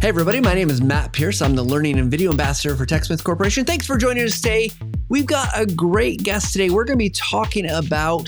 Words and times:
Hey, 0.00 0.08
everybody, 0.08 0.40
my 0.40 0.54
name 0.54 0.70
is 0.70 0.80
Matt 0.80 1.12
Pierce. 1.12 1.42
I'm 1.42 1.54
the 1.54 1.62
Learning 1.62 1.98
and 1.98 2.10
Video 2.10 2.30
Ambassador 2.30 2.74
for 2.74 2.86
TechSmith 2.86 3.22
Corporation. 3.22 3.66
Thanks 3.66 3.86
for 3.86 3.98
joining 3.98 4.24
us 4.24 4.40
today. 4.40 4.70
We've 5.10 5.26
got 5.26 5.50
a 5.54 5.66
great 5.66 6.22
guest 6.22 6.54
today. 6.54 6.70
We're 6.70 6.86
going 6.86 6.98
to 6.98 7.04
be 7.04 7.10
talking 7.10 7.68
about 7.68 8.26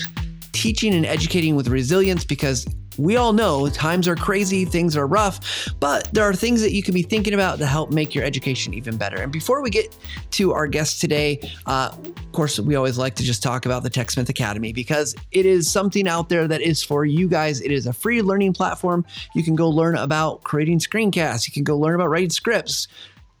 teaching 0.51 0.93
and 0.93 1.03
educating 1.03 1.55
with 1.55 1.69
resilience 1.69 2.25
because 2.25 2.67
we 2.97 3.15
all 3.15 3.33
know 3.33 3.69
times 3.69 4.07
are 4.07 4.15
crazy, 4.15 4.65
things 4.65 4.95
are 4.95 5.07
rough, 5.07 5.69
but 5.79 6.09
there 6.13 6.23
are 6.23 6.33
things 6.33 6.61
that 6.61 6.73
you 6.73 6.83
can 6.83 6.93
be 6.93 7.03
thinking 7.03 7.33
about 7.33 7.59
to 7.59 7.65
help 7.65 7.91
make 7.91 8.13
your 8.13 8.23
education 8.23 8.73
even 8.73 8.97
better. 8.97 9.21
And 9.21 9.31
before 9.31 9.61
we 9.61 9.69
get 9.69 9.95
to 10.31 10.53
our 10.53 10.67
guest 10.67 11.01
today, 11.01 11.39
uh, 11.65 11.91
of 11.93 12.31
course, 12.31 12.59
we 12.59 12.75
always 12.75 12.97
like 12.97 13.15
to 13.15 13.23
just 13.23 13.43
talk 13.43 13.65
about 13.65 13.83
the 13.83 13.89
TechSmith 13.89 14.29
Academy 14.29 14.73
because 14.73 15.15
it 15.31 15.45
is 15.45 15.69
something 15.69 16.07
out 16.07 16.29
there 16.29 16.47
that 16.47 16.61
is 16.61 16.83
for 16.83 17.05
you 17.05 17.27
guys. 17.27 17.61
It 17.61 17.71
is 17.71 17.87
a 17.87 17.93
free 17.93 18.21
learning 18.21 18.53
platform. 18.53 19.05
You 19.35 19.43
can 19.43 19.55
go 19.55 19.69
learn 19.69 19.95
about 19.95 20.43
creating 20.43 20.79
screencasts, 20.79 21.47
you 21.47 21.53
can 21.53 21.63
go 21.63 21.77
learn 21.77 21.95
about 21.95 22.09
writing 22.09 22.29
scripts, 22.29 22.87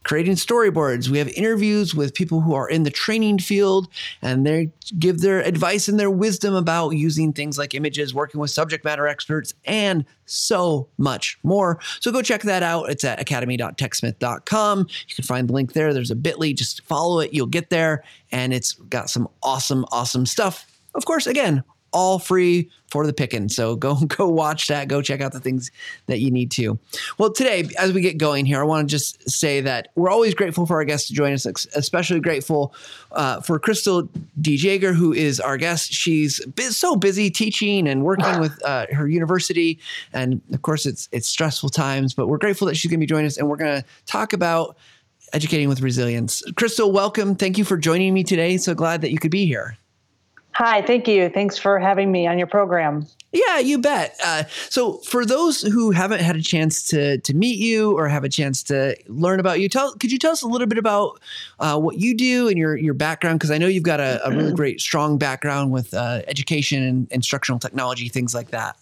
creating 0.03 0.35
storyboards. 0.35 1.09
We 1.09 1.17
have 1.17 1.29
interviews 1.29 1.95
with 1.95 2.13
people 2.13 2.41
who 2.41 2.53
are 2.53 2.69
in 2.69 2.83
the 2.83 2.89
training 2.89 3.39
field 3.39 3.87
and 4.21 4.45
they 4.45 4.71
give 4.99 5.21
their 5.21 5.39
advice 5.41 5.87
and 5.87 5.99
their 5.99 6.11
wisdom 6.11 6.53
about 6.53 6.91
using 6.91 7.33
things 7.33 7.57
like 7.57 7.73
images, 7.73 8.13
working 8.13 8.39
with 8.39 8.51
subject 8.51 8.83
matter 8.85 9.07
experts, 9.07 9.53
and 9.65 10.05
so 10.25 10.87
much 10.97 11.37
more. 11.43 11.79
So 11.99 12.11
go 12.11 12.21
check 12.21 12.41
that 12.43 12.63
out. 12.63 12.89
It's 12.89 13.03
at 13.03 13.19
academy.techsmith.com. 13.19 14.79
You 14.79 15.15
can 15.15 15.23
find 15.23 15.47
the 15.47 15.53
link 15.53 15.73
there. 15.73 15.93
There's 15.93 16.11
a 16.11 16.15
bit.ly. 16.15 16.53
Just 16.53 16.83
follow 16.83 17.19
it. 17.19 17.33
You'll 17.33 17.47
get 17.47 17.69
there. 17.69 18.03
And 18.31 18.53
it's 18.53 18.73
got 18.73 19.09
some 19.09 19.27
awesome, 19.41 19.85
awesome 19.91 20.25
stuff. 20.25 20.65
Of 20.95 21.05
course, 21.05 21.27
again, 21.27 21.63
all 21.93 22.19
free 22.19 22.69
for 22.93 23.07
the 23.07 23.13
picking. 23.13 23.49
So 23.49 23.75
go 23.75 23.95
go 24.07 24.27
watch 24.27 24.67
that. 24.67 24.87
Go 24.87 25.01
check 25.01 25.21
out 25.21 25.31
the 25.31 25.39
things 25.39 25.71
that 26.07 26.19
you 26.19 26.29
need 26.29 26.51
to. 26.51 26.77
Well, 27.17 27.31
today 27.31 27.67
as 27.79 27.93
we 27.93 28.01
get 28.01 28.17
going 28.17 28.45
here, 28.45 28.59
I 28.59 28.63
want 28.63 28.87
to 28.87 28.91
just 28.91 29.29
say 29.29 29.61
that 29.61 29.89
we're 29.95 30.09
always 30.09 30.33
grateful 30.33 30.65
for 30.65 30.75
our 30.75 30.85
guests 30.85 31.07
to 31.07 31.13
join 31.13 31.33
us. 31.33 31.45
Especially 31.75 32.19
grateful 32.19 32.73
uh, 33.13 33.41
for 33.41 33.57
Crystal 33.59 34.09
DeJaegher, 34.41 34.93
who 34.93 35.13
is 35.13 35.39
our 35.39 35.57
guest. 35.57 35.91
She's 35.91 36.41
so 36.69 36.95
busy 36.95 37.29
teaching 37.29 37.87
and 37.87 38.03
working 38.03 38.39
with 38.39 38.63
uh, 38.63 38.87
her 38.91 39.07
university, 39.07 39.79
and 40.13 40.41
of 40.53 40.61
course 40.61 40.85
it's 40.85 41.09
it's 41.11 41.27
stressful 41.27 41.69
times. 41.69 42.13
But 42.13 42.27
we're 42.27 42.37
grateful 42.37 42.67
that 42.67 42.75
she's 42.75 42.91
going 42.91 42.99
to 42.99 43.03
be 43.03 43.09
joining 43.09 43.27
us, 43.27 43.37
and 43.37 43.49
we're 43.49 43.57
going 43.57 43.81
to 43.81 43.87
talk 44.05 44.33
about 44.33 44.77
educating 45.33 45.67
with 45.67 45.81
resilience. 45.81 46.43
Crystal, 46.55 46.91
welcome. 46.91 47.35
Thank 47.35 47.57
you 47.57 47.63
for 47.63 47.75
joining 47.75 48.13
me 48.13 48.23
today. 48.23 48.57
So 48.57 48.75
glad 48.75 49.01
that 49.01 49.11
you 49.11 49.17
could 49.17 49.31
be 49.31 49.47
here. 49.47 49.77
Hi, 50.55 50.83
thank 50.83 51.07
you. 51.07 51.29
Thanks 51.29 51.57
for 51.57 51.79
having 51.79 52.11
me 52.11 52.27
on 52.27 52.37
your 52.37 52.47
program. 52.47 53.07
Yeah, 53.31 53.57
you 53.57 53.79
bet. 53.79 54.15
Uh, 54.23 54.43
so, 54.69 54.97
for 54.99 55.25
those 55.25 55.61
who 55.61 55.89
haven't 55.89 56.21
had 56.21 56.35
a 56.35 56.41
chance 56.41 56.85
to 56.89 57.17
to 57.17 57.33
meet 57.33 57.57
you 57.57 57.97
or 57.97 58.07
have 58.07 58.23
a 58.23 58.29
chance 58.29 58.61
to 58.63 58.95
learn 59.07 59.39
about 59.39 59.59
you, 59.59 59.67
tell 59.67 59.95
could 59.95 60.11
you 60.11 60.19
tell 60.19 60.31
us 60.31 60.43
a 60.43 60.47
little 60.47 60.67
bit 60.67 60.77
about 60.77 61.19
uh, 61.59 61.79
what 61.79 61.97
you 61.97 62.15
do 62.15 62.47
and 62.47 62.57
your 62.59 62.77
your 62.77 62.93
background? 62.93 63.39
Because 63.39 63.49
I 63.49 63.57
know 63.57 63.65
you've 63.65 63.83
got 63.83 63.99
a, 63.99 64.23
a, 64.23 64.29
really 64.29 64.53
great, 64.53 64.79
strong 64.79 65.17
background 65.17 65.71
with 65.71 65.91
uh, 65.95 66.21
education 66.27 66.83
and 66.83 67.11
instructional 67.11 67.57
technology, 67.57 68.07
things 68.07 68.35
like 68.35 68.51
that. 68.51 68.77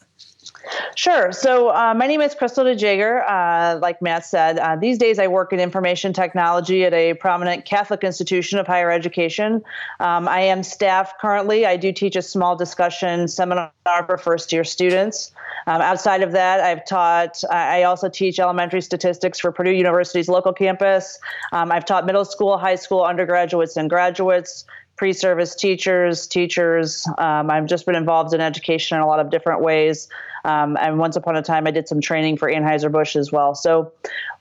Sure. 0.96 1.32
So 1.32 1.70
uh, 1.70 1.94
my 1.94 2.08
name 2.08 2.22
is 2.22 2.36
Crystal 2.36 2.64
DeJaegher. 2.64 3.24
Uh, 3.28 3.80
like 3.80 4.02
Matt 4.02 4.26
said, 4.26 4.58
uh, 4.60 4.76
these 4.76 4.98
days 4.98 5.20
I 5.20 5.28
work 5.28 5.54
in 5.54 5.60
information 5.60 6.14
technology 6.14 6.86
at 6.86 6.94
a 6.94 7.14
prominent 7.16 7.66
Catholic 7.66 8.04
institution 8.04 8.60
of 8.60 8.68
higher 8.68 8.92
education. 8.92 9.64
Um, 10.00 10.28
I 10.28 10.42
am 10.42 10.64
staff 10.64 11.14
currently. 11.20 11.66
I 11.66 11.78
do 11.78 11.92
teach 11.92 12.16
a 12.16 12.22
small 12.22 12.56
discussion 12.56 13.28
seminar 13.28 13.72
for 14.06 14.18
first 14.18 14.52
year 14.52 14.64
students. 14.64 15.32
Um, 15.68 15.82
outside 15.82 16.24
of 16.24 16.32
that, 16.32 16.60
I've 16.60 16.86
taught, 16.86 17.44
I 17.52 17.84
also 17.84 18.10
teach 18.10 18.40
elementary 18.40 18.82
statistics 18.82 19.40
for 19.40 19.52
Purdue 19.52 19.72
University's 19.72 20.28
local 20.28 20.54
campus. 20.54 21.20
Um, 21.52 21.72
I've 21.72 21.86
taught 21.86 22.06
middle 22.06 22.26
school, 22.26 22.58
high 22.58 22.76
school, 22.76 23.04
undergraduates, 23.04 23.78
and 23.78 23.90
graduates 23.90 24.66
pre-service 25.02 25.56
teachers, 25.56 26.28
teachers. 26.28 27.08
Um, 27.18 27.50
I've 27.50 27.66
just 27.66 27.88
been 27.88 27.96
involved 27.96 28.36
in 28.36 28.42
education 28.42 28.98
in 28.98 29.02
a 29.02 29.08
lot 29.08 29.20
of 29.20 29.32
different 29.32 29.62
ways. 29.62 30.08
Um, 30.46 30.78
and 30.80 30.98
once 30.98 31.16
upon 31.16 31.36
a 31.36 31.42
time, 31.42 31.68
I 31.68 31.72
did 31.72 31.88
some 31.88 32.02
training 32.02 32.38
for 32.38 32.50
Anheuser-Busch 32.50 33.16
as 33.16 33.32
well. 33.32 33.56
So, 33.56 33.92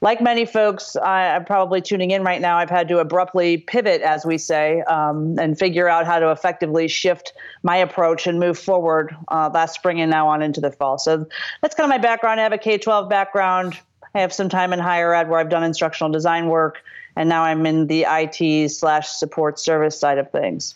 like 0.01 0.21
many 0.21 0.47
folks, 0.47 0.97
I, 0.97 1.23
am 1.23 1.45
probably 1.45 1.81
tuning 1.83 2.11
in 2.11 2.25
right 2.25 2.41
now. 2.41 2.57
I've 2.57 2.71
had 2.71 2.89
to 2.89 2.99
abruptly 2.99 3.59
pivot, 3.59 4.01
as 4.01 4.25
we 4.25 4.39
say, 4.39 4.81
um, 4.83 5.39
and 5.39 5.59
figure 5.59 5.89
out 5.89 6.07
how 6.07 6.19
to 6.19 6.31
effectively 6.31 6.89
shift 6.89 7.33
my 7.63 7.77
approach 7.77 8.27
and 8.27 8.41
move 8.41 8.59
forward 8.59 9.15
uh, 9.29 9.51
last 9.53 9.75
spring 9.75 10.01
and 10.01 10.11
now 10.11 10.29
on 10.29 10.43
into 10.43 10.61
the 10.61 10.73
fall. 10.73 10.99
So, 10.99 11.27
that's 11.61 11.75
kind 11.75 11.85
of 11.85 11.91
my 11.91 11.99
background. 11.99 12.41
I 12.41 12.43
have 12.45 12.53
a 12.53 12.59
K 12.59 12.79
12 12.79 13.09
background. 13.09 13.79
I 14.15 14.21
have 14.21 14.33
some 14.33 14.49
time 14.49 14.73
in 14.73 14.79
higher 14.79 15.15
ed 15.15 15.29
where 15.29 15.39
I've 15.39 15.51
done 15.51 15.63
instructional 15.63 16.11
design 16.11 16.49
work, 16.49 16.83
and 17.15 17.29
now 17.29 17.45
I'm 17.45 17.65
in 17.67 17.87
the 17.87 18.07
IT 18.09 18.71
slash 18.71 19.09
support 19.09 19.59
service 19.59 19.99
side 19.99 20.19
of 20.19 20.31
things. 20.33 20.75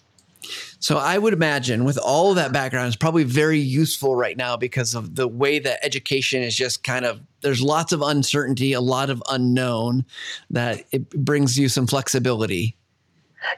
So 0.78 0.98
I 0.98 1.18
would 1.18 1.32
imagine 1.32 1.84
with 1.84 1.98
all 1.98 2.30
of 2.30 2.36
that 2.36 2.52
background, 2.52 2.88
it's 2.88 2.96
probably 2.96 3.24
very 3.24 3.58
useful 3.58 4.16
right 4.16 4.36
now 4.36 4.56
because 4.56 4.94
of 4.94 5.14
the 5.14 5.26
way 5.26 5.58
that 5.58 5.84
education 5.84 6.42
is 6.42 6.54
just 6.54 6.84
kind 6.84 7.04
of 7.04 7.20
there's 7.40 7.62
lots 7.62 7.92
of 7.92 8.02
uncertainty, 8.02 8.72
a 8.72 8.80
lot 8.80 9.10
of 9.10 9.22
unknown 9.30 10.04
that 10.50 10.84
it 10.92 11.10
brings 11.10 11.58
you 11.58 11.68
some 11.68 11.86
flexibility. 11.86 12.76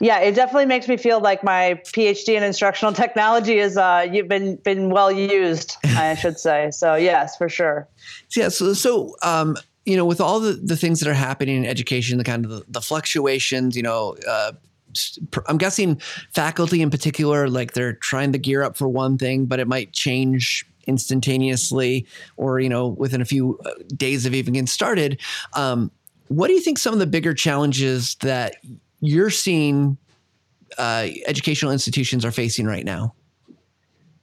Yeah, 0.00 0.18
it 0.18 0.34
definitely 0.34 0.66
makes 0.66 0.88
me 0.88 0.96
feel 0.96 1.20
like 1.20 1.44
my 1.44 1.80
PhD 1.86 2.34
in 2.36 2.42
instructional 2.42 2.92
technology 2.92 3.58
is 3.58 3.76
uh, 3.76 4.06
you've 4.10 4.28
been 4.28 4.56
been 4.56 4.90
well 4.90 5.12
used, 5.12 5.76
I 5.84 6.14
should 6.20 6.38
say. 6.38 6.70
So 6.72 6.94
yes, 6.96 7.36
for 7.36 7.48
sure. 7.48 7.88
Yeah. 8.34 8.48
So 8.48 8.74
so 8.74 9.14
um, 9.22 9.56
you 9.86 9.96
know, 9.96 10.04
with 10.04 10.20
all 10.20 10.40
the, 10.40 10.52
the 10.52 10.76
things 10.76 11.00
that 11.00 11.08
are 11.08 11.14
happening 11.14 11.58
in 11.58 11.64
education, 11.64 12.18
the 12.18 12.24
kind 12.24 12.44
of 12.44 12.50
the, 12.50 12.64
the 12.68 12.80
fluctuations, 12.80 13.76
you 13.76 13.82
know, 13.82 14.16
uh, 14.28 14.52
I'm 15.46 15.58
guessing 15.58 16.00
faculty 16.32 16.82
in 16.82 16.90
particular, 16.90 17.48
like 17.48 17.72
they're 17.72 17.94
trying 17.94 18.32
to 18.32 18.38
gear 18.38 18.62
up 18.62 18.76
for 18.76 18.88
one 18.88 19.18
thing, 19.18 19.46
but 19.46 19.60
it 19.60 19.68
might 19.68 19.92
change 19.92 20.64
instantaneously 20.86 22.06
or, 22.36 22.60
you 22.60 22.68
know, 22.68 22.88
within 22.88 23.20
a 23.20 23.24
few 23.24 23.58
uh, 23.64 23.70
days 23.96 24.24
of 24.26 24.34
even 24.34 24.54
getting 24.54 24.66
started. 24.66 25.20
Um, 25.54 25.90
what 26.28 26.48
do 26.48 26.54
you 26.54 26.60
think 26.60 26.78
some 26.78 26.92
of 26.92 26.98
the 26.98 27.06
bigger 27.06 27.34
challenges 27.34 28.16
that 28.16 28.56
you're 29.00 29.30
seeing 29.30 29.96
uh, 30.78 31.08
educational 31.26 31.72
institutions 31.72 32.24
are 32.24 32.30
facing 32.30 32.66
right 32.66 32.84
now? 32.84 33.14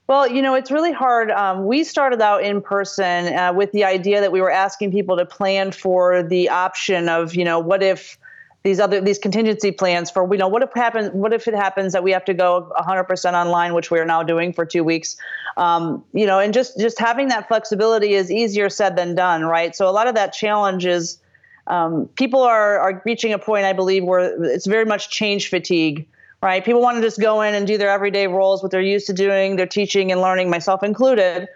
Well, 0.06 0.30
you 0.30 0.42
know, 0.42 0.54
it's 0.54 0.70
really 0.70 0.92
hard. 0.92 1.30
Um, 1.30 1.64
we 1.64 1.82
started 1.82 2.20
out 2.20 2.44
in 2.44 2.60
person 2.60 3.32
uh, 3.34 3.54
with 3.54 3.72
the 3.72 3.84
idea 3.84 4.20
that 4.20 4.32
we 4.32 4.42
were 4.42 4.50
asking 4.50 4.92
people 4.92 5.16
to 5.16 5.24
plan 5.24 5.72
for 5.72 6.22
the 6.22 6.50
option 6.50 7.08
of, 7.08 7.34
you 7.34 7.44
know, 7.44 7.58
what 7.58 7.82
if 7.82 8.18
these 8.64 8.80
other 8.80 9.00
these 9.00 9.18
contingency 9.18 9.70
plans 9.70 10.10
for 10.10 10.26
you 10.32 10.38
know 10.38 10.48
what 10.48 10.62
if 10.62 10.70
happen 10.74 11.06
what 11.12 11.32
if 11.34 11.46
it 11.46 11.54
happens 11.54 11.92
that 11.92 12.02
we 12.02 12.10
have 12.10 12.24
to 12.24 12.34
go 12.34 12.72
100% 12.78 13.32
online 13.34 13.74
which 13.74 13.90
we 13.90 13.98
are 14.00 14.06
now 14.06 14.22
doing 14.22 14.52
for 14.52 14.64
two 14.64 14.82
weeks. 14.82 15.16
Um, 15.56 16.02
you 16.12 16.26
know 16.26 16.40
and 16.40 16.52
just 16.52 16.78
just 16.78 16.98
having 16.98 17.28
that 17.28 17.46
flexibility 17.46 18.14
is 18.14 18.30
easier 18.30 18.68
said 18.70 18.96
than 18.96 19.14
done 19.14 19.44
right? 19.44 19.76
So 19.76 19.88
a 19.88 19.92
lot 19.92 20.08
of 20.08 20.14
that 20.14 20.32
challenge 20.32 20.86
is 20.86 21.18
um, 21.66 22.08
people 22.16 22.42
are 22.42 22.78
are 22.80 23.02
reaching 23.06 23.32
a 23.32 23.38
point 23.38 23.64
i 23.64 23.72
believe 23.72 24.04
where 24.04 24.44
it's 24.44 24.66
very 24.66 24.84
much 24.84 25.10
change 25.10 25.48
fatigue 25.48 26.06
right? 26.42 26.62
People 26.62 26.82
want 26.82 26.98
to 26.98 27.00
just 27.00 27.18
go 27.18 27.40
in 27.40 27.54
and 27.54 27.66
do 27.66 27.78
their 27.78 27.88
everyday 27.88 28.26
roles 28.26 28.62
what 28.62 28.70
they're 28.70 28.82
used 28.82 29.06
to 29.06 29.14
doing 29.14 29.56
their 29.56 29.66
teaching 29.66 30.12
and 30.12 30.20
learning 30.20 30.50
myself 30.50 30.82
included 30.82 31.48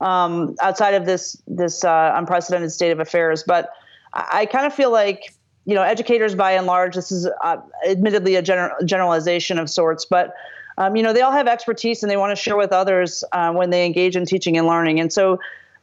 um, 0.00 0.56
outside 0.60 0.94
of 0.94 1.06
this 1.06 1.40
this 1.46 1.84
uh, 1.84 2.12
unprecedented 2.16 2.72
state 2.72 2.90
of 2.90 2.98
affairs. 2.98 3.44
But 3.46 3.70
I 4.12 4.46
kind 4.46 4.66
of 4.66 4.74
feel 4.74 4.90
like 4.90 5.32
you 5.64 5.74
know, 5.74 5.82
educators 5.82 6.34
by 6.34 6.52
and 6.52 6.66
large, 6.66 6.94
this 6.94 7.12
is 7.12 7.28
uh, 7.42 7.56
admittedly 7.88 8.34
a 8.36 8.42
gener- 8.42 8.84
generalization 8.84 9.58
of 9.58 9.70
sorts, 9.70 10.04
but 10.04 10.34
um, 10.78 10.96
you 10.96 11.02
know, 11.02 11.12
they 11.12 11.20
all 11.20 11.32
have 11.32 11.46
expertise 11.46 12.02
and 12.02 12.10
they 12.10 12.16
want 12.16 12.36
to 12.36 12.42
share 12.42 12.56
with 12.56 12.72
others 12.72 13.24
uh, 13.32 13.52
when 13.52 13.70
they 13.70 13.84
engage 13.84 14.16
in 14.16 14.24
teaching 14.24 14.56
and 14.56 14.66
learning. 14.66 15.00
And 15.00 15.12
so, 15.12 15.38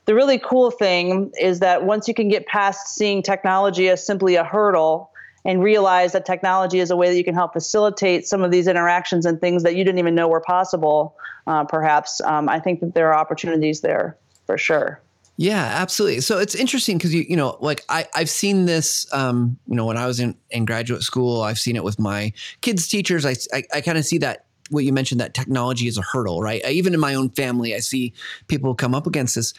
the 0.06 0.16
really 0.16 0.40
cool 0.40 0.72
thing 0.72 1.32
is 1.40 1.60
that 1.60 1.84
once 1.84 2.08
you 2.08 2.16
can 2.16 2.30
get 2.30 2.48
past 2.48 2.96
seeing 2.96 3.22
technology 3.22 3.90
as 3.90 4.04
simply 4.04 4.36
a 4.36 4.44
hurdle 4.44 5.12
and 5.46 5.64
realize 5.64 6.14
that 6.14 6.26
technology 6.26 6.80
is 6.80 6.90
a 6.90 6.96
way 6.96 7.10
that 7.10 7.16
you 7.16 7.24
can 7.24 7.36
help 7.36 7.54
facilitate 7.54 8.26
some 8.26 8.44
of 8.44 8.50
these 8.50 8.68
interactions 8.68 9.26
and 9.26 9.40
things 9.40 9.62
that 9.62 9.76
you 9.76 9.84
didn't 9.84 10.00
even 10.00 10.16
know 10.16 10.28
were 10.28 10.42
possible, 10.42 11.16
uh, 11.46 11.64
perhaps, 11.64 12.22
um, 12.22 12.50
I 12.50 12.60
think 12.60 12.80
that 12.80 12.96
there 12.96 13.10
are 13.10 13.16
opportunities 13.16 13.82
there 13.82 14.18
for 14.48 14.58
sure. 14.58 15.00
Yeah, 15.42 15.64
absolutely. 15.64 16.20
So 16.20 16.38
it's 16.38 16.54
interesting 16.54 16.98
because 16.98 17.16
you 17.16 17.26
you 17.30 17.38
know 17.38 17.56
like 17.62 17.86
I 17.88 18.06
I've 18.14 18.30
seen 18.30 18.66
this 18.66 19.08
um 19.14 19.58
you 19.68 19.76
know 19.78 19.86
when 19.86 19.96
I 19.96 20.06
was 20.06 20.20
in 20.20 20.36
in 20.50 20.66
graduate 20.66 21.02
school 21.02 21.44
I've 21.44 21.58
seen 21.58 21.78
it 21.78 21.84
with 21.86 21.98
my 21.98 22.34
kids 22.60 22.90
teachers. 22.90 23.26
I 23.26 23.36
I, 23.54 23.64
I 23.76 23.80
kind 23.80 23.98
of 23.98 24.04
see 24.04 24.18
that 24.18 24.48
what 24.70 24.84
you 24.84 24.92
mentioned 24.92 25.22
that 25.22 25.34
technology 25.34 25.88
is 25.88 25.98
a 25.98 26.02
hurdle 26.02 26.42
right? 26.42 26.62
I, 26.66 26.72
even 26.72 26.94
in 26.94 27.00
my 27.00 27.16
own 27.16 27.30
family 27.30 27.74
I 27.74 27.80
see 27.80 28.12
people 28.50 28.76
come 28.76 28.94
up 28.94 29.08
against 29.08 29.36
this. 29.36 29.54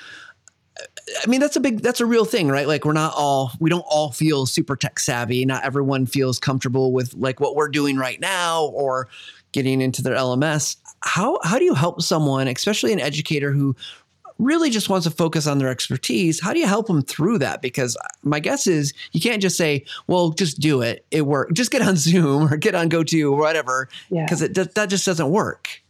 I 1.25 1.27
mean 1.27 1.41
that's 1.41 1.57
a 1.57 1.61
big 1.61 1.81
that's 1.81 2.03
a 2.03 2.07
real 2.07 2.27
thing 2.27 2.49
right? 2.49 2.69
Like 2.69 2.85
we're 2.85 2.93
not 2.93 3.15
all 3.17 3.53
we 3.59 3.71
don't 3.71 3.87
all 3.89 4.13
feel 4.13 4.45
super 4.45 4.77
tech 4.77 4.99
savvy. 4.99 5.47
Not 5.47 5.65
everyone 5.65 6.05
feels 6.05 6.39
comfortable 6.39 6.93
with 6.93 7.15
like 7.15 7.41
what 7.41 7.57
we're 7.57 7.69
doing 7.71 7.97
right 7.97 8.21
now 8.21 8.67
or 8.67 9.09
getting 9.53 9.81
into 9.81 10.03
their 10.03 10.15
LMS 10.15 10.77
how 11.03 11.39
how 11.43 11.59
do 11.59 11.65
you 11.65 11.73
help 11.73 12.03
someone 12.03 12.47
especially 12.49 12.93
an 12.93 13.01
educator 13.01 13.51
who 13.51 13.75
really 14.41 14.71
just 14.71 14.89
wants 14.89 15.07
to 15.07 15.11
focus 15.11 15.47
on 15.47 15.59
their 15.59 15.69
expertise, 15.69 16.41
how 16.41 16.53
do 16.53 16.59
you 16.59 16.67
help 16.67 16.87
them 16.87 17.03
through 17.03 17.39
that? 17.39 17.63
Because 17.63 17.97
my 18.23 18.41
guess 18.41 18.67
is 18.67 18.93
you 19.13 19.21
can't 19.21 19.43
just 19.43 19.57
say, 19.57 19.85
well, 20.07 20.31
just 20.31 20.61
do 20.61 20.83
it. 20.83 21.05
It 21.11 21.27
works. 21.27 21.53
Just 21.61 21.71
get 21.71 21.83
on 21.83 21.97
Zoom 21.97 22.51
or 22.51 22.57
get 22.57 22.75
on 22.75 22.89
GoTo 22.89 23.33
or 23.33 23.39
whatever, 23.39 23.89
because 24.09 24.41
yeah. 24.41 24.49
it 24.49 24.75
that 24.75 24.89
just 24.89 25.05
doesn't 25.05 25.31
work. 25.31 25.83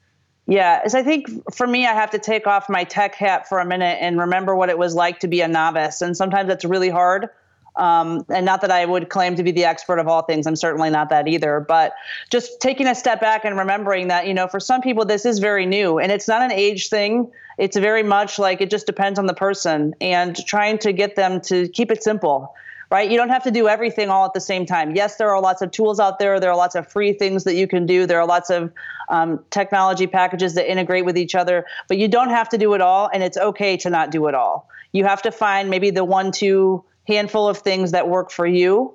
Yeah, 0.46 0.88
so 0.88 0.98
I 0.98 1.04
think 1.04 1.28
for 1.54 1.64
me, 1.64 1.86
I 1.86 1.92
have 1.92 2.10
to 2.10 2.18
take 2.18 2.48
off 2.48 2.68
my 2.68 2.82
tech 2.82 3.14
hat 3.14 3.48
for 3.48 3.60
a 3.60 3.64
minute 3.64 3.98
and 4.00 4.18
remember 4.18 4.56
what 4.56 4.68
it 4.68 4.76
was 4.76 4.96
like 4.96 5.20
to 5.20 5.28
be 5.28 5.42
a 5.42 5.48
novice. 5.48 6.02
And 6.02 6.16
sometimes 6.16 6.48
that's 6.48 6.64
really 6.64 6.88
hard. 6.88 7.28
Um, 7.76 8.24
and 8.28 8.44
not 8.44 8.60
that 8.62 8.70
I 8.72 8.84
would 8.84 9.10
claim 9.10 9.36
to 9.36 9.42
be 9.42 9.52
the 9.52 9.64
expert 9.64 9.98
of 9.98 10.08
all 10.08 10.22
things. 10.22 10.46
I'm 10.46 10.56
certainly 10.56 10.90
not 10.90 11.08
that 11.10 11.28
either. 11.28 11.60
But 11.60 11.92
just 12.30 12.60
taking 12.60 12.88
a 12.88 12.94
step 12.96 13.20
back 13.20 13.44
and 13.44 13.56
remembering 13.56 14.08
that, 14.08 14.26
you 14.26 14.34
know, 14.34 14.48
for 14.48 14.58
some 14.58 14.80
people, 14.80 15.04
this 15.04 15.24
is 15.24 15.38
very 15.38 15.66
new 15.66 15.98
and 15.98 16.10
it's 16.10 16.26
not 16.26 16.42
an 16.42 16.50
age 16.50 16.88
thing. 16.88 17.30
It's 17.60 17.76
very 17.76 18.02
much 18.02 18.38
like 18.38 18.60
it 18.60 18.70
just 18.70 18.86
depends 18.86 19.18
on 19.18 19.26
the 19.26 19.34
person 19.34 19.94
and 20.00 20.34
trying 20.46 20.78
to 20.78 20.92
get 20.92 21.14
them 21.14 21.40
to 21.42 21.68
keep 21.68 21.90
it 21.90 22.02
simple 22.02 22.54
right? 22.90 23.08
You 23.08 23.16
don't 23.16 23.28
have 23.28 23.44
to 23.44 23.50
do 23.52 23.68
everything 23.68 24.10
all 24.10 24.24
at 24.24 24.34
the 24.34 24.40
same 24.40 24.66
time. 24.66 24.96
Yes, 24.96 25.16
there 25.16 25.30
are 25.30 25.40
lots 25.40 25.62
of 25.62 25.70
tools 25.70 26.00
out 26.00 26.18
there. 26.18 26.40
There 26.40 26.50
are 26.50 26.56
lots 26.56 26.74
of 26.74 26.88
free 26.88 27.12
things 27.12 27.44
that 27.44 27.54
you 27.54 27.68
can 27.68 27.86
do. 27.86 28.04
There 28.04 28.18
are 28.18 28.26
lots 28.26 28.50
of 28.50 28.72
um, 29.08 29.44
technology 29.50 30.08
packages 30.08 30.54
that 30.54 30.68
integrate 30.68 31.04
with 31.04 31.16
each 31.16 31.36
other, 31.36 31.66
but 31.86 31.98
you 31.98 32.08
don't 32.08 32.30
have 32.30 32.48
to 32.48 32.58
do 32.58 32.74
it 32.74 32.80
all, 32.80 33.08
and 33.12 33.22
it's 33.22 33.36
okay 33.36 33.76
to 33.78 33.90
not 33.90 34.10
do 34.10 34.26
it 34.26 34.34
all. 34.34 34.68
You 34.92 35.04
have 35.04 35.22
to 35.22 35.30
find 35.30 35.70
maybe 35.70 35.90
the 35.90 36.04
one, 36.04 36.32
two, 36.32 36.84
handful 37.06 37.48
of 37.48 37.58
things 37.58 37.92
that 37.92 38.08
work 38.08 38.30
for 38.30 38.46
you 38.46 38.94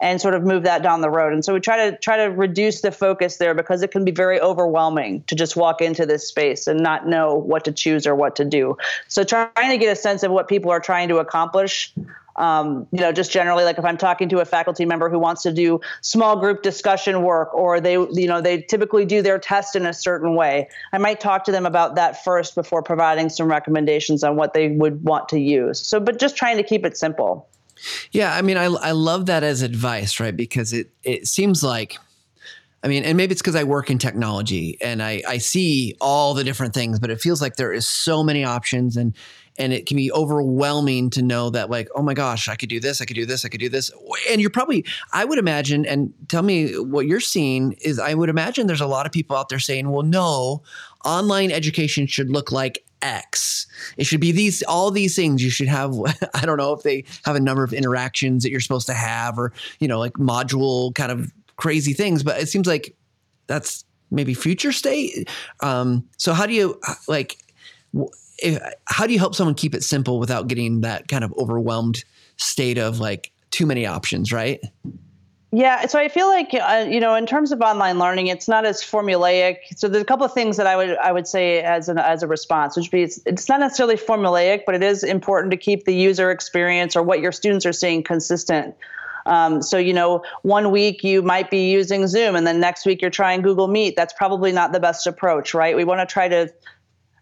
and 0.00 0.20
sort 0.20 0.34
of 0.34 0.42
move 0.42 0.62
that 0.64 0.82
down 0.82 1.00
the 1.00 1.10
road. 1.10 1.32
And 1.32 1.44
so 1.44 1.54
we 1.54 1.60
try 1.60 1.90
to 1.90 1.96
try 1.98 2.16
to 2.18 2.24
reduce 2.24 2.82
the 2.82 2.92
focus 2.92 3.36
there 3.38 3.54
because 3.54 3.82
it 3.82 3.90
can 3.90 4.04
be 4.04 4.10
very 4.10 4.40
overwhelming 4.40 5.22
to 5.24 5.34
just 5.34 5.56
walk 5.56 5.80
into 5.80 6.04
this 6.04 6.28
space 6.28 6.66
and 6.66 6.80
not 6.80 7.06
know 7.06 7.34
what 7.34 7.64
to 7.64 7.72
choose 7.72 8.06
or 8.06 8.14
what 8.14 8.36
to 8.36 8.44
do. 8.44 8.76
So 9.08 9.24
trying 9.24 9.70
to 9.70 9.78
get 9.78 9.90
a 9.90 9.96
sense 9.96 10.22
of 10.22 10.30
what 10.30 10.48
people 10.48 10.70
are 10.70 10.80
trying 10.80 11.08
to 11.08 11.18
accomplish 11.18 11.92
um, 12.36 12.86
you 12.92 13.00
know, 13.00 13.12
just 13.12 13.30
generally, 13.30 13.64
like 13.64 13.78
if 13.78 13.84
I'm 13.84 13.96
talking 13.96 14.28
to 14.28 14.40
a 14.40 14.44
faculty 14.44 14.84
member 14.84 15.08
who 15.08 15.18
wants 15.18 15.42
to 15.42 15.52
do 15.52 15.80
small 16.02 16.38
group 16.38 16.62
discussion 16.62 17.22
work, 17.22 17.52
or 17.54 17.80
they, 17.80 17.94
you 17.94 18.26
know, 18.26 18.40
they 18.40 18.62
typically 18.62 19.04
do 19.04 19.22
their 19.22 19.38
test 19.38 19.74
in 19.74 19.86
a 19.86 19.92
certain 19.92 20.34
way, 20.34 20.68
I 20.92 20.98
might 20.98 21.20
talk 21.20 21.44
to 21.44 21.52
them 21.52 21.66
about 21.66 21.94
that 21.94 22.22
first 22.22 22.54
before 22.54 22.82
providing 22.82 23.28
some 23.28 23.48
recommendations 23.48 24.22
on 24.22 24.36
what 24.36 24.52
they 24.52 24.68
would 24.68 25.02
want 25.04 25.28
to 25.30 25.38
use. 25.38 25.80
So, 25.80 25.98
but 25.98 26.18
just 26.18 26.36
trying 26.36 26.58
to 26.58 26.62
keep 26.62 26.84
it 26.84 26.96
simple. 26.96 27.48
Yeah, 28.12 28.34
I 28.34 28.42
mean, 28.42 28.56
I 28.56 28.64
I 28.64 28.92
love 28.92 29.26
that 29.26 29.42
as 29.42 29.62
advice, 29.62 30.20
right? 30.20 30.36
Because 30.36 30.72
it 30.72 30.90
it 31.02 31.26
seems 31.26 31.62
like 31.62 31.98
I 32.82 32.88
mean, 32.88 33.04
and 33.04 33.16
maybe 33.16 33.32
it's 33.32 33.42
because 33.42 33.56
I 33.56 33.64
work 33.64 33.90
in 33.90 33.98
technology 33.98 34.78
and 34.80 35.02
I, 35.02 35.20
I 35.26 35.38
see 35.38 35.96
all 36.00 36.34
the 36.34 36.44
different 36.44 36.72
things, 36.72 37.00
but 37.00 37.10
it 37.10 37.20
feels 37.20 37.42
like 37.42 37.56
there 37.56 37.72
is 37.72 37.88
so 37.88 38.22
many 38.22 38.44
options 38.44 38.96
and 38.96 39.14
and 39.58 39.72
it 39.72 39.86
can 39.86 39.96
be 39.96 40.12
overwhelming 40.12 41.10
to 41.10 41.22
know 41.22 41.50
that 41.50 41.70
like 41.70 41.88
oh 41.94 42.02
my 42.02 42.14
gosh 42.14 42.48
i 42.48 42.54
could 42.54 42.68
do 42.68 42.78
this 42.78 43.00
i 43.00 43.04
could 43.04 43.14
do 43.14 43.26
this 43.26 43.44
i 43.44 43.48
could 43.48 43.60
do 43.60 43.68
this 43.68 43.90
and 44.28 44.40
you're 44.40 44.50
probably 44.50 44.84
i 45.12 45.24
would 45.24 45.38
imagine 45.38 45.86
and 45.86 46.12
tell 46.28 46.42
me 46.42 46.78
what 46.78 47.06
you're 47.06 47.20
seeing 47.20 47.72
is 47.80 47.98
i 47.98 48.14
would 48.14 48.28
imagine 48.28 48.66
there's 48.66 48.80
a 48.80 48.86
lot 48.86 49.06
of 49.06 49.12
people 49.12 49.36
out 49.36 49.48
there 49.48 49.58
saying 49.58 49.90
well 49.90 50.02
no 50.02 50.62
online 51.04 51.50
education 51.50 52.06
should 52.06 52.30
look 52.30 52.52
like 52.52 52.84
X. 53.02 53.66
It 53.96 54.04
should 54.04 54.20
be 54.20 54.32
these 54.32 54.62
all 54.62 54.90
these 54.90 55.14
things. 55.16 55.42
You 55.42 55.50
should 55.50 55.68
have 55.68 55.94
I 56.34 56.46
don't 56.46 56.56
know 56.56 56.72
if 56.72 56.82
they 56.82 57.04
have 57.24 57.36
a 57.36 57.40
number 57.40 57.64
of 57.64 57.72
interactions 57.72 58.42
that 58.42 58.50
you're 58.50 58.60
supposed 58.60 58.86
to 58.86 58.94
have 58.94 59.38
or 59.38 59.52
you 59.80 59.88
know 59.88 59.98
like 59.98 60.14
module 60.14 60.94
kind 60.94 61.12
of 61.12 61.32
crazy 61.56 61.92
things, 61.92 62.22
but 62.22 62.40
it 62.40 62.48
seems 62.48 62.66
like 62.66 62.94
that's 63.46 63.84
maybe 64.10 64.34
future 64.34 64.72
state. 64.72 65.28
Um, 65.60 66.06
so 66.16 66.32
how 66.32 66.46
do 66.46 66.52
you 66.52 66.80
like 67.08 67.38
if, 68.38 68.60
how 68.86 69.06
do 69.06 69.12
you 69.12 69.18
help 69.18 69.34
someone 69.34 69.54
keep 69.54 69.74
it 69.74 69.82
simple 69.82 70.18
without 70.18 70.48
getting 70.48 70.82
that 70.82 71.08
kind 71.08 71.24
of 71.24 71.32
overwhelmed 71.38 72.04
state 72.36 72.78
of 72.78 73.00
like 73.00 73.32
too 73.50 73.66
many 73.66 73.86
options, 73.86 74.32
right? 74.32 74.60
Yeah, 75.52 75.86
so 75.86 75.98
I 75.98 76.08
feel 76.08 76.26
like 76.26 76.52
uh, 76.52 76.86
you 76.88 76.98
know, 76.98 77.14
in 77.14 77.24
terms 77.24 77.52
of 77.52 77.60
online 77.60 77.98
learning, 77.98 78.26
it's 78.26 78.48
not 78.48 78.66
as 78.66 78.82
formulaic. 78.82 79.58
So 79.76 79.88
there's 79.88 80.02
a 80.02 80.06
couple 80.06 80.26
of 80.26 80.34
things 80.34 80.56
that 80.56 80.66
I 80.66 80.76
would 80.76 80.96
I 80.98 81.12
would 81.12 81.26
say 81.26 81.62
as 81.62 81.88
an 81.88 81.98
as 81.98 82.22
a 82.22 82.26
response, 82.26 82.76
which 82.76 82.90
be 82.90 83.02
it's, 83.02 83.20
it's 83.26 83.48
not 83.48 83.60
necessarily 83.60 83.94
formulaic, 83.94 84.62
but 84.66 84.74
it 84.74 84.82
is 84.82 85.04
important 85.04 85.52
to 85.52 85.56
keep 85.56 85.84
the 85.84 85.94
user 85.94 86.30
experience 86.30 86.96
or 86.96 87.02
what 87.02 87.20
your 87.20 87.32
students 87.32 87.64
are 87.64 87.72
seeing 87.72 88.02
consistent. 88.02 88.74
Um, 89.26 89.60
so, 89.60 89.76
you 89.76 89.92
know, 89.92 90.22
one 90.42 90.70
week 90.70 91.02
you 91.02 91.20
might 91.20 91.50
be 91.50 91.70
using 91.70 92.06
Zoom 92.06 92.36
and 92.36 92.46
then 92.46 92.60
next 92.60 92.86
week 92.86 93.02
you're 93.02 93.10
trying 93.10 93.42
Google 93.42 93.66
Meet. 93.66 93.96
That's 93.96 94.12
probably 94.12 94.52
not 94.52 94.72
the 94.72 94.80
best 94.80 95.06
approach, 95.06 95.52
right? 95.52 95.76
We 95.76 95.84
want 95.84 96.00
to 96.00 96.12
try 96.12 96.28
to 96.28 96.52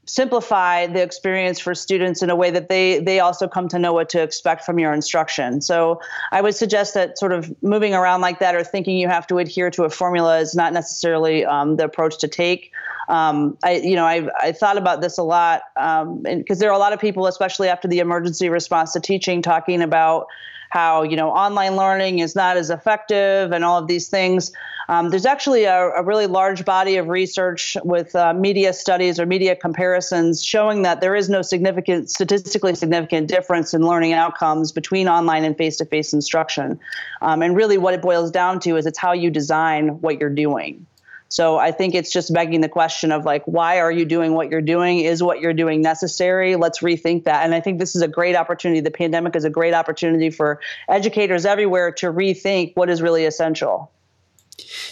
simplify 0.06 0.86
the 0.86 1.02
experience 1.02 1.58
for 1.58 1.74
students 1.74 2.22
in 2.22 2.30
a 2.30 2.36
way 2.36 2.50
that 2.50 2.68
they 2.68 2.98
they 3.00 3.20
also 3.20 3.48
come 3.48 3.68
to 3.68 3.78
know 3.78 3.92
what 3.92 4.08
to 4.10 4.22
expect 4.22 4.64
from 4.64 4.78
your 4.78 4.92
instruction. 4.92 5.60
So 5.60 6.00
I 6.32 6.40
would 6.40 6.54
suggest 6.54 6.94
that 6.94 7.18
sort 7.18 7.32
of 7.32 7.54
moving 7.62 7.94
around 7.94 8.20
like 8.20 8.38
that 8.40 8.54
or 8.54 8.64
thinking 8.64 8.96
you 8.96 9.08
have 9.08 9.26
to 9.28 9.38
adhere 9.38 9.70
to 9.72 9.84
a 9.84 9.90
formula 9.90 10.38
is 10.38 10.54
not 10.54 10.72
necessarily 10.72 11.44
um, 11.44 11.76
the 11.76 11.84
approach 11.84 12.18
to 12.18 12.28
take. 12.28 12.72
Um, 13.08 13.56
I 13.62 13.76
you 13.76 13.96
know 13.96 14.04
I 14.04 14.28
I 14.40 14.52
thought 14.52 14.78
about 14.78 15.00
this 15.00 15.18
a 15.18 15.22
lot 15.22 15.62
because 15.74 16.02
um, 16.04 16.58
there 16.58 16.70
are 16.70 16.74
a 16.74 16.78
lot 16.78 16.92
of 16.92 17.00
people, 17.00 17.26
especially 17.26 17.68
after 17.68 17.88
the 17.88 17.98
emergency 17.98 18.48
response 18.48 18.92
to 18.92 19.00
teaching, 19.00 19.42
talking 19.42 19.82
about 19.82 20.26
how 20.74 21.04
you 21.04 21.16
know 21.16 21.30
online 21.30 21.76
learning 21.76 22.18
is 22.18 22.34
not 22.34 22.56
as 22.56 22.68
effective 22.68 23.52
and 23.52 23.64
all 23.64 23.78
of 23.78 23.86
these 23.86 24.08
things. 24.08 24.50
Um, 24.88 25.08
there's 25.08 25.24
actually 25.24 25.64
a, 25.64 25.90
a, 25.90 26.02
really 26.02 26.26
large 26.26 26.64
body 26.64 26.96
of 26.96 27.08
research 27.08 27.76
with 27.84 28.14
uh, 28.14 28.34
media 28.34 28.72
studies 28.72 29.18
or 29.20 29.24
media 29.24 29.56
comparisons 29.56 30.44
showing 30.44 30.82
that 30.82 31.00
there 31.00 31.14
is 31.14 31.30
no 31.30 31.40
significant, 31.42 32.10
statistically 32.10 32.74
significant 32.74 33.28
difference 33.28 33.72
in 33.72 33.86
learning 33.86 34.12
outcomes 34.12 34.72
between 34.72 35.08
online 35.08 35.44
and 35.44 35.56
face 35.56 35.78
to 35.78 35.86
face 35.86 36.12
instruction. 36.12 36.78
Um, 37.22 37.40
and 37.40 37.56
really, 37.56 37.78
what 37.78 37.94
it 37.94 38.02
boils 38.02 38.32
down 38.32 38.58
to 38.60 38.76
is 38.76 38.84
it's 38.84 38.98
how 38.98 39.12
you 39.12 39.30
design 39.30 40.00
what 40.00 40.20
you're 40.20 40.28
doing. 40.28 40.86
So 41.28 41.58
I 41.58 41.72
think 41.72 41.94
it's 41.94 42.12
just 42.12 42.32
begging 42.32 42.60
the 42.60 42.68
question 42.68 43.10
of 43.10 43.24
like, 43.24 43.42
why 43.46 43.80
are 43.80 43.90
you 43.90 44.04
doing 44.04 44.34
what 44.34 44.50
you're 44.50 44.60
doing? 44.60 45.00
Is 45.00 45.22
what 45.22 45.40
you're 45.40 45.54
doing 45.54 45.82
necessary? 45.82 46.54
Let's 46.56 46.80
rethink 46.80 47.24
that. 47.24 47.44
And 47.44 47.54
I 47.54 47.60
think 47.60 47.78
this 47.78 47.96
is 47.96 48.02
a 48.02 48.08
great 48.08 48.36
opportunity. 48.36 48.80
The 48.80 48.90
pandemic 48.90 49.34
is 49.34 49.44
a 49.44 49.50
great 49.50 49.74
opportunity 49.74 50.30
for 50.30 50.60
educators 50.88 51.44
everywhere 51.44 51.90
to 51.92 52.12
rethink 52.12 52.72
what 52.76 52.88
is 52.88 53.02
really 53.02 53.24
essential. 53.24 53.90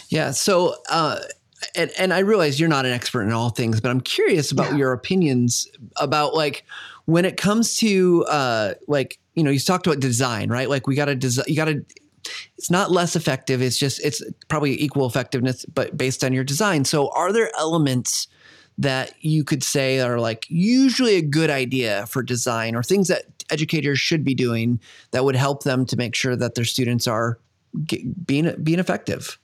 Yeah. 0.09 0.31
So, 0.31 0.75
uh, 0.89 1.19
and, 1.75 1.91
and 1.97 2.13
I 2.13 2.19
realize 2.19 2.59
you're 2.59 2.69
not 2.69 2.85
an 2.85 2.91
expert 2.91 3.23
in 3.23 3.31
all 3.31 3.49
things, 3.49 3.79
but 3.79 3.89
I'm 3.89 4.01
curious 4.01 4.51
about 4.51 4.71
yeah. 4.71 4.77
your 4.77 4.91
opinions 4.91 5.67
about 5.95 6.33
like 6.33 6.65
when 7.05 7.25
it 7.25 7.37
comes 7.37 7.77
to 7.77 8.25
uh, 8.25 8.73
like 8.87 9.19
you 9.33 9.43
know 9.43 9.51
you 9.51 9.59
talked 9.59 9.87
about 9.87 9.99
design, 9.99 10.49
right? 10.49 10.69
Like 10.69 10.87
we 10.87 10.95
got 10.95 11.05
to 11.05 11.15
design, 11.15 11.45
you 11.47 11.55
got 11.55 11.65
to. 11.65 11.85
It's 12.57 12.71
not 12.71 12.91
less 12.91 13.15
effective. 13.15 13.61
It's 13.61 13.77
just 13.77 14.03
it's 14.03 14.21
probably 14.47 14.81
equal 14.81 15.05
effectiveness, 15.05 15.65
but 15.65 15.97
based 15.97 16.23
on 16.23 16.33
your 16.33 16.43
design. 16.43 16.85
So, 16.85 17.09
are 17.09 17.31
there 17.31 17.51
elements 17.57 18.27
that 18.77 19.13
you 19.21 19.43
could 19.43 19.63
say 19.63 19.99
are 19.99 20.19
like 20.19 20.45
usually 20.49 21.15
a 21.15 21.21
good 21.21 21.49
idea 21.49 22.05
for 22.07 22.23
design, 22.23 22.75
or 22.75 22.83
things 22.83 23.07
that 23.07 23.25
educators 23.51 23.99
should 23.99 24.23
be 24.23 24.33
doing 24.33 24.79
that 25.11 25.23
would 25.23 25.35
help 25.35 25.63
them 25.63 25.85
to 25.85 25.97
make 25.97 26.15
sure 26.15 26.35
that 26.35 26.55
their 26.55 26.65
students 26.65 27.07
are 27.07 27.37
being 28.25 28.53
being 28.63 28.79
effective? 28.79 29.37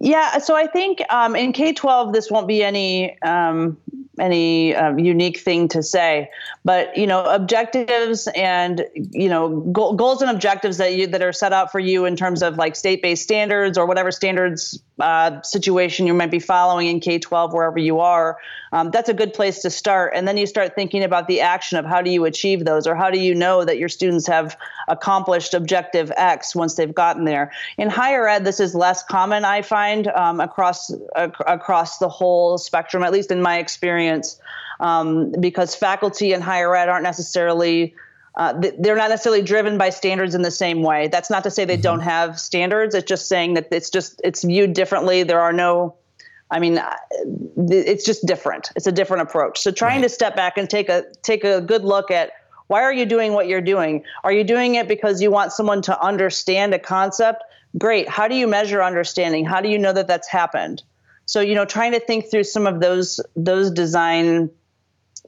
Yeah, 0.00 0.38
so 0.38 0.56
I 0.56 0.66
think 0.66 1.02
um, 1.10 1.36
in 1.36 1.52
K 1.52 1.72
twelve 1.72 2.12
this 2.12 2.30
won't 2.30 2.48
be 2.48 2.62
any 2.62 3.20
um, 3.22 3.78
any 4.18 4.74
um, 4.74 4.98
unique 4.98 5.38
thing 5.38 5.68
to 5.68 5.82
say, 5.82 6.30
but 6.64 6.96
you 6.96 7.06
know 7.06 7.24
objectives 7.24 8.28
and 8.34 8.84
you 8.94 9.28
know 9.28 9.60
goals 9.72 10.20
and 10.20 10.30
objectives 10.30 10.78
that 10.78 10.94
you 10.94 11.06
that 11.06 11.22
are 11.22 11.32
set 11.32 11.52
out 11.52 11.72
for 11.72 11.80
you 11.80 12.04
in 12.04 12.16
terms 12.16 12.42
of 12.42 12.56
like 12.56 12.76
state 12.76 13.02
based 13.02 13.22
standards 13.22 13.78
or 13.78 13.86
whatever 13.86 14.10
standards 14.10 14.82
uh, 15.00 15.42
situation 15.42 16.06
you 16.06 16.14
might 16.14 16.30
be 16.30 16.38
following 16.38 16.86
in 16.86 17.00
K 17.00 17.18
12, 17.18 17.52
wherever 17.52 17.78
you 17.78 18.00
are, 18.00 18.38
um, 18.72 18.90
that's 18.90 19.08
a 19.08 19.14
good 19.14 19.34
place 19.34 19.60
to 19.62 19.70
start. 19.70 20.12
And 20.14 20.26
then 20.26 20.36
you 20.36 20.46
start 20.46 20.74
thinking 20.74 21.02
about 21.02 21.26
the 21.26 21.40
action 21.40 21.78
of 21.78 21.84
how 21.84 22.00
do 22.00 22.10
you 22.10 22.24
achieve 22.24 22.64
those, 22.64 22.86
or 22.86 22.94
how 22.94 23.10
do 23.10 23.18
you 23.18 23.34
know 23.34 23.64
that 23.64 23.78
your 23.78 23.88
students 23.88 24.26
have 24.26 24.56
accomplished 24.88 25.54
objective 25.54 26.12
X 26.16 26.54
once 26.54 26.74
they've 26.74 26.94
gotten 26.94 27.24
there. 27.24 27.52
In 27.76 27.90
higher 27.90 28.28
ed, 28.28 28.44
this 28.44 28.60
is 28.60 28.74
less 28.74 29.02
common, 29.02 29.44
I 29.44 29.62
find, 29.62 30.06
um, 30.08 30.40
across 30.40 30.92
ac- 31.16 31.32
across 31.46 31.98
the 31.98 32.08
whole 32.08 32.58
spectrum, 32.58 33.02
at 33.02 33.12
least 33.12 33.30
in 33.30 33.42
my 33.42 33.58
experience, 33.58 34.38
um, 34.80 35.32
because 35.40 35.74
faculty 35.74 36.32
in 36.32 36.40
higher 36.40 36.74
ed 36.76 36.88
aren't 36.88 37.04
necessarily 37.04 37.94
uh, 38.36 38.52
they're 38.78 38.96
not 38.96 39.10
necessarily 39.10 39.42
driven 39.42 39.78
by 39.78 39.90
standards 39.90 40.34
in 40.34 40.42
the 40.42 40.50
same 40.50 40.82
way. 40.82 41.08
That's 41.08 41.30
not 41.30 41.44
to 41.44 41.50
say 41.50 41.64
they 41.64 41.74
mm-hmm. 41.74 41.82
don't 41.82 42.00
have 42.00 42.40
standards. 42.40 42.94
It's 42.94 43.08
just 43.08 43.28
saying 43.28 43.54
that 43.54 43.68
it's 43.70 43.90
just 43.90 44.20
it's 44.24 44.42
viewed 44.42 44.72
differently. 44.72 45.22
There 45.22 45.40
are 45.40 45.52
no, 45.52 45.94
I 46.50 46.58
mean, 46.58 46.78
uh, 46.78 46.96
it's 47.56 48.04
just 48.04 48.26
different. 48.26 48.72
It's 48.74 48.88
a 48.88 48.92
different 48.92 49.22
approach. 49.22 49.60
So 49.60 49.70
trying 49.70 50.00
right. 50.00 50.08
to 50.08 50.14
step 50.14 50.34
back 50.34 50.58
and 50.58 50.68
take 50.68 50.88
a 50.88 51.04
take 51.22 51.44
a 51.44 51.60
good 51.60 51.84
look 51.84 52.10
at 52.10 52.32
why 52.66 52.82
are 52.82 52.92
you 52.92 53.06
doing 53.06 53.34
what 53.34 53.46
you're 53.46 53.60
doing? 53.60 54.02
Are 54.24 54.32
you 54.32 54.42
doing 54.42 54.74
it 54.74 54.88
because 54.88 55.22
you 55.22 55.30
want 55.30 55.52
someone 55.52 55.82
to 55.82 56.00
understand 56.00 56.74
a 56.74 56.78
concept? 56.78 57.44
Great. 57.78 58.08
How 58.08 58.26
do 58.26 58.34
you 58.34 58.48
measure 58.48 58.82
understanding? 58.82 59.44
How 59.44 59.60
do 59.60 59.68
you 59.68 59.78
know 59.78 59.92
that 59.92 60.08
that's 60.08 60.28
happened? 60.28 60.82
So 61.26 61.40
you 61.40 61.54
know, 61.54 61.64
trying 61.64 61.92
to 61.92 62.00
think 62.00 62.30
through 62.30 62.44
some 62.44 62.66
of 62.66 62.80
those 62.80 63.20
those 63.36 63.70
design 63.70 64.50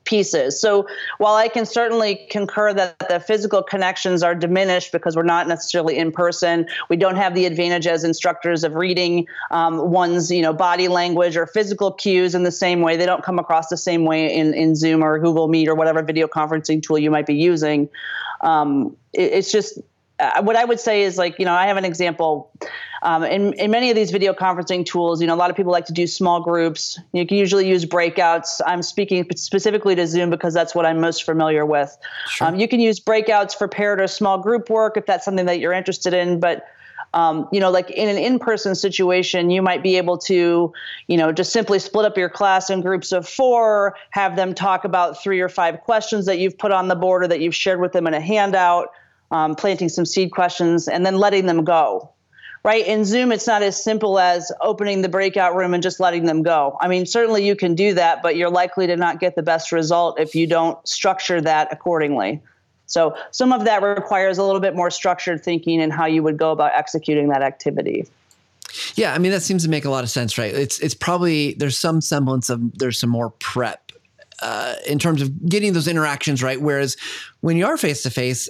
pieces. 0.06 0.58
So 0.58 0.86
while 1.18 1.34
I 1.34 1.48
can 1.48 1.66
certainly 1.66 2.26
concur 2.30 2.72
that 2.72 2.98
the 3.08 3.20
physical 3.20 3.62
connections 3.62 4.22
are 4.22 4.34
diminished 4.34 4.92
because 4.92 5.16
we're 5.16 5.22
not 5.22 5.46
necessarily 5.48 5.98
in 5.98 6.12
person, 6.12 6.66
we 6.88 6.96
don't 6.96 7.16
have 7.16 7.34
the 7.34 7.44
advantage 7.44 7.86
as 7.86 8.04
instructors 8.04 8.64
of 8.64 8.74
reading 8.74 9.26
um, 9.50 9.90
one's 9.90 10.30
you 10.30 10.40
know 10.40 10.52
body 10.52 10.88
language 10.88 11.36
or 11.36 11.46
physical 11.46 11.92
cues 11.92 12.34
in 12.34 12.44
the 12.44 12.52
same 12.52 12.80
way. 12.80 12.96
They 12.96 13.06
don't 13.06 13.22
come 13.22 13.38
across 13.38 13.68
the 13.68 13.76
same 13.76 14.04
way 14.04 14.34
in 14.34 14.54
in 14.54 14.74
Zoom 14.74 15.04
or 15.04 15.18
Google 15.18 15.48
Meet 15.48 15.68
or 15.68 15.74
whatever 15.74 16.02
video 16.02 16.26
conferencing 16.26 16.82
tool 16.82 16.98
you 16.98 17.10
might 17.10 17.26
be 17.26 17.34
using. 17.34 17.88
Um, 18.40 18.96
it, 19.12 19.32
it's 19.32 19.52
just 19.52 19.78
uh, 20.18 20.42
what 20.42 20.56
I 20.56 20.64
would 20.64 20.80
say 20.80 21.02
is 21.02 21.18
like, 21.18 21.38
you 21.38 21.44
know, 21.44 21.52
I 21.52 21.66
have 21.66 21.76
an 21.76 21.84
example. 21.84 22.50
Um, 23.06 23.22
in, 23.22 23.52
in 23.52 23.70
many 23.70 23.88
of 23.88 23.94
these 23.94 24.10
video 24.10 24.34
conferencing 24.34 24.84
tools, 24.84 25.20
you 25.20 25.28
know, 25.28 25.34
a 25.34 25.36
lot 25.36 25.48
of 25.48 25.56
people 25.56 25.70
like 25.70 25.86
to 25.86 25.92
do 25.92 26.08
small 26.08 26.40
groups. 26.40 26.98
You 27.12 27.24
can 27.24 27.36
usually 27.36 27.68
use 27.68 27.86
breakouts. 27.86 28.60
I'm 28.66 28.82
speaking 28.82 29.24
specifically 29.36 29.94
to 29.94 30.08
Zoom 30.08 30.28
because 30.28 30.52
that's 30.52 30.74
what 30.74 30.84
I'm 30.84 31.00
most 31.00 31.22
familiar 31.22 31.64
with. 31.64 31.96
Sure. 32.30 32.48
Um, 32.48 32.56
you 32.56 32.66
can 32.66 32.80
use 32.80 32.98
breakouts 32.98 33.56
for 33.56 33.68
paired 33.68 34.00
or 34.00 34.08
small 34.08 34.38
group 34.38 34.68
work 34.68 34.96
if 34.96 35.06
that's 35.06 35.24
something 35.24 35.46
that 35.46 35.60
you're 35.60 35.72
interested 35.72 36.14
in. 36.14 36.40
But 36.40 36.66
um, 37.14 37.48
you 37.52 37.60
know, 37.60 37.70
like 37.70 37.90
in 37.92 38.08
an 38.08 38.18
in-person 38.18 38.74
situation, 38.74 39.50
you 39.50 39.62
might 39.62 39.84
be 39.84 39.96
able 39.96 40.18
to, 40.18 40.72
you 41.06 41.16
know, 41.16 41.30
just 41.30 41.52
simply 41.52 41.78
split 41.78 42.06
up 42.06 42.18
your 42.18 42.28
class 42.28 42.70
in 42.70 42.80
groups 42.80 43.12
of 43.12 43.28
four, 43.28 43.94
have 44.10 44.34
them 44.34 44.52
talk 44.52 44.84
about 44.84 45.22
three 45.22 45.40
or 45.40 45.48
five 45.48 45.80
questions 45.82 46.26
that 46.26 46.38
you've 46.38 46.58
put 46.58 46.72
on 46.72 46.88
the 46.88 46.96
board 46.96 47.22
or 47.22 47.28
that 47.28 47.40
you've 47.40 47.54
shared 47.54 47.80
with 47.80 47.92
them 47.92 48.08
in 48.08 48.14
a 48.14 48.20
handout 48.20 48.88
um, 49.30 49.54
planting 49.54 49.88
some 49.88 50.06
seed 50.06 50.30
questions, 50.30 50.88
and 50.88 51.04
then 51.04 51.16
letting 51.16 51.46
them 51.46 51.64
go. 51.64 52.10
Right 52.66 52.84
in 52.84 53.04
Zoom, 53.04 53.30
it's 53.30 53.46
not 53.46 53.62
as 53.62 53.80
simple 53.80 54.18
as 54.18 54.50
opening 54.60 55.02
the 55.02 55.08
breakout 55.08 55.54
room 55.54 55.72
and 55.72 55.80
just 55.80 56.00
letting 56.00 56.26
them 56.26 56.42
go. 56.42 56.76
I 56.80 56.88
mean, 56.88 57.06
certainly 57.06 57.46
you 57.46 57.54
can 57.54 57.76
do 57.76 57.94
that, 57.94 58.24
but 58.24 58.34
you're 58.34 58.50
likely 58.50 58.88
to 58.88 58.96
not 58.96 59.20
get 59.20 59.36
the 59.36 59.42
best 59.44 59.70
result 59.70 60.18
if 60.18 60.34
you 60.34 60.48
don't 60.48 60.76
structure 60.86 61.40
that 61.40 61.72
accordingly. 61.72 62.42
So 62.86 63.14
some 63.30 63.52
of 63.52 63.66
that 63.66 63.84
requires 63.84 64.36
a 64.38 64.42
little 64.42 64.60
bit 64.60 64.74
more 64.74 64.90
structured 64.90 65.44
thinking 65.44 65.80
and 65.80 65.92
how 65.92 66.06
you 66.06 66.24
would 66.24 66.38
go 66.38 66.50
about 66.50 66.72
executing 66.74 67.28
that 67.28 67.40
activity. 67.40 68.08
Yeah, 68.96 69.14
I 69.14 69.18
mean 69.18 69.30
that 69.30 69.42
seems 69.42 69.62
to 69.62 69.70
make 69.70 69.84
a 69.84 69.90
lot 69.90 70.02
of 70.02 70.10
sense, 70.10 70.36
right? 70.36 70.52
It's 70.52 70.80
it's 70.80 70.94
probably 70.94 71.54
there's 71.54 71.78
some 71.78 72.00
semblance 72.00 72.50
of 72.50 72.76
there's 72.78 72.98
some 72.98 73.10
more 73.10 73.30
prep 73.30 73.92
uh, 74.42 74.74
in 74.88 74.98
terms 74.98 75.22
of 75.22 75.48
getting 75.48 75.72
those 75.72 75.86
interactions 75.86 76.42
right. 76.42 76.60
Whereas 76.60 76.96
when 77.42 77.56
you 77.56 77.64
are 77.64 77.76
face 77.76 78.02
to 78.02 78.10
face, 78.10 78.48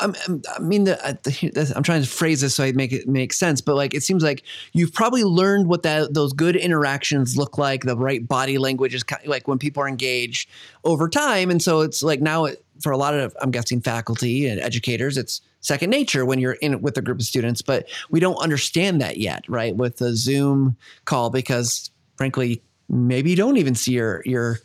I 0.00 0.58
mean, 0.60 0.84
the, 0.84 1.72
I'm 1.74 1.82
trying 1.82 2.02
to 2.02 2.08
phrase 2.08 2.42
this 2.42 2.54
so 2.54 2.64
I 2.64 2.72
make 2.72 2.92
it 2.92 3.08
make 3.08 3.32
sense, 3.32 3.60
but 3.62 3.74
like 3.74 3.94
it 3.94 4.02
seems 4.02 4.22
like 4.22 4.42
you've 4.72 4.92
probably 4.92 5.24
learned 5.24 5.66
what 5.66 5.82
that 5.84 6.12
those 6.12 6.32
good 6.34 6.56
interactions 6.56 7.36
look 7.38 7.56
like. 7.56 7.84
The 7.84 7.96
right 7.96 8.26
body 8.26 8.58
language 8.58 8.94
is 8.94 9.02
kind 9.02 9.22
of 9.22 9.28
like 9.28 9.48
when 9.48 9.58
people 9.58 9.82
are 9.82 9.88
engaged 9.88 10.50
over 10.84 11.08
time, 11.08 11.50
and 11.50 11.62
so 11.62 11.80
it's 11.80 12.02
like 12.02 12.20
now 12.20 12.44
it, 12.44 12.62
for 12.82 12.92
a 12.92 12.98
lot 12.98 13.14
of 13.14 13.34
I'm 13.40 13.50
guessing 13.50 13.80
faculty 13.80 14.46
and 14.46 14.60
educators, 14.60 15.16
it's 15.16 15.40
second 15.60 15.88
nature 15.88 16.26
when 16.26 16.38
you're 16.38 16.52
in 16.52 16.82
with 16.82 16.98
a 16.98 17.02
group 17.02 17.18
of 17.18 17.24
students. 17.24 17.62
But 17.62 17.88
we 18.10 18.20
don't 18.20 18.36
understand 18.36 19.00
that 19.00 19.16
yet, 19.16 19.48
right? 19.48 19.74
With 19.74 19.96
the 19.96 20.14
Zoom 20.14 20.76
call, 21.06 21.30
because 21.30 21.90
frankly, 22.16 22.62
maybe 22.90 23.30
you 23.30 23.36
don't 23.36 23.56
even 23.56 23.74
see 23.74 23.92
your 23.92 24.22
your 24.26 24.58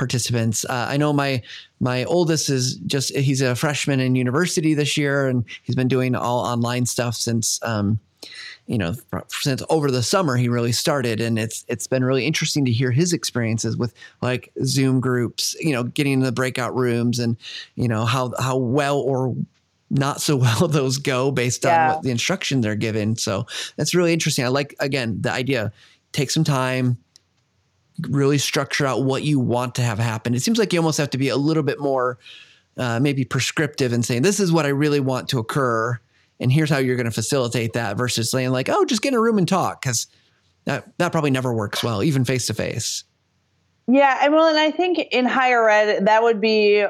participants. 0.00 0.64
Uh, 0.64 0.86
I 0.88 0.96
know 0.96 1.12
my 1.12 1.42
my 1.78 2.04
oldest 2.04 2.48
is 2.48 2.76
just 2.86 3.14
he's 3.14 3.42
a 3.42 3.54
freshman 3.54 4.00
in 4.00 4.14
university 4.16 4.72
this 4.72 4.96
year, 4.96 5.28
and 5.28 5.44
he's 5.62 5.76
been 5.76 5.88
doing 5.88 6.16
all 6.16 6.40
online 6.40 6.86
stuff 6.86 7.14
since. 7.14 7.60
Um, 7.62 8.00
you 8.66 8.78
know, 8.78 8.94
since 9.28 9.64
over 9.68 9.90
the 9.90 10.02
summer 10.02 10.36
he 10.36 10.48
really 10.48 10.70
started, 10.72 11.20
and 11.20 11.38
it's 11.38 11.64
it's 11.68 11.88
been 11.88 12.04
really 12.04 12.24
interesting 12.24 12.64
to 12.64 12.72
hear 12.72 12.92
his 12.92 13.12
experiences 13.12 13.76
with 13.76 13.92
like 14.22 14.52
Zoom 14.64 15.00
groups, 15.00 15.56
you 15.58 15.72
know, 15.72 15.82
getting 15.82 16.14
in 16.14 16.20
the 16.20 16.30
breakout 16.32 16.74
rooms, 16.76 17.18
and 17.18 17.36
you 17.74 17.88
know 17.88 18.04
how 18.04 18.32
how 18.38 18.56
well 18.56 19.00
or 19.00 19.34
not 19.90 20.20
so 20.20 20.36
well 20.44 20.68
those 20.68 20.98
go 20.98 21.30
based 21.30 21.64
yeah. 21.64 21.88
on 21.88 21.94
what 21.94 22.02
the 22.02 22.10
instructions 22.10 22.64
are 22.64 22.76
given. 22.76 23.16
So 23.16 23.46
that's 23.76 23.94
really 23.94 24.12
interesting. 24.12 24.44
I 24.44 24.48
like 24.48 24.74
again 24.80 25.20
the 25.20 25.32
idea. 25.32 25.72
Take 26.12 26.30
some 26.30 26.44
time, 26.44 26.96
really 28.08 28.38
structure 28.38 28.86
out 28.86 29.02
what 29.02 29.22
you 29.22 29.38
want 29.38 29.74
to 29.76 29.82
have 29.82 29.98
happen. 29.98 30.34
It 30.34 30.42
seems 30.42 30.58
like 30.58 30.72
you 30.72 30.78
almost 30.78 30.98
have 30.98 31.10
to 31.10 31.18
be 31.18 31.28
a 31.28 31.36
little 31.36 31.62
bit 31.62 31.78
more 31.78 32.18
uh, 32.76 33.00
maybe 33.00 33.24
prescriptive 33.24 33.92
and 33.92 34.04
saying, 34.04 34.22
this 34.22 34.40
is 34.40 34.52
what 34.52 34.66
I 34.66 34.70
really 34.70 35.00
want 35.00 35.28
to 35.30 35.38
occur. 35.38 35.98
And 36.38 36.50
here's 36.50 36.70
how 36.70 36.78
you're 36.78 36.96
going 36.96 37.06
to 37.06 37.12
facilitate 37.12 37.74
that 37.74 37.96
versus 37.96 38.30
saying 38.30 38.50
like, 38.50 38.68
oh, 38.68 38.84
just 38.84 39.02
get 39.02 39.12
in 39.12 39.18
a 39.18 39.20
room 39.20 39.38
and 39.38 39.46
talk. 39.46 39.82
Cause 39.82 40.06
that, 40.64 40.86
that 40.98 41.12
probably 41.12 41.30
never 41.30 41.52
works 41.52 41.82
well, 41.82 42.02
even 42.02 42.24
face 42.24 42.46
to 42.46 42.54
face. 42.54 43.04
Yeah. 43.86 44.18
And 44.22 44.32
well, 44.32 44.48
and 44.48 44.58
I 44.58 44.70
think 44.70 44.98
in 45.10 45.26
higher 45.26 45.68
ed, 45.68 46.06
that 46.06 46.22
would 46.22 46.40
be, 46.40 46.84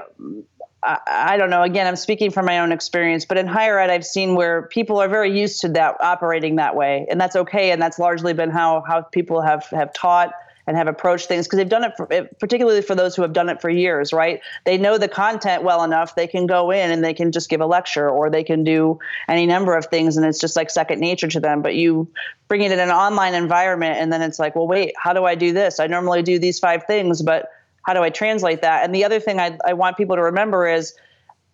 I, 0.82 0.98
I 1.06 1.36
don't 1.36 1.50
know. 1.50 1.62
Again, 1.62 1.86
I'm 1.86 1.96
speaking 1.96 2.30
from 2.30 2.46
my 2.46 2.58
own 2.58 2.72
experience, 2.72 3.24
but 3.24 3.38
in 3.38 3.46
higher 3.46 3.78
ed, 3.78 3.90
I've 3.90 4.04
seen 4.04 4.34
where 4.34 4.62
people 4.62 5.00
are 5.00 5.08
very 5.08 5.36
used 5.38 5.60
to 5.62 5.68
that 5.70 5.96
operating 6.00 6.56
that 6.56 6.76
way, 6.76 7.06
and 7.10 7.20
that's 7.20 7.36
okay. 7.36 7.70
And 7.70 7.80
that's 7.80 7.98
largely 7.98 8.32
been 8.32 8.50
how 8.50 8.82
how 8.86 9.02
people 9.02 9.40
have 9.42 9.66
have 9.66 9.92
taught 9.92 10.32
and 10.70 10.76
have 10.76 10.86
approached 10.86 11.26
things 11.26 11.48
because 11.48 11.56
they've 11.56 11.68
done 11.68 11.82
it 11.82 11.96
for, 11.96 12.06
eh, 12.12 12.22
particularly 12.38 12.80
for 12.80 12.94
those 12.94 13.16
who 13.16 13.22
have 13.22 13.32
done 13.32 13.48
it 13.48 13.60
for 13.60 13.68
years 13.68 14.12
right? 14.12 14.40
They 14.64 14.78
know 14.78 14.98
the 14.98 15.08
content 15.08 15.64
well 15.64 15.82
enough 15.82 16.14
they 16.14 16.28
can 16.28 16.46
go 16.46 16.70
in 16.70 16.92
and 16.92 17.02
they 17.02 17.12
can 17.12 17.32
just 17.32 17.50
give 17.50 17.60
a 17.60 17.66
lecture 17.66 18.08
or 18.08 18.30
they 18.30 18.44
can 18.44 18.62
do 18.62 19.00
any 19.28 19.46
number 19.46 19.76
of 19.76 19.86
things 19.86 20.16
and 20.16 20.24
it's 20.24 20.38
just 20.38 20.54
like 20.54 20.70
second 20.70 21.00
nature 21.00 21.26
to 21.26 21.40
them. 21.40 21.60
But 21.60 21.74
you 21.74 22.08
bring 22.46 22.62
it 22.62 22.70
in 22.70 22.78
an 22.78 22.90
online 22.90 23.34
environment 23.34 23.96
and 23.98 24.12
then 24.12 24.22
it's 24.22 24.38
like 24.38 24.54
well 24.54 24.68
wait 24.68 24.92
how 24.96 25.12
do 25.12 25.24
i 25.24 25.34
do 25.34 25.52
this? 25.52 25.80
I 25.80 25.88
normally 25.88 26.22
do 26.22 26.38
these 26.38 26.60
five 26.60 26.84
things 26.84 27.20
but 27.20 27.48
how 27.82 27.92
do 27.92 28.02
i 28.02 28.10
translate 28.10 28.62
that? 28.62 28.84
And 28.84 28.94
the 28.94 29.04
other 29.04 29.18
thing 29.18 29.40
i, 29.40 29.58
I 29.66 29.72
want 29.72 29.96
people 29.96 30.14
to 30.14 30.22
remember 30.22 30.68
is 30.68 30.94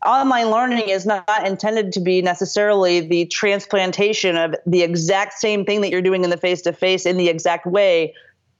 online 0.04 0.50
learning 0.50 0.90
is 0.90 1.06
not 1.06 1.46
intended 1.46 1.90
to 1.92 2.00
be 2.00 2.20
necessarily 2.20 3.00
the 3.00 3.24
transplantation 3.26 4.36
of 4.36 4.54
the 4.66 4.82
exact 4.82 5.32
same 5.32 5.64
thing 5.64 5.80
that 5.80 5.88
you're 5.90 6.02
doing 6.02 6.22
in 6.22 6.28
the 6.28 6.36
face 6.36 6.60
to 6.60 6.72
face 6.74 7.06
in 7.06 7.16
the 7.16 7.30
exact 7.30 7.64
way 7.64 8.12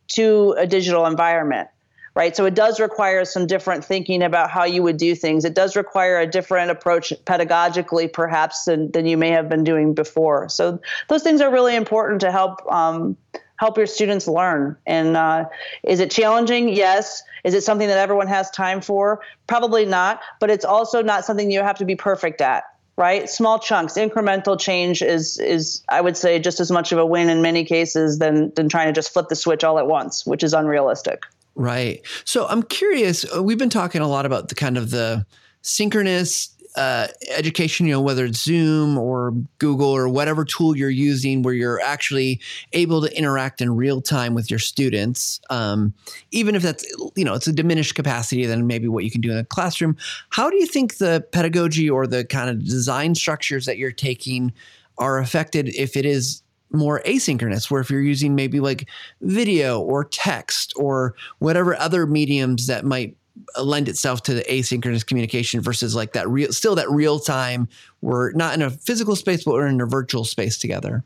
to 0.09 0.55
a 0.59 0.67
digital 0.67 1.07
environment 1.07 1.69
right? 2.17 2.35
So 2.35 2.47
it 2.47 2.55
does 2.55 2.81
require 2.81 3.27
some 3.27 3.47
different 3.47 3.85
thinking 3.85 4.23
about 4.23 4.51
how 4.51 4.65
you 4.65 4.83
would 4.83 4.97
do 4.97 5.15
things. 5.15 5.45
It 5.45 5.55
does 5.55 5.77
require 5.77 6.19
a 6.19 6.27
different 6.27 6.71
approach 6.71 7.13
pedagogically 7.27 8.11
perhaps 8.11 8.65
than, 8.65 8.91
than 8.93 9.05
you 9.05 9.19
may 9.19 9.29
have 9.29 9.51
been 9.51 9.65
doing 9.65 9.93
before. 9.93 10.49
So 10.49 10.81
those 11.09 11.23
things 11.23 11.43
are 11.43 11.53
really 11.53 11.77
important 11.77 12.23
to 12.23 12.33
help 12.33 12.61
um, 12.73 13.19
help 13.59 13.77
your 13.77 13.87
students 13.87 14.27
learn. 14.27 14.77
And 14.87 15.15
uh, 15.15 15.45
is 15.83 16.01
it 16.01 16.11
challenging? 16.11 16.71
Yes. 16.71 17.23
Is 17.45 17.53
it 17.53 17.63
something 17.63 17.87
that 17.87 17.99
everyone 17.99 18.29
has 18.29 18.51
time 18.51 18.81
for? 18.81 19.21
Probably 19.47 19.85
not. 19.85 20.21
But 20.41 20.51
it's 20.51 20.65
also 20.65 21.03
not 21.03 21.27
something 21.27 21.51
you 21.51 21.61
have 21.61 21.79
to 21.79 21.85
be 21.85 21.97
perfect 21.97 22.41
at 22.41 22.65
right? 22.97 23.29
Small 23.29 23.59
chunks, 23.59 23.95
incremental 23.95 24.59
change 24.59 25.03
is 25.03 25.39
is 25.39 25.83
I 25.89 26.01
would 26.01 26.17
say 26.17 26.39
just 26.39 26.61
as 26.61 26.71
much 26.71 26.93
of 26.93 26.99
a 26.99 27.07
win 27.07 27.29
in 27.29 27.43
many 27.43 27.65
cases 27.65 28.19
than 28.19 28.53
than 28.55 28.69
trying 28.69 28.87
to 28.87 28.93
just 28.93 29.13
flip 29.13 29.29
the 29.29 29.37
switch 29.37 29.65
all 29.65 29.79
at 29.79 29.87
once, 29.87 30.27
which 30.27 30.43
is 30.43 30.55
unrealistic. 30.55 31.23
Right. 31.55 32.03
So 32.25 32.47
I'm 32.47 32.63
curious. 32.63 33.25
Uh, 33.35 33.43
we've 33.43 33.59
been 33.59 33.71
talking 33.71 34.03
a 34.03 34.09
lot 34.09 34.27
about 34.27 34.49
the 34.49 34.55
kind 34.55 34.77
of 34.77 34.91
the 34.91 35.27
synchronous 35.63 36.56
uh, 36.77 37.09
education, 37.31 37.87
you 37.87 37.93
know, 37.93 38.01
whether 38.01 38.25
it's 38.27 38.43
Zoom 38.43 38.99
or 38.99 39.33
Google 39.59 39.89
or 39.89 40.09
whatever 40.09 40.45
tool 40.45 40.77
you're 40.77 40.91
using, 40.91 41.43
where 41.43 41.55
you're 41.55 41.81
actually 41.81 42.41
able 42.73 43.01
to 43.01 43.17
interact 43.17 43.61
in 43.61 43.75
real 43.75 44.01
time 44.03 44.35
with 44.35 44.51
your 44.51 44.59
students, 44.59 45.41
um, 45.51 45.95
even 46.31 46.55
if 46.55 46.63
that's, 46.63 46.85
you 47.17 47.25
know, 47.25 47.35
it's 47.35 47.47
a 47.47 47.53
diminished 47.53 47.95
capacity 47.95 48.47
than 48.47 48.67
maybe 48.67 48.89
what 48.89 49.05
you 49.05 49.11
can 49.11 49.21
do 49.21 49.33
in 49.33 49.39
a 49.39 49.45
classroom. 49.45 49.97
How 50.31 50.51
do 50.51 50.57
you 50.57 50.67
think 50.67 50.99
the 50.99 51.27
pedagogy 51.33 51.89
or 51.89 52.07
the 52.07 52.25
kind 52.25 52.51
of 52.51 52.65
design 52.65 53.15
structures 53.15 53.65
that 53.67 53.79
you're 53.79 53.91
taking 53.91 54.53
are 54.99 55.19
affected 55.19 55.69
if 55.75 55.97
it 55.97 56.05
is 56.05 56.43
more 56.73 57.01
asynchronous 57.07 57.71
where 57.71 57.81
if 57.81 57.91
you're 57.91 58.03
using 58.03 58.35
maybe 58.35 58.61
like 58.61 58.89
video 59.21 59.81
or 59.81 60.05
text 60.05 60.73
or 60.77 61.15
whatever 61.39 61.77
other 61.77 62.07
mediums 62.07 62.67
that 62.67 62.85
might 62.85 63.17
lend 63.63 63.89
itself 63.89 64.23
to 64.23 64.35
the 64.35 64.43
asynchronous 64.43 65.07
communication 65.07 65.61
versus 65.61 65.95
like 65.95 66.13
that 66.13 66.29
real 66.29 66.53
still 66.53 66.75
that 66.75 66.91
real 66.91 67.19
time 67.19 67.69
we're 68.01 68.33
not 68.33 68.55
in 68.55 68.63
a 68.63 68.71
physical 68.71 69.17
space 69.17 69.45
but 69.45 69.55
we're 69.55 69.67
in 69.67 69.81
a 69.81 69.87
virtual 69.87 70.25
space 70.25 70.59
together 70.59 71.05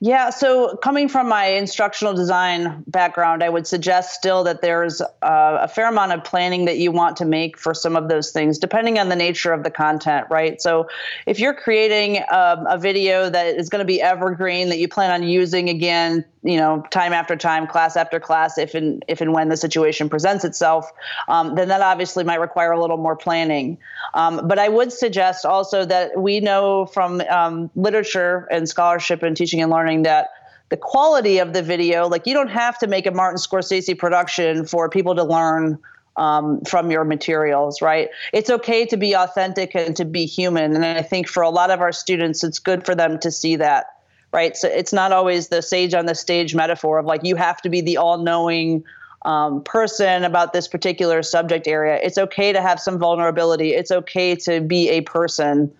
yeah, 0.00 0.30
so 0.30 0.76
coming 0.76 1.08
from 1.08 1.28
my 1.28 1.46
instructional 1.46 2.12
design 2.12 2.82
background, 2.88 3.44
I 3.44 3.48
would 3.48 3.66
suggest 3.66 4.14
still 4.14 4.42
that 4.44 4.60
there's 4.60 5.00
a, 5.00 5.06
a, 5.22 5.68
fair 5.68 5.88
amount 5.88 6.10
of 6.10 6.24
planning 6.24 6.64
that 6.64 6.78
you 6.78 6.90
want 6.90 7.16
to 7.18 7.24
make 7.24 7.56
for 7.56 7.72
some 7.72 7.94
of 7.94 8.08
those 8.08 8.32
things, 8.32 8.58
depending 8.58 8.98
on 8.98 9.08
the 9.08 9.16
nature 9.16 9.52
of 9.52 9.62
the 9.62 9.70
content, 9.70 10.26
right? 10.28 10.60
So 10.60 10.88
if 11.26 11.38
you're 11.38 11.54
creating 11.54 12.18
um, 12.32 12.66
a 12.66 12.78
video 12.78 13.30
that 13.30 13.54
is 13.54 13.68
going 13.68 13.78
to 13.78 13.86
be 13.86 14.02
evergreen 14.02 14.70
that 14.70 14.78
you 14.78 14.88
plan 14.88 15.12
on 15.12 15.22
using 15.22 15.68
again, 15.68 16.24
you 16.42 16.56
know, 16.56 16.84
time 16.90 17.12
after 17.12 17.36
time, 17.36 17.68
class 17.68 17.96
after 17.96 18.18
class, 18.18 18.58
if 18.58 18.74
and 18.74 19.04
if 19.06 19.20
and 19.20 19.32
when 19.32 19.48
the 19.48 19.56
situation 19.56 20.08
presents 20.08 20.44
itself, 20.44 20.90
um, 21.28 21.54
then 21.54 21.68
that 21.68 21.80
obviously 21.80 22.24
might 22.24 22.40
require 22.40 22.72
a 22.72 22.80
little 22.80 22.96
more 22.96 23.14
planning. 23.14 23.78
Um, 24.14 24.48
but 24.48 24.58
I 24.58 24.68
would 24.68 24.92
suggest 24.92 25.46
also 25.46 25.84
that 25.84 26.18
we 26.18 26.40
know 26.40 26.86
from 26.86 27.20
um, 27.30 27.70
literature 27.76 28.48
and 28.50 28.68
scholarship 28.68 29.22
and 29.22 29.36
teaching 29.36 29.51
and 29.60 29.70
learning 29.70 30.04
that 30.04 30.30
the 30.68 30.76
quality 30.76 31.38
of 31.38 31.52
the 31.52 31.62
video, 31.62 32.08
like 32.08 32.26
you 32.26 32.32
don't 32.32 32.48
have 32.48 32.78
to 32.78 32.86
make 32.86 33.06
a 33.06 33.10
Martin 33.10 33.38
Scorsese 33.38 33.98
production 33.98 34.64
for 34.64 34.88
people 34.88 35.14
to 35.16 35.24
learn 35.24 35.78
um, 36.16 36.62
from 36.62 36.90
your 36.90 37.04
materials, 37.04 37.82
right? 37.82 38.08
It's 38.32 38.50
okay 38.50 38.86
to 38.86 38.96
be 38.96 39.14
authentic 39.14 39.74
and 39.74 39.94
to 39.96 40.04
be 40.04 40.24
human. 40.24 40.74
And 40.74 40.84
I 40.84 41.02
think 41.02 41.28
for 41.28 41.42
a 41.42 41.50
lot 41.50 41.70
of 41.70 41.80
our 41.80 41.92
students, 41.92 42.42
it's 42.44 42.58
good 42.58 42.86
for 42.86 42.94
them 42.94 43.18
to 43.20 43.30
see 43.30 43.56
that, 43.56 43.86
right? 44.32 44.56
So 44.56 44.68
it's 44.68 44.92
not 44.92 45.12
always 45.12 45.48
the 45.48 45.62
sage 45.62 45.94
on 45.94 46.06
the 46.06 46.14
stage 46.14 46.54
metaphor 46.54 46.98
of 46.98 47.06
like, 47.06 47.24
you 47.24 47.36
have 47.36 47.60
to 47.62 47.68
be 47.68 47.80
the 47.80 47.98
all 47.98 48.18
knowing 48.18 48.84
um, 49.24 49.62
person 49.62 50.24
about 50.24 50.52
this 50.52 50.68
particular 50.68 51.22
subject 51.22 51.68
area. 51.68 51.98
It's 52.02 52.18
okay 52.18 52.52
to 52.52 52.60
have 52.60 52.80
some 52.80 52.98
vulnerability. 52.98 53.72
It's 53.72 53.90
okay 53.90 54.36
to 54.36 54.60
be 54.60 54.88
a 54.90 55.02
person. 55.02 55.72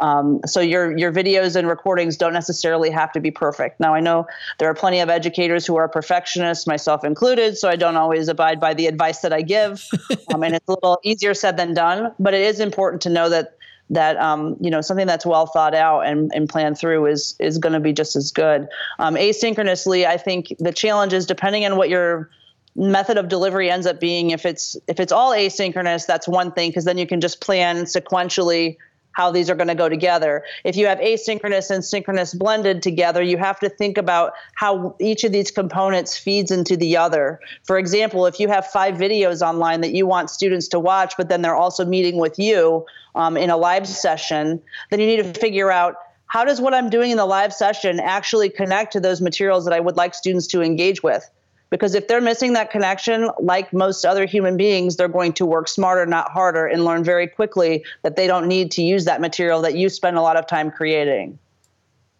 Um, 0.00 0.40
so 0.46 0.60
your 0.60 0.96
your 0.96 1.12
videos 1.12 1.56
and 1.56 1.66
recordings 1.68 2.16
don't 2.16 2.32
necessarily 2.32 2.90
have 2.90 3.12
to 3.12 3.20
be 3.20 3.30
perfect. 3.30 3.80
Now 3.80 3.94
I 3.94 4.00
know 4.00 4.26
there 4.58 4.68
are 4.68 4.74
plenty 4.74 5.00
of 5.00 5.08
educators 5.08 5.66
who 5.66 5.76
are 5.76 5.88
perfectionists, 5.88 6.66
myself 6.66 7.04
included. 7.04 7.58
So 7.58 7.68
I 7.68 7.76
don't 7.76 7.96
always 7.96 8.28
abide 8.28 8.60
by 8.60 8.74
the 8.74 8.86
advice 8.86 9.20
that 9.20 9.32
I 9.32 9.42
give, 9.42 9.84
um, 10.34 10.42
and 10.42 10.54
it's 10.54 10.68
a 10.68 10.72
little 10.72 10.98
easier 11.02 11.34
said 11.34 11.56
than 11.56 11.74
done. 11.74 12.12
But 12.18 12.34
it 12.34 12.42
is 12.42 12.60
important 12.60 13.02
to 13.02 13.10
know 13.10 13.28
that 13.28 13.54
that 13.90 14.16
um, 14.18 14.56
you 14.60 14.70
know 14.70 14.80
something 14.80 15.06
that's 15.06 15.26
well 15.26 15.46
thought 15.46 15.74
out 15.74 16.00
and, 16.00 16.30
and 16.34 16.48
planned 16.48 16.78
through 16.78 17.06
is 17.06 17.34
is 17.40 17.58
going 17.58 17.72
to 17.72 17.80
be 17.80 17.92
just 17.92 18.16
as 18.16 18.30
good. 18.32 18.68
Um, 18.98 19.14
asynchronously, 19.14 20.06
I 20.06 20.16
think 20.16 20.54
the 20.58 20.72
challenge 20.72 21.12
is 21.12 21.26
depending 21.26 21.64
on 21.64 21.76
what 21.76 21.88
your 21.88 22.30
method 22.76 23.18
of 23.18 23.28
delivery 23.28 23.70
ends 23.70 23.86
up 23.86 23.98
being 23.98 24.30
if 24.30 24.46
it's 24.46 24.76
if 24.86 25.00
it's 25.00 25.10
all 25.10 25.32
asynchronous 25.32 26.06
that's 26.06 26.28
one 26.28 26.52
thing 26.52 26.70
because 26.70 26.84
then 26.84 26.96
you 26.96 27.08
can 27.08 27.20
just 27.20 27.40
plan 27.40 27.84
sequentially 27.84 28.76
how 29.18 29.32
these 29.32 29.50
are 29.50 29.56
going 29.56 29.66
to 29.68 29.74
go 29.74 29.88
together. 29.88 30.44
If 30.62 30.76
you 30.76 30.86
have 30.86 31.00
asynchronous 31.00 31.72
and 31.72 31.84
synchronous 31.84 32.32
blended 32.32 32.84
together, 32.84 33.20
you 33.20 33.36
have 33.36 33.58
to 33.58 33.68
think 33.68 33.98
about 33.98 34.32
how 34.54 34.94
each 35.00 35.24
of 35.24 35.32
these 35.32 35.50
components 35.50 36.16
feeds 36.16 36.52
into 36.52 36.76
the 36.76 36.96
other. 36.96 37.40
For 37.64 37.78
example, 37.78 38.26
if 38.26 38.38
you 38.38 38.46
have 38.46 38.64
five 38.68 38.94
videos 38.94 39.42
online 39.42 39.80
that 39.80 39.92
you 39.92 40.06
want 40.06 40.30
students 40.30 40.68
to 40.68 40.78
watch, 40.78 41.14
but 41.18 41.28
then 41.28 41.42
they're 41.42 41.56
also 41.56 41.84
meeting 41.84 42.20
with 42.20 42.38
you 42.38 42.86
um, 43.16 43.36
in 43.36 43.50
a 43.50 43.56
live 43.56 43.88
session, 43.88 44.62
then 44.90 45.00
you 45.00 45.06
need 45.06 45.24
to 45.24 45.40
figure 45.40 45.72
out 45.72 45.96
how 46.26 46.44
does 46.44 46.60
what 46.60 46.72
I'm 46.72 46.88
doing 46.88 47.10
in 47.10 47.16
the 47.16 47.26
live 47.26 47.52
session 47.52 47.98
actually 47.98 48.50
connect 48.50 48.92
to 48.92 49.00
those 49.00 49.20
materials 49.20 49.64
that 49.64 49.74
I 49.74 49.80
would 49.80 49.96
like 49.96 50.14
students 50.14 50.46
to 50.48 50.62
engage 50.62 51.02
with? 51.02 51.28
Because 51.70 51.94
if 51.94 52.08
they're 52.08 52.20
missing 52.20 52.54
that 52.54 52.70
connection, 52.70 53.30
like 53.40 53.72
most 53.72 54.06
other 54.06 54.24
human 54.24 54.56
beings, 54.56 54.96
they're 54.96 55.08
going 55.08 55.34
to 55.34 55.44
work 55.44 55.68
smarter, 55.68 56.06
not 56.06 56.30
harder, 56.30 56.66
and 56.66 56.84
learn 56.84 57.04
very 57.04 57.26
quickly 57.26 57.84
that 58.02 58.16
they 58.16 58.26
don't 58.26 58.48
need 58.48 58.70
to 58.72 58.82
use 58.82 59.04
that 59.04 59.20
material 59.20 59.60
that 59.62 59.74
you 59.74 59.88
spend 59.88 60.16
a 60.16 60.22
lot 60.22 60.36
of 60.36 60.46
time 60.46 60.70
creating. 60.70 61.38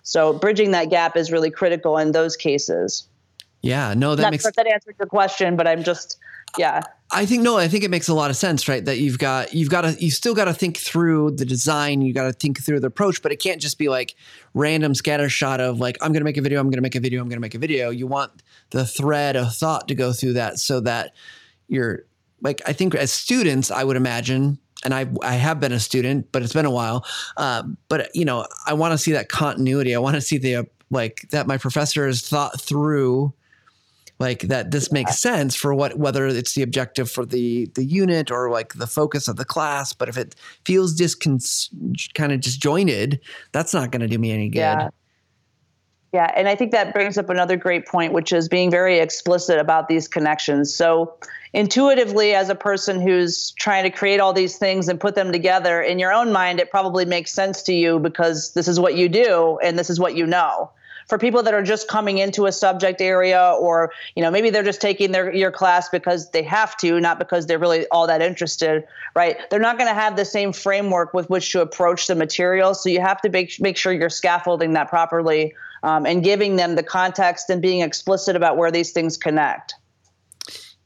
So 0.03 0.33
bridging 0.33 0.73
that 0.73 0.91
gap 0.91 1.17
is 1.17 1.33
really 1.33 1.51
critical 1.51 1.99
in 1.99 2.13
those 2.13 2.37
cases. 2.37 3.09
Yeah, 3.63 3.95
no, 3.95 4.15
that 4.15 4.23
not 4.23 4.31
makes 4.33 4.45
sure 4.45 4.53
that 4.55 4.67
answered 4.67 4.97
your 4.99 5.09
question, 5.09 5.57
but 5.57 5.67
I'm 5.67 5.83
just 5.83 6.19
yeah. 6.57 6.83
I 7.11 7.25
think 7.25 7.43
no, 7.43 7.57
I 7.57 7.69
think 7.69 7.85
it 7.85 7.91
makes 7.91 8.09
a 8.09 8.15
lot 8.15 8.31
of 8.31 8.37
sense, 8.37 8.69
right? 8.69 8.85
That 8.85 8.99
you've 8.99 9.19
got 9.19 9.55
you've 9.55 9.71
got 9.71 9.83
to 9.83 9.93
you 9.99 10.11
still 10.11 10.35
got 10.35 10.45
to 10.45 10.53
think 10.53 10.77
through 10.77 11.33
the 11.33 11.47
design, 11.47 12.03
you 12.03 12.13
got 12.13 12.25
to 12.25 12.33
think 12.33 12.63
through 12.63 12.81
the 12.81 12.89
approach, 12.89 13.23
but 13.23 13.33
it 13.33 13.37
can't 13.37 13.61
just 13.61 13.79
be 13.79 13.89
like 13.89 14.15
random 14.53 14.95
scatter 14.95 15.29
shot 15.29 15.61
of 15.61 15.81
like 15.81 15.97
I'm 16.03 16.13
going 16.13 16.21
to 16.21 16.25
make 16.25 16.37
a 16.37 16.43
video, 16.43 16.61
I'm 16.61 16.67
going 16.67 16.77
to 16.77 16.83
make 16.83 16.95
a 16.95 17.01
video, 17.01 17.23
I'm 17.23 17.29
going 17.29 17.39
to 17.39 17.41
make 17.41 17.55
a 17.55 17.59
video. 17.59 17.91
You 17.91 18.07
want 18.07 18.43
the 18.71 18.85
thread 18.85 19.37
of 19.37 19.55
thought 19.55 19.89
to 19.89 19.95
go 19.95 20.13
through 20.13 20.35
that 20.35 20.59
so 20.59 20.81
that 20.81 21.15
you're 21.67 22.05
like 22.43 22.61
I 22.67 22.75
think 22.75 22.95
as 22.95 23.11
students, 23.11 23.71
I 23.71 23.85
would 23.85 23.97
imagine 23.97 24.59
and 24.85 24.93
I 24.93 25.07
I 25.23 25.35
have 25.35 25.61
been 25.61 25.73
a 25.73 25.81
student, 25.81 26.31
but 26.31 26.43
it's 26.43 26.53
been 26.53 26.67
a 26.67 26.71
while. 26.71 27.07
Uh, 27.39 27.63
but 27.89 28.15
you 28.15 28.27
know, 28.27 28.47
I 28.67 28.75
want 28.75 28.93
to 28.93 28.99
see 28.99 29.13
that 29.13 29.31
continuity. 29.31 29.95
I 29.95 29.99
want 29.99 30.17
to 30.17 30.21
see 30.21 30.37
the 30.37 30.67
like 30.91 31.27
that 31.31 31.47
my 31.47 31.57
professor 31.57 32.07
has 32.07 32.21
thought 32.21 32.61
through 32.61 33.33
like 34.19 34.43
that 34.43 34.71
this 34.71 34.91
makes 34.91 35.19
sense 35.19 35.55
for 35.55 35.75
what 35.75 35.99
whether 35.99 36.27
it's 36.27 36.55
the 36.55 36.63
objective 36.63 37.11
for 37.11 37.25
the 37.25 37.67
the 37.75 37.85
unit 37.85 38.31
or 38.31 38.51
like 38.51 38.75
the 38.75 38.87
focus 38.87 39.29
of 39.29 39.37
the 39.37 39.45
class 39.45 39.93
but 39.93 40.09
if 40.09 40.17
it 40.17 40.35
feels 40.65 40.99
discon 40.99 41.39
kind 42.15 42.33
of 42.33 42.41
disjointed 42.41 43.21
that's 43.53 43.75
not 43.75 43.91
going 43.91 44.01
to 44.01 44.09
do 44.09 44.19
me 44.19 44.33
any 44.33 44.49
good 44.49 44.59
yeah. 44.59 44.89
Yeah, 46.15 46.33
and 46.35 46.49
I 46.49 46.55
think 46.55 46.73
that 46.73 46.95
brings 46.95 47.19
up 47.19 47.29
another 47.29 47.57
great 47.59 47.87
point, 47.87 48.15
which 48.15 48.33
is 48.33 48.49
being 48.49 48.71
very 48.71 48.99
explicit 48.99 49.59
about 49.59 49.89
these 49.89 50.09
connections. 50.09 50.75
So, 50.75 51.19
intuitively, 51.53 52.35
as 52.35 52.49
a 52.49 52.55
person 52.55 52.99
who's 52.99 53.53
trying 53.59 53.85
to 53.85 53.91
create 53.91 54.19
all 54.19 54.33
these 54.33 54.57
things 54.57 54.89
and 54.89 54.99
put 54.99 55.15
them 55.15 55.33
together, 55.33 55.83
in 55.83 55.99
your 55.99 56.11
own 56.11 56.33
mind, 56.33 56.61
it 56.61 56.71
probably 56.71 57.05
makes 57.05 57.31
sense 57.31 57.63
to 57.65 57.75
you 57.75 57.99
because 57.99 58.55
this 58.55 58.69
is 58.69 58.81
what 58.81 58.95
you 58.95 59.11
do 59.11 59.59
and 59.63 59.79
this 59.79 59.91
is 59.91 60.01
what 60.01 60.17
you 60.17 60.25
know 60.25 60.71
for 61.09 61.19
people 61.19 61.43
that 61.43 61.55
are 61.55 61.63
just 61.63 61.89
coming 61.89 62.19
into 62.19 62.47
a 62.47 62.53
subject 62.53 63.01
area 63.01 63.55
or 63.59 63.93
you 64.15 64.23
know 64.23 64.31
maybe 64.31 64.51
they're 64.51 64.63
just 64.63 64.81
taking 64.81 65.13
their 65.13 65.35
your 65.35 65.51
class 65.51 65.89
because 65.89 66.31
they 66.31 66.43
have 66.43 66.77
to 66.77 67.01
not 67.01 67.19
because 67.19 67.47
they're 67.47 67.59
really 67.59 67.87
all 67.89 68.07
that 68.07 68.23
interested 68.23 68.85
right? 69.19 69.37
They're 69.51 69.59
not 69.59 69.79
going 69.79 69.89
to 69.89 70.01
have 70.01 70.15
the 70.15 70.25
same 70.25 70.53
framework 70.53 71.13
with 71.13 71.29
which 71.29 71.51
to 71.51 71.61
approach 71.61 72.07
the 72.07 72.15
material. 72.15 72.73
So 72.73 72.89
you 72.89 73.01
have 73.01 73.21
to 73.23 73.29
make, 73.29 73.61
make 73.61 73.77
sure 73.77 73.93
you're 73.93 74.11
scaffolding 74.11 74.75
that 74.75 74.89
properly 74.89 75.55
um, 75.83 76.07
and 76.07 76.23
giving 76.23 76.55
them 76.55 76.77
the 76.77 76.85
context 76.85 77.51
and 77.51 77.61
being 77.61 77.81
explicit 77.81 78.37
about 78.37 78.57
where 78.57 78.71
these 78.71 78.93
things 78.93 79.17
connect 79.17 79.75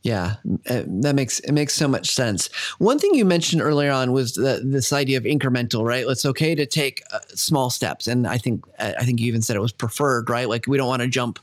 yeah, 0.02 0.34
uh, 0.68 0.82
that 0.86 1.14
makes 1.14 1.38
it 1.40 1.52
makes 1.52 1.74
so 1.74 1.86
much 1.86 2.10
sense. 2.10 2.48
One 2.78 2.98
thing 2.98 3.14
you 3.14 3.24
mentioned 3.24 3.62
earlier 3.62 3.92
on 3.92 4.12
was 4.12 4.34
the, 4.34 4.60
this 4.64 4.92
idea 4.92 5.16
of 5.16 5.24
incremental, 5.24 5.84
right? 5.84 6.04
It's 6.06 6.26
okay 6.26 6.56
to 6.56 6.66
take 6.66 7.02
uh, 7.12 7.20
small 7.28 7.70
steps, 7.70 8.08
and 8.08 8.26
I 8.26 8.36
think 8.36 8.64
uh, 8.80 8.94
I 8.98 9.04
think 9.04 9.20
you 9.20 9.28
even 9.28 9.42
said 9.42 9.54
it 9.54 9.60
was 9.60 9.72
preferred, 9.72 10.28
right? 10.28 10.48
Like 10.48 10.66
we 10.66 10.76
don't 10.76 10.88
want 10.88 11.02
to 11.02 11.08
jump 11.08 11.38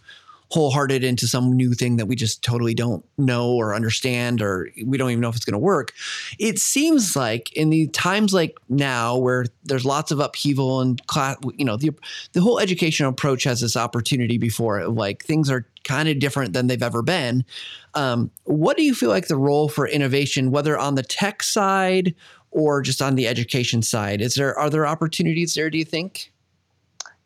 wholehearted 0.51 1.03
into 1.03 1.27
some 1.27 1.51
new 1.55 1.73
thing 1.73 1.97
that 1.97 2.07
we 2.07 2.15
just 2.15 2.43
totally 2.43 2.73
don't 2.73 3.05
know 3.17 3.51
or 3.51 3.75
understand 3.75 4.41
or 4.41 4.69
we 4.85 4.97
don't 4.97 5.12
even 5.12 5.21
know 5.21 5.29
if 5.29 5.35
it's 5.35 5.45
going 5.45 5.53
to 5.53 5.59
work. 5.59 5.93
It 6.39 6.57
seems 6.57 7.15
like 7.15 7.53
in 7.53 7.69
the 7.69 7.88
times 7.88 8.33
like 8.33 8.57
now 8.67 9.15
where 9.15 9.45
there's 9.63 9.85
lots 9.85 10.12
of 10.12 10.19
upheaval 10.19 10.81
and 10.81 11.05
class, 11.07 11.38
you 11.55 11.65
know, 11.65 11.77
the 11.77 11.91
the 12.33 12.41
whole 12.41 12.59
educational 12.59 13.12
approach 13.12 13.43
has 13.43 13.62
this 13.62 13.77
opportunity 13.77 14.38
before 14.39 14.79
it. 14.79 14.89
Like 14.89 15.23
things 15.23 15.51
are 15.51 15.67
kind 15.83 16.09
of 16.09 16.19
different 16.19 16.53
than 16.53 16.67
they've 16.67 16.81
ever 16.81 17.03
been. 17.03 17.45
Um, 17.93 18.31
what 18.43 18.75
do 18.75 18.83
you 18.83 18.95
feel 18.95 19.09
like 19.09 19.27
the 19.27 19.38
role 19.38 19.69
for 19.69 19.88
innovation, 19.88 20.51
whether 20.51 20.77
on 20.77 20.95
the 20.95 21.03
tech 21.03 21.43
side 21.43 22.15
or 22.51 22.81
just 22.81 23.01
on 23.01 23.15
the 23.15 23.27
education 23.27 23.83
side, 23.83 24.19
is 24.19 24.33
there 24.33 24.57
are 24.57 24.71
there 24.71 24.88
opportunities 24.88 25.53
there? 25.53 25.69
Do 25.69 25.77
you 25.77 25.85
think? 25.85 26.31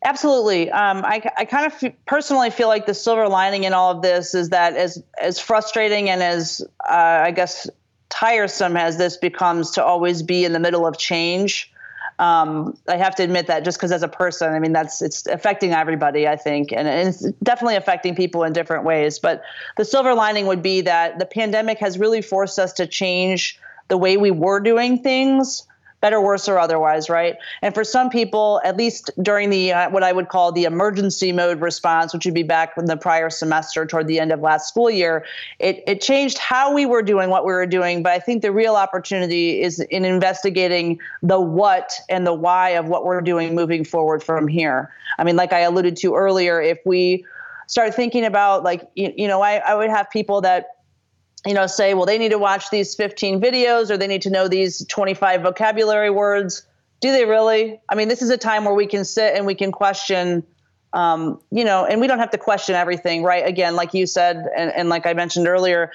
Absolutely. 0.04 0.70
Um, 0.70 1.02
I, 1.04 1.22
I 1.38 1.46
kind 1.46 1.66
of 1.66 1.82
f- 1.82 1.94
personally 2.06 2.50
feel 2.50 2.68
like 2.68 2.84
the 2.84 2.92
silver 2.92 3.26
lining 3.26 3.64
in 3.64 3.72
all 3.72 3.90
of 3.90 4.02
this 4.02 4.34
is 4.34 4.50
that 4.50 4.76
as 4.76 5.02
as 5.20 5.40
frustrating 5.40 6.10
and 6.10 6.22
as 6.22 6.60
uh, 6.88 7.22
I 7.24 7.30
guess 7.30 7.68
tiresome 8.10 8.76
as 8.76 8.98
this 8.98 9.16
becomes 9.16 9.70
to 9.72 9.84
always 9.84 10.22
be 10.22 10.44
in 10.44 10.52
the 10.52 10.58
middle 10.58 10.86
of 10.86 10.98
change, 10.98 11.72
um, 12.18 12.76
I 12.86 12.96
have 12.96 13.14
to 13.16 13.22
admit 13.22 13.46
that 13.46 13.64
just 13.64 13.78
because 13.78 13.92
as 13.92 14.02
a 14.02 14.08
person, 14.08 14.52
I 14.52 14.58
mean 14.58 14.74
that's 14.74 15.00
it's 15.00 15.26
affecting 15.26 15.72
everybody. 15.72 16.28
I 16.28 16.36
think, 16.36 16.70
and, 16.70 16.86
and 16.86 17.08
it's 17.08 17.22
definitely 17.42 17.76
affecting 17.76 18.14
people 18.14 18.44
in 18.44 18.52
different 18.52 18.84
ways. 18.84 19.18
But 19.18 19.42
the 19.78 19.86
silver 19.86 20.14
lining 20.14 20.46
would 20.46 20.62
be 20.62 20.82
that 20.82 21.18
the 21.18 21.26
pandemic 21.26 21.78
has 21.78 21.98
really 21.98 22.20
forced 22.20 22.58
us 22.58 22.74
to 22.74 22.86
change 22.86 23.58
the 23.88 23.96
way 23.96 24.18
we 24.18 24.30
were 24.30 24.60
doing 24.60 25.02
things 25.02 25.66
better, 26.04 26.20
worse, 26.20 26.50
or 26.50 26.58
otherwise, 26.58 27.08
right? 27.08 27.38
And 27.62 27.72
for 27.72 27.82
some 27.82 28.10
people, 28.10 28.60
at 28.62 28.76
least 28.76 29.10
during 29.22 29.48
the 29.48 29.72
uh, 29.72 29.88
what 29.88 30.02
I 30.02 30.12
would 30.12 30.28
call 30.28 30.52
the 30.52 30.64
emergency 30.64 31.32
mode 31.32 31.62
response, 31.62 32.12
which 32.12 32.26
would 32.26 32.34
be 32.34 32.42
back 32.42 32.74
in 32.76 32.84
the 32.84 32.98
prior 32.98 33.30
semester 33.30 33.86
toward 33.86 34.06
the 34.06 34.20
end 34.20 34.30
of 34.30 34.40
last 34.40 34.68
school 34.68 34.90
year, 34.90 35.24
it, 35.60 35.82
it 35.86 36.02
changed 36.02 36.36
how 36.36 36.74
we 36.74 36.84
were 36.84 37.00
doing 37.00 37.30
what 37.30 37.46
we 37.46 37.54
were 37.54 37.64
doing. 37.64 38.02
But 38.02 38.12
I 38.12 38.18
think 38.18 38.42
the 38.42 38.52
real 38.52 38.76
opportunity 38.76 39.62
is 39.62 39.80
in 39.80 40.04
investigating 40.04 41.00
the 41.22 41.40
what 41.40 41.98
and 42.10 42.26
the 42.26 42.34
why 42.34 42.70
of 42.80 42.86
what 42.86 43.06
we're 43.06 43.22
doing 43.22 43.54
moving 43.54 43.82
forward 43.82 44.22
from 44.22 44.46
here. 44.46 44.90
I 45.18 45.24
mean, 45.24 45.36
like 45.36 45.54
I 45.54 45.60
alluded 45.60 45.96
to 45.96 46.16
earlier, 46.16 46.60
if 46.60 46.80
we 46.84 47.24
start 47.66 47.94
thinking 47.94 48.26
about 48.26 48.62
like 48.62 48.82
you, 48.94 49.10
you 49.16 49.26
know 49.26 49.40
I, 49.40 49.54
I 49.56 49.74
would 49.74 49.88
have 49.88 50.10
people 50.10 50.42
that 50.42 50.73
you 51.46 51.54
know, 51.54 51.66
say, 51.66 51.94
well, 51.94 52.06
they 52.06 52.18
need 52.18 52.30
to 52.30 52.38
watch 52.38 52.70
these 52.70 52.94
15 52.94 53.40
videos 53.40 53.90
or 53.90 53.96
they 53.96 54.06
need 54.06 54.22
to 54.22 54.30
know 54.30 54.48
these 54.48 54.84
25 54.86 55.42
vocabulary 55.42 56.10
words. 56.10 56.66
Do 57.00 57.12
they 57.12 57.26
really? 57.26 57.80
I 57.88 57.94
mean, 57.94 58.08
this 58.08 58.22
is 58.22 58.30
a 58.30 58.38
time 58.38 58.64
where 58.64 58.74
we 58.74 58.86
can 58.86 59.04
sit 59.04 59.36
and 59.36 59.44
we 59.44 59.54
can 59.54 59.70
question, 59.70 60.42
um, 60.94 61.40
you 61.50 61.64
know, 61.64 61.84
and 61.84 62.00
we 62.00 62.06
don't 62.06 62.18
have 62.18 62.30
to 62.30 62.38
question 62.38 62.74
everything, 62.74 63.22
right? 63.22 63.46
Again, 63.46 63.76
like 63.76 63.92
you 63.92 64.06
said, 64.06 64.48
and, 64.56 64.72
and 64.72 64.88
like 64.88 65.06
I 65.06 65.12
mentioned 65.12 65.46
earlier, 65.46 65.92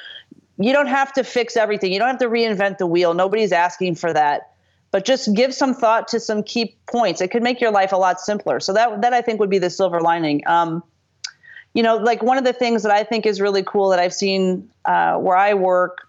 you 0.60 0.72
don't 0.72 0.88
have 0.88 1.14
to 1.14 1.24
fix 1.24 1.58
everything. 1.58 1.92
You 1.92 2.00
don't 2.00 2.10
have 2.10 2.20
to 2.20 2.30
reinvent 2.30 2.78
the 2.78 2.86
wheel. 2.86 3.14
Nobody's 3.14 3.52
asking 3.52 3.96
for 3.96 4.14
that. 4.14 4.52
But 4.92 5.06
just 5.06 5.34
give 5.34 5.54
some 5.54 5.74
thought 5.74 6.08
to 6.10 6.20
some 6.20 6.44
key 6.44 6.76
points. 6.88 7.22
It 7.22 7.30
could 7.30 7.44
make 7.44 7.62
your 7.62 7.72
life 7.72 7.92
a 7.92 7.96
lot 7.98 8.20
simpler. 8.20 8.60
So 8.60 8.74
that 8.74 9.02
that 9.02 9.14
I 9.14 9.22
think 9.22 9.40
would 9.40 9.50
be 9.50 9.60
the 9.60 9.70
silver 9.70 10.02
lining. 10.02 10.42
Um, 10.48 10.84
you 11.74 11.84
know, 11.84 11.98
like 11.98 12.24
one 12.24 12.38
of 12.38 12.44
the 12.44 12.54
things 12.54 12.84
that 12.84 12.92
I 12.92 13.04
think 13.04 13.26
is 13.26 13.40
really 13.40 13.64
cool 13.64 13.90
that 13.90 14.00
I've 14.00 14.14
seen 14.14 14.70
uh, 14.86 15.16
where 15.16 15.38
I 15.38 15.54
work. 15.54 16.08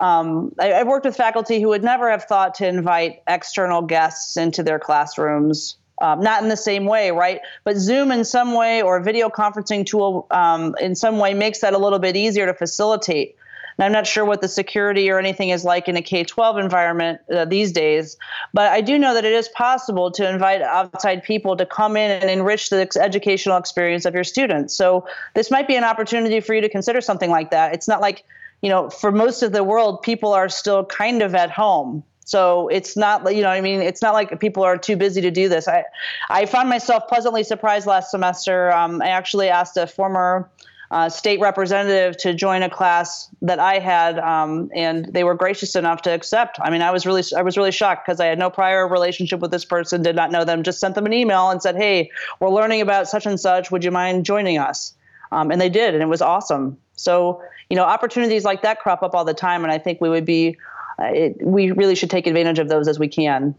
Um, 0.00 0.54
I, 0.60 0.66
have 0.66 0.86
worked 0.86 1.06
with 1.06 1.16
faculty 1.16 1.60
who 1.60 1.68
would 1.68 1.82
never 1.82 2.10
have 2.10 2.24
thought 2.24 2.56
to 2.56 2.68
invite 2.68 3.22
external 3.26 3.82
guests 3.82 4.36
into 4.36 4.62
their 4.62 4.78
classrooms. 4.78 5.76
Um, 6.00 6.20
not 6.20 6.44
in 6.44 6.48
the 6.48 6.56
same 6.56 6.84
way, 6.84 7.10
right? 7.10 7.40
But 7.64 7.76
Zoom 7.76 8.12
in 8.12 8.24
some 8.24 8.54
way 8.54 8.82
or 8.82 8.98
a 8.98 9.02
video 9.02 9.28
conferencing 9.28 9.84
tool 9.84 10.28
um, 10.30 10.76
in 10.80 10.94
some 10.94 11.18
way 11.18 11.34
makes 11.34 11.60
that 11.60 11.74
a 11.74 11.78
little 11.78 11.98
bit 11.98 12.16
easier 12.16 12.46
to 12.46 12.54
facilitate. 12.54 13.34
And 13.78 13.84
I'm 13.84 13.92
not 13.92 14.06
sure 14.06 14.24
what 14.24 14.40
the 14.40 14.48
security 14.48 15.08
or 15.08 15.18
anything 15.18 15.50
is 15.50 15.64
like 15.64 15.88
in 15.88 15.96
a 15.96 16.02
K 16.02 16.24
12 16.24 16.58
environment 16.58 17.20
uh, 17.32 17.44
these 17.44 17.70
days, 17.70 18.16
but 18.52 18.72
I 18.72 18.80
do 18.80 18.98
know 18.98 19.14
that 19.14 19.24
it 19.24 19.32
is 19.32 19.48
possible 19.48 20.10
to 20.12 20.28
invite 20.28 20.62
outside 20.62 21.22
people 21.22 21.56
to 21.56 21.64
come 21.64 21.96
in 21.96 22.10
and 22.10 22.28
enrich 22.28 22.70
the 22.70 22.88
educational 23.00 23.56
experience 23.56 24.04
of 24.04 24.14
your 24.14 24.24
students. 24.24 24.74
So 24.74 25.06
this 25.34 25.50
might 25.50 25.68
be 25.68 25.76
an 25.76 25.84
opportunity 25.84 26.40
for 26.40 26.54
you 26.54 26.60
to 26.60 26.68
consider 26.68 27.00
something 27.00 27.30
like 27.30 27.52
that. 27.52 27.72
It's 27.72 27.86
not 27.86 28.00
like, 28.00 28.24
you 28.62 28.68
know, 28.68 28.90
for 28.90 29.12
most 29.12 29.42
of 29.42 29.52
the 29.52 29.62
world, 29.62 30.02
people 30.02 30.32
are 30.32 30.48
still 30.48 30.84
kind 30.84 31.22
of 31.22 31.36
at 31.36 31.50
home. 31.50 32.02
So 32.24 32.68
it's 32.68 32.94
not, 32.94 33.24
like 33.24 33.36
you 33.36 33.42
know, 33.42 33.48
I 33.48 33.62
mean, 33.62 33.80
it's 33.80 34.02
not 34.02 34.12
like 34.12 34.38
people 34.38 34.62
are 34.62 34.76
too 34.76 34.96
busy 34.96 35.22
to 35.22 35.30
do 35.30 35.48
this. 35.48 35.66
I, 35.66 35.84
I 36.28 36.44
found 36.44 36.68
myself 36.68 37.08
pleasantly 37.08 37.42
surprised 37.42 37.86
last 37.86 38.10
semester. 38.10 38.70
Um, 38.70 39.00
I 39.00 39.08
actually 39.08 39.48
asked 39.48 39.78
a 39.78 39.86
former 39.86 40.50
uh, 40.90 41.08
state 41.08 41.40
representative 41.40 42.16
to 42.16 42.32
join 42.32 42.62
a 42.62 42.70
class 42.70 43.28
that 43.42 43.58
I 43.58 43.78
had, 43.78 44.18
um, 44.18 44.70
and 44.74 45.04
they 45.06 45.24
were 45.24 45.34
gracious 45.34 45.76
enough 45.76 46.02
to 46.02 46.10
accept. 46.10 46.58
I 46.62 46.70
mean, 46.70 46.80
I 46.80 46.90
was 46.90 47.04
really, 47.04 47.22
I 47.36 47.42
was 47.42 47.56
really 47.56 47.72
shocked 47.72 48.06
because 48.06 48.20
I 48.20 48.26
had 48.26 48.38
no 48.38 48.48
prior 48.48 48.88
relationship 48.88 49.40
with 49.40 49.50
this 49.50 49.64
person, 49.64 50.02
did 50.02 50.16
not 50.16 50.30
know 50.30 50.44
them, 50.44 50.62
just 50.62 50.80
sent 50.80 50.94
them 50.94 51.06
an 51.06 51.12
email 51.12 51.50
and 51.50 51.62
said, 51.62 51.76
"Hey, 51.76 52.10
we're 52.40 52.50
learning 52.50 52.80
about 52.80 53.08
such 53.08 53.26
and 53.26 53.38
such. 53.38 53.70
Would 53.70 53.84
you 53.84 53.90
mind 53.90 54.24
joining 54.24 54.58
us?" 54.58 54.94
Um, 55.30 55.50
and 55.50 55.60
they 55.60 55.68
did, 55.68 55.94
and 55.94 56.02
it 56.02 56.06
was 56.06 56.22
awesome. 56.22 56.78
So, 56.96 57.42
you 57.68 57.76
know, 57.76 57.84
opportunities 57.84 58.44
like 58.44 58.62
that 58.62 58.80
crop 58.80 59.02
up 59.02 59.14
all 59.14 59.24
the 59.24 59.34
time, 59.34 59.64
and 59.64 59.72
I 59.72 59.78
think 59.78 60.00
we 60.00 60.08
would 60.08 60.24
be 60.24 60.56
it, 60.98 61.36
we 61.42 61.70
really 61.70 61.94
should 61.94 62.10
take 62.10 62.26
advantage 62.26 62.58
of 62.58 62.68
those 62.68 62.88
as 62.88 62.98
we 62.98 63.08
can. 63.08 63.54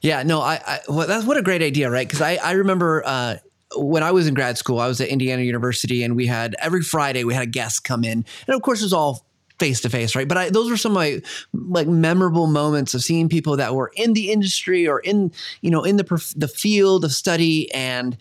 Yeah, 0.00 0.22
no, 0.22 0.40
I, 0.40 0.60
I 0.66 0.80
well, 0.88 1.06
that's 1.06 1.26
what 1.26 1.36
a 1.36 1.42
great 1.42 1.62
idea, 1.62 1.90
right? 1.90 2.06
Because 2.06 2.22
I, 2.22 2.36
I 2.36 2.52
remember 2.52 3.02
uh, 3.04 3.36
when 3.76 4.02
I 4.02 4.10
was 4.10 4.26
in 4.26 4.34
grad 4.34 4.58
school, 4.58 4.80
I 4.80 4.88
was 4.88 5.00
at 5.00 5.08
Indiana 5.08 5.42
University, 5.42 6.02
and 6.02 6.16
we 6.16 6.26
had 6.26 6.56
every 6.58 6.82
Friday 6.82 7.24
we 7.24 7.34
had 7.34 7.44
a 7.44 7.50
guest 7.50 7.84
come 7.84 8.04
in, 8.04 8.24
and 8.46 8.54
of 8.54 8.62
course 8.62 8.80
it 8.80 8.84
was 8.84 8.92
all 8.92 9.26
face 9.58 9.80
to 9.82 9.90
face, 9.90 10.16
right? 10.16 10.26
But 10.26 10.38
I, 10.38 10.50
those 10.50 10.70
were 10.70 10.76
some 10.76 10.92
of 10.92 10.96
my 10.96 11.20
like 11.52 11.86
memorable 11.86 12.46
moments 12.46 12.94
of 12.94 13.02
seeing 13.02 13.28
people 13.28 13.56
that 13.58 13.74
were 13.74 13.92
in 13.94 14.14
the 14.14 14.32
industry 14.32 14.88
or 14.88 15.00
in 15.00 15.32
you 15.60 15.70
know 15.70 15.84
in 15.84 15.96
the 15.96 16.34
the 16.36 16.48
field 16.48 17.04
of 17.04 17.12
study, 17.12 17.72
and 17.72 18.16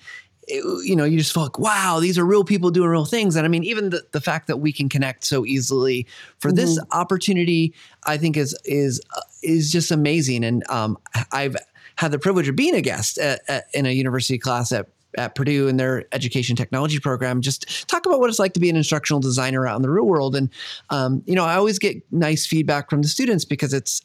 you 0.49 0.95
know, 0.95 1.05
you 1.05 1.17
just 1.17 1.33
feel 1.33 1.43
like, 1.43 1.59
wow, 1.59 1.99
these 1.99 2.17
are 2.17 2.25
real 2.25 2.43
people 2.43 2.71
doing 2.71 2.89
real 2.89 3.05
things. 3.05 3.35
And 3.35 3.45
I 3.45 3.49
mean, 3.49 3.63
even 3.63 3.91
the, 3.91 4.03
the 4.12 4.21
fact 4.21 4.47
that 4.47 4.57
we 4.57 4.73
can 4.73 4.89
connect 4.89 5.23
so 5.23 5.45
easily 5.45 6.07
for 6.39 6.49
mm-hmm. 6.49 6.57
this 6.57 6.79
opportunity, 6.91 7.73
I 8.05 8.17
think 8.17 8.38
is 8.38 8.57
is 8.65 9.01
uh, 9.15 9.21
is 9.43 9.71
just 9.71 9.91
amazing. 9.91 10.43
And 10.43 10.63
um, 10.69 10.97
I've 11.31 11.55
had 11.95 12.12
the 12.12 12.19
privilege 12.19 12.47
of 12.47 12.55
being 12.55 12.75
a 12.75 12.81
guest 12.81 13.17
at, 13.17 13.41
at, 13.47 13.65
in 13.73 13.85
a 13.85 13.91
university 13.91 14.38
class 14.38 14.71
at 14.71 14.88
at 15.17 15.35
Purdue 15.35 15.67
in 15.67 15.77
their 15.77 16.05
education 16.11 16.55
technology 16.55 16.99
program. 16.99 17.41
Just 17.41 17.87
talk 17.89 18.05
about 18.05 18.19
what 18.19 18.29
it's 18.29 18.39
like 18.39 18.53
to 18.53 18.59
be 18.59 18.69
an 18.69 18.75
instructional 18.75 19.19
designer 19.19 19.67
out 19.67 19.75
in 19.75 19.81
the 19.81 19.89
real 19.89 20.05
world. 20.05 20.35
And 20.35 20.49
um, 20.89 21.23
you 21.25 21.35
know, 21.35 21.45
I 21.45 21.55
always 21.55 21.79
get 21.79 22.01
nice 22.11 22.45
feedback 22.45 22.89
from 22.89 23.01
the 23.01 23.07
students 23.07 23.45
because 23.45 23.73
it's 23.73 24.01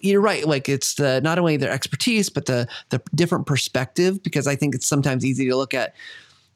you're 0.00 0.20
right. 0.20 0.46
Like 0.46 0.68
it's 0.68 0.94
the 0.94 1.20
not 1.20 1.38
only 1.38 1.56
their 1.56 1.72
expertise, 1.72 2.28
but 2.28 2.46
the 2.46 2.68
the 2.90 3.02
different 3.14 3.46
perspective. 3.46 4.22
Because 4.22 4.46
I 4.46 4.56
think 4.56 4.74
it's 4.74 4.86
sometimes 4.86 5.24
easy 5.24 5.48
to 5.48 5.56
look 5.56 5.74
at 5.74 5.94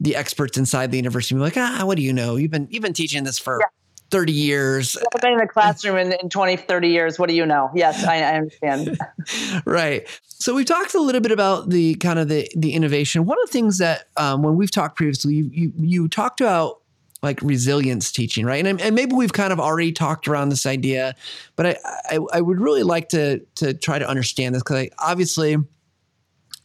the 0.00 0.16
experts 0.16 0.58
inside 0.58 0.90
the 0.90 0.96
university 0.96 1.34
and 1.34 1.40
be 1.40 1.44
like, 1.44 1.56
ah, 1.56 1.84
what 1.84 1.96
do 1.96 2.02
you 2.02 2.12
know? 2.12 2.37
You've 2.37 2.50
been 2.50 2.68
you've 2.70 2.82
been 2.82 2.92
teaching 2.92 3.24
this 3.24 3.38
for 3.38 3.58
yeah. 3.60 3.66
30 4.11 4.33
years. 4.33 4.97
I've 4.97 5.21
been 5.21 5.33
in 5.33 5.38
the 5.38 5.47
classroom 5.47 5.97
in, 5.97 6.12
in 6.12 6.29
20, 6.29 6.57
30 6.57 6.88
years. 6.88 7.19
What 7.19 7.29
do 7.29 7.35
you 7.35 7.47
know? 7.47 7.71
Yes, 7.75 8.05
I, 8.05 8.19
I 8.19 8.37
understand. 8.37 8.99
right. 9.64 10.07
So 10.23 10.55
we've 10.55 10.67
talked 10.67 10.95
a 10.95 11.01
little 11.01 11.21
bit 11.21 11.33
about 11.33 11.71
the 11.71 11.95
kind 11.97 12.19
of 12.19 12.29
the 12.29 12.49
the 12.55 12.75
innovation. 12.75 13.25
One 13.25 13.38
of 13.43 13.49
the 13.49 13.53
things 13.53 13.79
that 13.79 14.09
um, 14.17 14.43
when 14.43 14.57
we've 14.57 14.71
talked 14.71 14.97
previously, 14.97 15.35
you, 15.35 15.51
you 15.53 15.73
you 15.77 16.09
talked 16.09 16.40
about 16.40 16.81
like 17.25 17.40
resilience 17.43 18.12
teaching, 18.12 18.45
right? 18.45 18.64
And, 18.64 18.81
and 18.81 18.95
maybe 18.95 19.14
we've 19.14 19.33
kind 19.33 19.53
of 19.53 19.59
already 19.59 19.90
talked 19.90 20.29
around 20.29 20.51
this 20.51 20.67
idea, 20.67 21.17
but 21.57 21.67
I, 21.67 21.77
I, 22.11 22.19
I 22.35 22.40
would 22.40 22.61
really 22.61 22.83
like 22.83 23.09
to 23.09 23.40
to 23.57 23.75
try 23.75 23.99
to 23.99 24.07
understand 24.07 24.55
this 24.55 24.62
because 24.62 24.88
obviously 24.99 25.57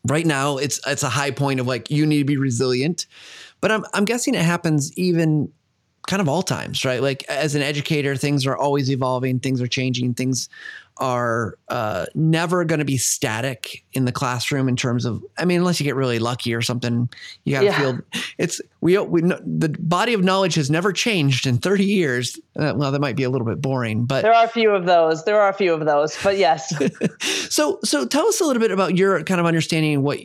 right 0.07 0.25
now 0.25 0.57
it's 0.57 0.79
it's 0.85 1.03
a 1.03 1.09
high 1.09 1.31
point 1.31 1.59
of 1.59 1.67
like 1.67 1.89
you 1.89 2.05
need 2.05 2.19
to 2.19 2.25
be 2.25 2.37
resilient, 2.37 3.07
but 3.61 3.71
I'm 3.71 3.85
I'm 3.93 4.05
guessing 4.05 4.35
it 4.35 4.41
happens 4.41 4.91
even 4.97 5.51
kind 6.07 6.21
of 6.21 6.29
all 6.29 6.41
times, 6.41 6.85
right? 6.85 7.01
Like 7.01 7.23
as 7.29 7.55
an 7.55 7.61
educator, 7.61 8.15
things 8.15 8.45
are 8.45 8.57
always 8.57 8.89
evolving, 8.91 9.39
things 9.39 9.61
are 9.61 9.67
changing, 9.67 10.13
things 10.13 10.49
are 10.99 11.55
uh, 11.69 12.05
never 12.13 12.65
going 12.65 12.79
to 12.79 12.85
be 12.85 12.97
static 12.97 13.83
in 13.93 14.05
the 14.05 14.11
classroom 14.11 14.67
in 14.67 14.75
terms 14.75 15.05
of 15.05 15.23
i 15.37 15.45
mean 15.45 15.59
unless 15.59 15.79
you 15.79 15.83
get 15.83 15.95
really 15.95 16.19
lucky 16.19 16.53
or 16.53 16.61
something 16.61 17.09
you 17.43 17.53
got 17.53 17.59
to 17.59 17.65
yeah. 17.65 17.79
feel 17.79 17.99
it's 18.37 18.61
we, 18.81 18.97
we 18.97 19.21
the 19.21 19.75
body 19.79 20.13
of 20.13 20.23
knowledge 20.23 20.55
has 20.55 20.69
never 20.69 20.93
changed 20.93 21.45
in 21.45 21.57
30 21.57 21.83
years. 21.83 22.39
Uh, 22.55 22.73
well 22.75 22.91
that 22.91 22.99
might 22.99 23.15
be 23.15 23.23
a 23.23 23.29
little 23.29 23.45
bit 23.45 23.61
boring 23.61 24.05
but 24.05 24.21
there 24.21 24.33
are 24.33 24.45
a 24.45 24.49
few 24.49 24.71
of 24.71 24.85
those. 24.85 25.25
There 25.25 25.39
are 25.39 25.49
a 25.49 25.53
few 25.53 25.73
of 25.73 25.85
those 25.85 26.17
but 26.23 26.37
yes. 26.37 26.73
So 27.49 27.79
so 27.83 28.05
tell 28.05 28.27
us 28.27 28.39
a 28.39 28.45
little 28.45 28.61
bit 28.61 28.71
about 28.71 28.95
your 28.95 29.23
kind 29.23 29.39
of 29.39 29.45
understanding 29.45 30.03
what 30.03 30.19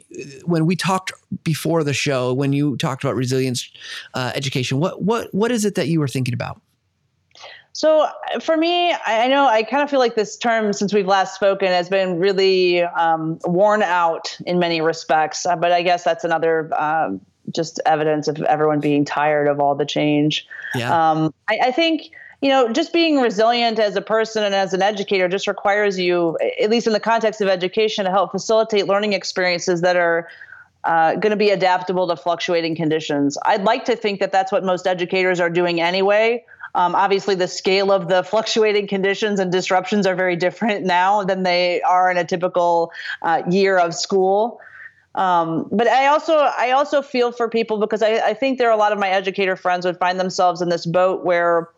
when 0.44 0.66
we 0.66 0.76
talked 0.76 1.12
before 1.42 1.82
the 1.82 1.92
show 1.92 2.32
when 2.32 2.52
you 2.52 2.76
talked 2.76 3.02
about 3.02 3.16
resilience 3.16 3.70
uh, 4.14 4.32
education 4.34 4.78
what 4.78 5.02
what 5.02 5.32
what 5.34 5.50
is 5.50 5.64
it 5.64 5.74
that 5.74 5.88
you 5.88 6.00
were 6.00 6.08
thinking 6.08 6.34
about 6.34 6.60
so 7.74 8.02
uh, 8.02 8.38
for 8.40 8.56
me, 8.56 8.94
I 9.04 9.26
know 9.26 9.46
I 9.46 9.64
kind 9.64 9.82
of 9.82 9.90
feel 9.90 9.98
like 9.98 10.14
this 10.14 10.36
term, 10.36 10.72
since 10.72 10.94
we've 10.94 11.08
last 11.08 11.34
spoken, 11.34 11.68
has 11.68 11.88
been 11.88 12.20
really 12.20 12.82
um, 12.82 13.38
worn 13.44 13.82
out 13.82 14.38
in 14.46 14.60
many 14.60 14.80
respects. 14.80 15.44
Uh, 15.44 15.56
but 15.56 15.72
I 15.72 15.82
guess 15.82 16.04
that's 16.04 16.22
another 16.22 16.72
um, 16.80 17.20
just 17.52 17.80
evidence 17.84 18.28
of 18.28 18.40
everyone 18.42 18.78
being 18.78 19.04
tired 19.04 19.48
of 19.48 19.58
all 19.58 19.74
the 19.74 19.84
change. 19.84 20.46
Yeah. 20.76 21.10
Um, 21.10 21.34
I, 21.48 21.58
I 21.64 21.70
think 21.72 22.12
you 22.40 22.50
know, 22.50 22.70
just 22.72 22.92
being 22.92 23.20
resilient 23.20 23.78
as 23.78 23.96
a 23.96 24.02
person 24.02 24.44
and 24.44 24.54
as 24.54 24.74
an 24.74 24.82
educator 24.82 25.28
just 25.28 25.48
requires 25.48 25.98
you, 25.98 26.36
at 26.60 26.68
least 26.68 26.86
in 26.86 26.92
the 26.92 27.00
context 27.00 27.40
of 27.40 27.48
education, 27.48 28.04
to 28.04 28.10
help 28.10 28.32
facilitate 28.32 28.86
learning 28.86 29.14
experiences 29.14 29.80
that 29.80 29.96
are 29.96 30.28
uh, 30.84 31.14
going 31.14 31.30
to 31.30 31.36
be 31.36 31.48
adaptable 31.48 32.06
to 32.06 32.16
fluctuating 32.16 32.76
conditions. 32.76 33.38
I'd 33.46 33.62
like 33.62 33.86
to 33.86 33.96
think 33.96 34.20
that 34.20 34.30
that's 34.30 34.52
what 34.52 34.62
most 34.62 34.86
educators 34.86 35.40
are 35.40 35.48
doing 35.48 35.80
anyway. 35.80 36.44
Um, 36.74 36.94
obviously, 36.94 37.34
the 37.34 37.48
scale 37.48 37.92
of 37.92 38.08
the 38.08 38.22
fluctuating 38.24 38.88
conditions 38.88 39.38
and 39.38 39.52
disruptions 39.52 40.06
are 40.06 40.14
very 40.14 40.36
different 40.36 40.84
now 40.84 41.22
than 41.22 41.42
they 41.42 41.82
are 41.82 42.10
in 42.10 42.16
a 42.16 42.24
typical 42.24 42.92
uh, 43.22 43.42
year 43.48 43.78
of 43.78 43.94
school. 43.94 44.60
Um, 45.14 45.68
but 45.70 45.86
I 45.86 46.08
also 46.08 46.34
I 46.36 46.72
also 46.72 47.00
feel 47.00 47.30
for 47.30 47.48
people 47.48 47.78
because 47.78 48.02
I, 48.02 48.14
I, 48.14 48.34
think 48.34 48.58
there 48.58 48.68
are 48.68 48.72
a 48.72 48.76
lot 48.76 48.90
of 48.90 48.98
my 48.98 49.08
educator 49.08 49.54
friends 49.54 49.86
would 49.86 49.96
find 49.96 50.18
themselves 50.18 50.60
in 50.60 50.70
this 50.70 50.86
boat 50.86 51.24
where 51.24 51.70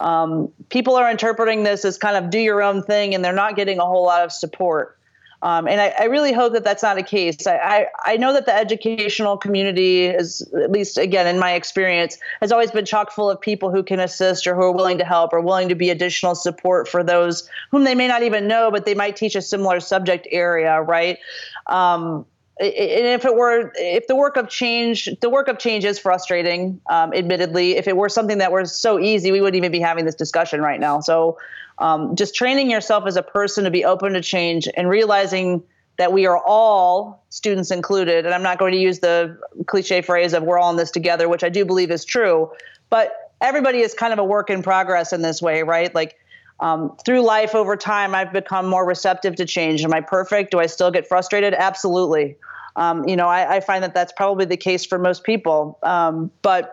um, 0.00 0.52
people 0.68 0.96
are 0.96 1.10
interpreting 1.10 1.62
this 1.62 1.86
as 1.86 1.96
kind 1.96 2.22
of 2.22 2.28
do 2.28 2.38
your 2.38 2.62
own 2.62 2.82
thing 2.82 3.14
and 3.14 3.24
they're 3.24 3.32
not 3.32 3.56
getting 3.56 3.78
a 3.78 3.86
whole 3.86 4.04
lot 4.04 4.22
of 4.22 4.30
support. 4.30 4.98
Um, 5.42 5.66
and 5.66 5.80
I, 5.80 5.92
I, 5.98 6.04
really 6.04 6.32
hope 6.32 6.52
that 6.52 6.62
that's 6.62 6.84
not 6.84 6.98
a 6.98 7.02
case. 7.02 7.48
I, 7.48 7.56
I, 7.56 7.86
I, 8.12 8.16
know 8.16 8.32
that 8.32 8.46
the 8.46 8.54
educational 8.54 9.36
community 9.36 10.06
is, 10.06 10.40
at 10.54 10.70
least 10.70 10.96
again 10.96 11.26
in 11.26 11.36
my 11.36 11.54
experience, 11.54 12.16
has 12.40 12.52
always 12.52 12.70
been 12.70 12.84
chock 12.84 13.10
full 13.10 13.28
of 13.28 13.40
people 13.40 13.68
who 13.68 13.82
can 13.82 13.98
assist 13.98 14.46
or 14.46 14.54
who 14.54 14.62
are 14.62 14.72
willing 14.72 14.98
to 14.98 15.04
help 15.04 15.32
or 15.32 15.40
willing 15.40 15.68
to 15.68 15.74
be 15.74 15.90
additional 15.90 16.36
support 16.36 16.86
for 16.86 17.02
those 17.02 17.48
whom 17.72 17.82
they 17.82 17.96
may 17.96 18.06
not 18.06 18.22
even 18.22 18.46
know, 18.46 18.70
but 18.70 18.84
they 18.84 18.94
might 18.94 19.16
teach 19.16 19.34
a 19.34 19.42
similar 19.42 19.80
subject 19.80 20.28
area, 20.30 20.80
right? 20.80 21.18
Um, 21.66 22.24
and 22.62 23.06
if 23.06 23.24
it 23.24 23.34
were 23.34 23.72
if 23.76 24.06
the 24.06 24.14
work 24.14 24.36
of 24.36 24.48
change 24.48 25.08
the 25.20 25.28
work 25.28 25.48
of 25.48 25.58
change 25.58 25.84
is 25.84 25.98
frustrating 25.98 26.80
um, 26.88 27.12
admittedly 27.12 27.76
if 27.76 27.88
it 27.88 27.96
were 27.96 28.08
something 28.08 28.38
that 28.38 28.52
were 28.52 28.64
so 28.64 28.98
easy 28.98 29.32
we 29.32 29.40
wouldn't 29.40 29.56
even 29.56 29.72
be 29.72 29.80
having 29.80 30.04
this 30.04 30.14
discussion 30.14 30.60
right 30.60 30.80
now 30.80 31.00
so 31.00 31.36
um, 31.78 32.14
just 32.14 32.34
training 32.34 32.70
yourself 32.70 33.06
as 33.06 33.16
a 33.16 33.22
person 33.22 33.64
to 33.64 33.70
be 33.70 33.84
open 33.84 34.12
to 34.12 34.20
change 34.20 34.68
and 34.76 34.88
realizing 34.88 35.62
that 35.98 36.12
we 36.12 36.26
are 36.26 36.38
all 36.46 37.24
students 37.30 37.70
included 37.70 38.24
and 38.24 38.34
i'm 38.34 38.42
not 38.42 38.58
going 38.58 38.72
to 38.72 38.78
use 38.78 39.00
the 39.00 39.36
cliche 39.66 40.00
phrase 40.00 40.32
of 40.32 40.44
we're 40.44 40.58
all 40.58 40.70
in 40.70 40.76
this 40.76 40.90
together 40.90 41.28
which 41.28 41.42
i 41.42 41.48
do 41.48 41.64
believe 41.64 41.90
is 41.90 42.04
true 42.04 42.50
but 42.90 43.32
everybody 43.40 43.80
is 43.80 43.92
kind 43.92 44.12
of 44.12 44.18
a 44.18 44.24
work 44.24 44.50
in 44.50 44.62
progress 44.62 45.12
in 45.12 45.22
this 45.22 45.42
way 45.42 45.62
right 45.62 45.94
like 45.94 46.16
um, 46.60 46.96
through 47.04 47.22
life 47.22 47.56
over 47.56 47.76
time, 47.76 48.14
I've 48.14 48.32
become 48.32 48.68
more 48.68 48.86
receptive 48.86 49.34
to 49.34 49.44
change. 49.44 49.82
Am 49.82 49.92
I 49.92 50.00
perfect? 50.00 50.52
Do 50.52 50.60
I 50.60 50.66
still 50.66 50.92
get 50.92 51.08
frustrated? 51.08 51.54
Absolutely. 51.54 52.36
Um, 52.76 53.06
you 53.08 53.16
know, 53.16 53.26
I, 53.26 53.56
I, 53.56 53.60
find 53.60 53.84
that 53.84 53.92
that's 53.92 54.12
probably 54.12 54.46
the 54.46 54.56
case 54.56 54.86
for 54.86 54.98
most 54.98 55.24
people. 55.24 55.78
Um, 55.82 56.30
but 56.40 56.72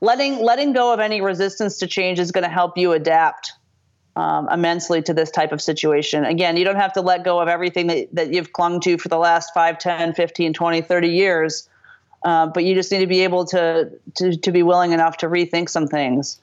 letting 0.00 0.42
letting 0.42 0.72
go 0.72 0.92
of 0.92 0.98
any 0.98 1.20
resistance 1.20 1.78
to 1.78 1.86
change 1.86 2.18
is 2.18 2.32
going 2.32 2.42
to 2.42 2.50
help 2.50 2.76
you 2.76 2.92
adapt 2.92 3.52
um, 4.16 4.48
immensely 4.50 5.00
to 5.02 5.14
this 5.14 5.30
type 5.30 5.52
of 5.52 5.62
situation. 5.62 6.24
Again, 6.24 6.56
you 6.56 6.64
don't 6.64 6.76
have 6.76 6.92
to 6.94 7.02
let 7.02 7.22
go 7.22 7.40
of 7.40 7.46
everything 7.46 7.86
that, 7.86 8.08
that 8.14 8.32
you've 8.32 8.52
clung 8.52 8.80
to 8.80 8.98
for 8.98 9.08
the 9.08 9.18
last 9.18 9.54
5, 9.54 9.78
10, 9.78 10.14
15, 10.14 10.52
20, 10.52 10.82
30 10.82 11.08
years. 11.08 11.68
Uh, 12.24 12.46
but 12.48 12.64
you 12.64 12.74
just 12.74 12.90
need 12.90 12.98
to 12.98 13.06
be 13.06 13.20
able 13.20 13.46
to, 13.46 13.90
to, 14.16 14.36
to 14.36 14.52
be 14.52 14.62
willing 14.62 14.92
enough 14.92 15.18
to 15.18 15.26
rethink 15.26 15.68
some 15.68 15.86
things 15.86 16.40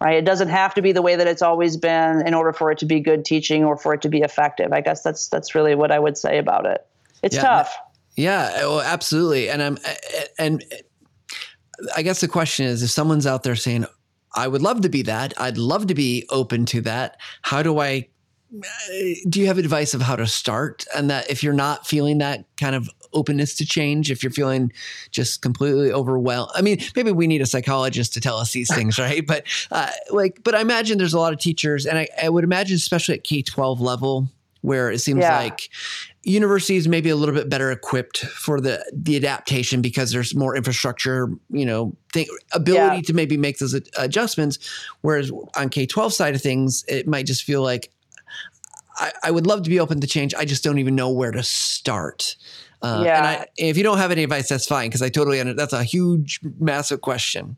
right? 0.00 0.16
It 0.16 0.24
doesn't 0.24 0.48
have 0.48 0.74
to 0.74 0.82
be 0.82 0.92
the 0.92 1.02
way 1.02 1.16
that 1.16 1.26
it's 1.26 1.42
always 1.42 1.76
been 1.76 2.26
in 2.26 2.34
order 2.34 2.52
for 2.52 2.70
it 2.70 2.78
to 2.78 2.86
be 2.86 3.00
good 3.00 3.24
teaching 3.24 3.64
or 3.64 3.76
for 3.76 3.94
it 3.94 4.02
to 4.02 4.08
be 4.08 4.20
effective. 4.20 4.72
I 4.72 4.80
guess 4.80 5.02
that's 5.02 5.28
that's 5.28 5.54
really 5.54 5.74
what 5.74 5.90
I 5.90 5.98
would 5.98 6.16
say 6.16 6.38
about 6.38 6.66
it. 6.66 6.86
It's 7.22 7.36
yeah, 7.36 7.42
tough. 7.42 7.76
Yeah, 8.18 8.50
well, 8.62 8.80
absolutely. 8.80 9.48
And 9.48 9.62
I'm 9.62 9.78
and 10.40 10.64
I 11.94 12.02
guess 12.02 12.20
the 12.20 12.26
question 12.26 12.66
is 12.66 12.82
if 12.82 12.90
someone's 12.90 13.28
out 13.28 13.44
there 13.44 13.54
saying 13.54 13.86
I 14.34 14.48
would 14.48 14.60
love 14.60 14.80
to 14.80 14.88
be 14.88 15.02
that. 15.02 15.40
I'd 15.40 15.56
love 15.56 15.86
to 15.86 15.94
be 15.94 16.26
open 16.28 16.66
to 16.66 16.80
that. 16.82 17.20
How 17.42 17.62
do 17.62 17.78
I 17.78 18.08
do 19.28 19.40
you 19.40 19.46
have 19.46 19.58
advice 19.58 19.94
of 19.94 20.02
how 20.02 20.16
to 20.16 20.26
start 20.26 20.84
and 20.96 21.10
that 21.10 21.30
if 21.30 21.42
you're 21.42 21.52
not 21.52 21.86
feeling 21.86 22.18
that 22.18 22.44
kind 22.58 22.74
of 22.74 22.90
openness 23.12 23.54
to 23.54 23.66
change 23.66 24.10
if 24.10 24.22
you're 24.22 24.32
feeling 24.32 24.72
just 25.10 25.42
completely 25.42 25.92
overwhelmed 25.92 26.50
i 26.54 26.62
mean 26.62 26.78
maybe 26.96 27.12
we 27.12 27.26
need 27.26 27.42
a 27.42 27.46
psychologist 27.46 28.14
to 28.14 28.22
tell 28.22 28.38
us 28.38 28.52
these 28.52 28.74
things 28.74 28.98
right 28.98 29.26
but 29.26 29.46
uh, 29.70 29.90
like 30.10 30.40
but 30.44 30.54
i 30.54 30.62
imagine 30.62 30.96
there's 30.96 31.12
a 31.12 31.18
lot 31.18 31.34
of 31.34 31.38
teachers 31.38 31.84
and 31.84 31.98
I, 31.98 32.08
I 32.22 32.30
would 32.30 32.42
imagine 32.42 32.76
especially 32.76 33.16
at 33.16 33.24
k-12 33.24 33.80
level 33.80 34.28
where 34.62 34.90
it 34.90 34.98
seems 34.98 35.20
yeah. 35.20 35.38
like 35.38 35.70
universities 36.22 36.88
may 36.88 37.00
be 37.00 37.10
a 37.10 37.16
little 37.16 37.34
bit 37.34 37.48
better 37.48 37.70
equipped 37.70 38.18
for 38.18 38.60
the 38.60 38.84
the 38.92 39.16
adaptation 39.16 39.80
because 39.80 40.10
there's 40.10 40.34
more 40.34 40.56
infrastructure, 40.56 41.30
you 41.50 41.64
know, 41.64 41.96
ability 42.52 42.96
yeah. 42.96 43.02
to 43.02 43.12
maybe 43.12 43.36
make 43.36 43.58
those 43.58 43.74
adjustments. 43.96 44.58
Whereas 45.00 45.30
on 45.56 45.68
K 45.68 45.86
twelve 45.86 46.12
side 46.12 46.34
of 46.34 46.42
things, 46.42 46.84
it 46.88 47.06
might 47.06 47.26
just 47.26 47.44
feel 47.44 47.62
like 47.62 47.90
I, 48.96 49.12
I, 49.24 49.30
would 49.30 49.46
love 49.46 49.62
to 49.62 49.70
be 49.70 49.78
open 49.78 50.00
to 50.00 50.06
change. 50.06 50.34
I 50.34 50.44
just 50.44 50.64
don't 50.64 50.78
even 50.78 50.96
know 50.96 51.10
where 51.10 51.30
to 51.30 51.42
start. 51.42 52.36
Uh, 52.82 53.02
yeah. 53.04 53.18
And 53.18 53.26
I, 53.26 53.46
if 53.56 53.76
you 53.76 53.82
don't 53.82 53.98
have 53.98 54.10
any 54.10 54.24
advice, 54.24 54.48
that's 54.48 54.66
fine 54.66 54.88
because 54.88 55.02
I 55.02 55.08
totally 55.08 55.40
understand. 55.40 55.58
That's 55.58 55.72
a 55.72 55.84
huge, 55.84 56.40
massive 56.58 57.00
question. 57.00 57.56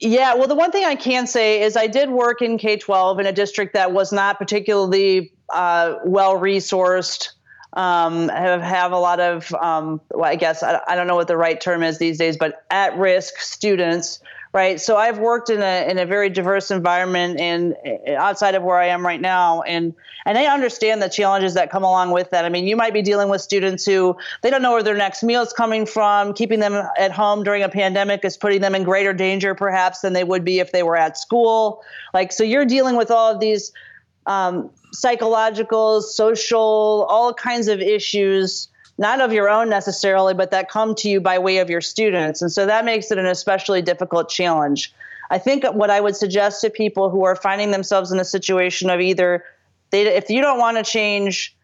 Yeah, 0.00 0.34
well, 0.34 0.46
the 0.46 0.54
one 0.54 0.70
thing 0.70 0.84
I 0.84 0.94
can 0.94 1.26
say 1.26 1.62
is 1.62 1.76
I 1.76 1.88
did 1.88 2.08
work 2.10 2.40
in 2.40 2.56
K 2.58 2.76
12 2.76 3.20
in 3.20 3.26
a 3.26 3.32
district 3.32 3.74
that 3.74 3.92
was 3.92 4.12
not 4.12 4.38
particularly 4.38 5.32
uh, 5.52 5.96
well 6.04 6.38
resourced. 6.38 7.30
Um, 7.72 8.28
have 8.28 8.62
have 8.62 8.92
a 8.92 8.98
lot 8.98 9.20
of, 9.20 9.52
um, 9.54 10.00
well, 10.10 10.30
I 10.30 10.36
guess 10.36 10.62
I, 10.62 10.80
I 10.86 10.94
don't 10.94 11.06
know 11.06 11.16
what 11.16 11.28
the 11.28 11.36
right 11.36 11.60
term 11.60 11.82
is 11.82 11.98
these 11.98 12.16
days, 12.16 12.36
but 12.36 12.64
at 12.70 12.96
risk 12.96 13.38
students 13.38 14.20
right? 14.52 14.80
So 14.80 14.96
I've 14.96 15.18
worked 15.18 15.50
in 15.50 15.60
a 15.60 15.88
in 15.88 15.98
a 15.98 16.06
very 16.06 16.30
diverse 16.30 16.70
environment 16.70 17.38
and 17.38 17.76
uh, 17.86 18.12
outside 18.14 18.54
of 18.54 18.62
where 18.62 18.78
I 18.78 18.86
am 18.86 19.04
right 19.04 19.20
now, 19.20 19.62
and 19.62 19.94
and 20.24 20.38
I 20.38 20.46
understand 20.46 21.02
the 21.02 21.08
challenges 21.08 21.54
that 21.54 21.70
come 21.70 21.84
along 21.84 22.10
with 22.10 22.30
that. 22.30 22.44
I 22.44 22.48
mean, 22.48 22.66
you 22.66 22.76
might 22.76 22.94
be 22.94 23.02
dealing 23.02 23.28
with 23.28 23.40
students 23.40 23.84
who 23.84 24.16
they 24.42 24.50
don't 24.50 24.62
know 24.62 24.72
where 24.72 24.82
their 24.82 24.96
next 24.96 25.22
meal 25.22 25.42
is 25.42 25.52
coming 25.52 25.86
from. 25.86 26.32
Keeping 26.32 26.60
them 26.60 26.74
at 26.98 27.12
home 27.12 27.42
during 27.42 27.62
a 27.62 27.68
pandemic 27.68 28.24
is 28.24 28.36
putting 28.36 28.60
them 28.60 28.74
in 28.74 28.84
greater 28.84 29.12
danger, 29.12 29.54
perhaps, 29.54 30.00
than 30.00 30.12
they 30.12 30.24
would 30.24 30.44
be 30.44 30.60
if 30.60 30.72
they 30.72 30.82
were 30.82 30.96
at 30.96 31.18
school. 31.18 31.82
Like, 32.14 32.32
so 32.32 32.44
you're 32.44 32.66
dealing 32.66 32.96
with 32.96 33.10
all 33.10 33.32
of 33.32 33.40
these 33.40 33.72
um, 34.26 34.70
psychological, 34.92 36.02
social, 36.02 37.06
all 37.08 37.34
kinds 37.34 37.68
of 37.68 37.80
issues 37.80 38.68
not 38.98 39.20
of 39.20 39.32
your 39.32 39.48
own 39.48 39.70
necessarily, 39.70 40.34
but 40.34 40.50
that 40.50 40.68
come 40.68 40.94
to 40.96 41.08
you 41.08 41.20
by 41.20 41.38
way 41.38 41.58
of 41.58 41.70
your 41.70 41.80
students. 41.80 42.42
And 42.42 42.52
so 42.52 42.66
that 42.66 42.84
makes 42.84 43.10
it 43.10 43.18
an 43.18 43.26
especially 43.26 43.80
difficult 43.80 44.28
challenge. 44.28 44.92
I 45.30 45.38
think 45.38 45.64
what 45.64 45.90
I 45.90 46.00
would 46.00 46.16
suggest 46.16 46.60
to 46.62 46.70
people 46.70 47.08
who 47.08 47.24
are 47.24 47.36
finding 47.36 47.70
themselves 47.70 48.10
in 48.10 48.18
a 48.18 48.24
situation 48.24 48.90
of 48.90 49.00
either 49.00 49.44
they, 49.90 50.06
if 50.06 50.28
you 50.28 50.40
don't 50.40 50.58
want 50.58 50.76
to 50.78 50.82
change, 50.82 51.54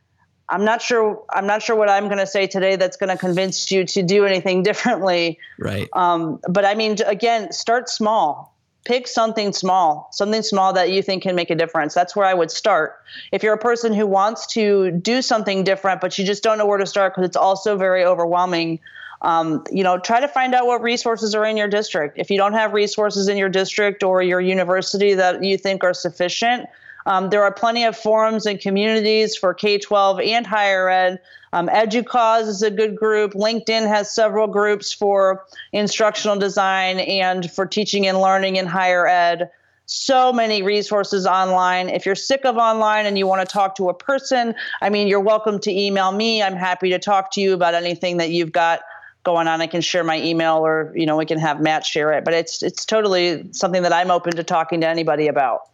I'm 0.48 0.64
not 0.64 0.80
sure. 0.80 1.22
I'm 1.30 1.46
not 1.46 1.62
sure 1.62 1.76
what 1.76 1.88
I'm 1.88 2.04
going 2.04 2.18
to 2.18 2.26
say 2.26 2.46
today 2.46 2.76
that's 2.76 2.96
going 2.96 3.10
to 3.10 3.16
convince 3.16 3.70
you 3.70 3.84
to 3.84 4.02
do 4.02 4.24
anything 4.24 4.62
differently. 4.62 5.38
Right. 5.58 5.88
Um, 5.92 6.40
but 6.48 6.64
I 6.64 6.74
mean, 6.74 6.96
again, 7.06 7.52
start 7.52 7.88
small 7.88 8.53
pick 8.84 9.08
something 9.08 9.52
small, 9.52 10.08
something 10.12 10.42
small 10.42 10.72
that 10.74 10.90
you 10.90 11.02
think 11.02 11.22
can 11.22 11.34
make 11.34 11.50
a 11.50 11.54
difference. 11.54 11.94
That's 11.94 12.14
where 12.14 12.26
I 12.26 12.34
would 12.34 12.50
start. 12.50 13.02
If 13.32 13.42
you're 13.42 13.54
a 13.54 13.58
person 13.58 13.92
who 13.92 14.06
wants 14.06 14.46
to 14.48 14.90
do 14.90 15.22
something 15.22 15.64
different, 15.64 16.00
but 16.00 16.18
you 16.18 16.24
just 16.24 16.42
don't 16.42 16.58
know 16.58 16.66
where 16.66 16.78
to 16.78 16.86
start 16.86 17.14
because 17.14 17.26
it's 17.26 17.36
also 17.36 17.76
very 17.76 18.04
overwhelming, 18.04 18.80
um, 19.22 19.64
you 19.72 19.82
know, 19.82 19.98
try 19.98 20.20
to 20.20 20.28
find 20.28 20.54
out 20.54 20.66
what 20.66 20.82
resources 20.82 21.34
are 21.34 21.46
in 21.46 21.56
your 21.56 21.68
district. 21.68 22.18
If 22.18 22.30
you 22.30 22.36
don't 22.36 22.52
have 22.52 22.74
resources 22.74 23.28
in 23.28 23.38
your 23.38 23.48
district 23.48 24.02
or 24.02 24.22
your 24.22 24.40
university 24.40 25.14
that 25.14 25.42
you 25.42 25.56
think 25.56 25.82
are 25.82 25.94
sufficient, 25.94 26.68
um, 27.06 27.30
there 27.30 27.42
are 27.42 27.52
plenty 27.52 27.84
of 27.84 27.96
forums 27.96 28.46
and 28.46 28.60
communities 28.60 29.36
for 29.36 29.52
K 29.52 29.78
12 29.78 30.20
and 30.20 30.46
higher 30.46 30.88
ed. 30.88 31.20
Um, 31.52 31.68
EDUCAUSE 31.68 32.48
is 32.48 32.62
a 32.62 32.70
good 32.70 32.96
group. 32.96 33.34
LinkedIn 33.34 33.86
has 33.86 34.12
several 34.12 34.46
groups 34.46 34.92
for 34.92 35.44
instructional 35.72 36.36
design 36.36 36.98
and 36.98 37.50
for 37.50 37.66
teaching 37.66 38.06
and 38.06 38.20
learning 38.20 38.56
in 38.56 38.66
higher 38.66 39.06
ed. 39.06 39.50
So 39.86 40.32
many 40.32 40.62
resources 40.62 41.26
online. 41.26 41.90
If 41.90 42.06
you're 42.06 42.14
sick 42.14 42.46
of 42.46 42.56
online 42.56 43.04
and 43.04 43.18
you 43.18 43.26
want 43.26 43.46
to 43.46 43.52
talk 43.52 43.76
to 43.76 43.90
a 43.90 43.94
person, 43.94 44.54
I 44.80 44.88
mean, 44.88 45.08
you're 45.08 45.20
welcome 45.20 45.58
to 45.60 45.70
email 45.70 46.10
me. 46.10 46.42
I'm 46.42 46.56
happy 46.56 46.90
to 46.90 46.98
talk 46.98 47.30
to 47.32 47.40
you 47.40 47.52
about 47.52 47.74
anything 47.74 48.16
that 48.16 48.30
you've 48.30 48.50
got 48.50 48.80
going 49.24 49.46
on. 49.46 49.60
I 49.60 49.66
can 49.66 49.82
share 49.82 50.02
my 50.02 50.20
email 50.20 50.66
or, 50.66 50.90
you 50.96 51.04
know, 51.04 51.16
we 51.16 51.26
can 51.26 51.38
have 51.38 51.60
Matt 51.60 51.84
share 51.84 52.12
it. 52.14 52.24
But 52.24 52.32
it's 52.32 52.62
it's 52.62 52.86
totally 52.86 53.52
something 53.52 53.82
that 53.82 53.92
I'm 53.92 54.10
open 54.10 54.34
to 54.36 54.42
talking 54.42 54.80
to 54.80 54.88
anybody 54.88 55.28
about. 55.28 55.68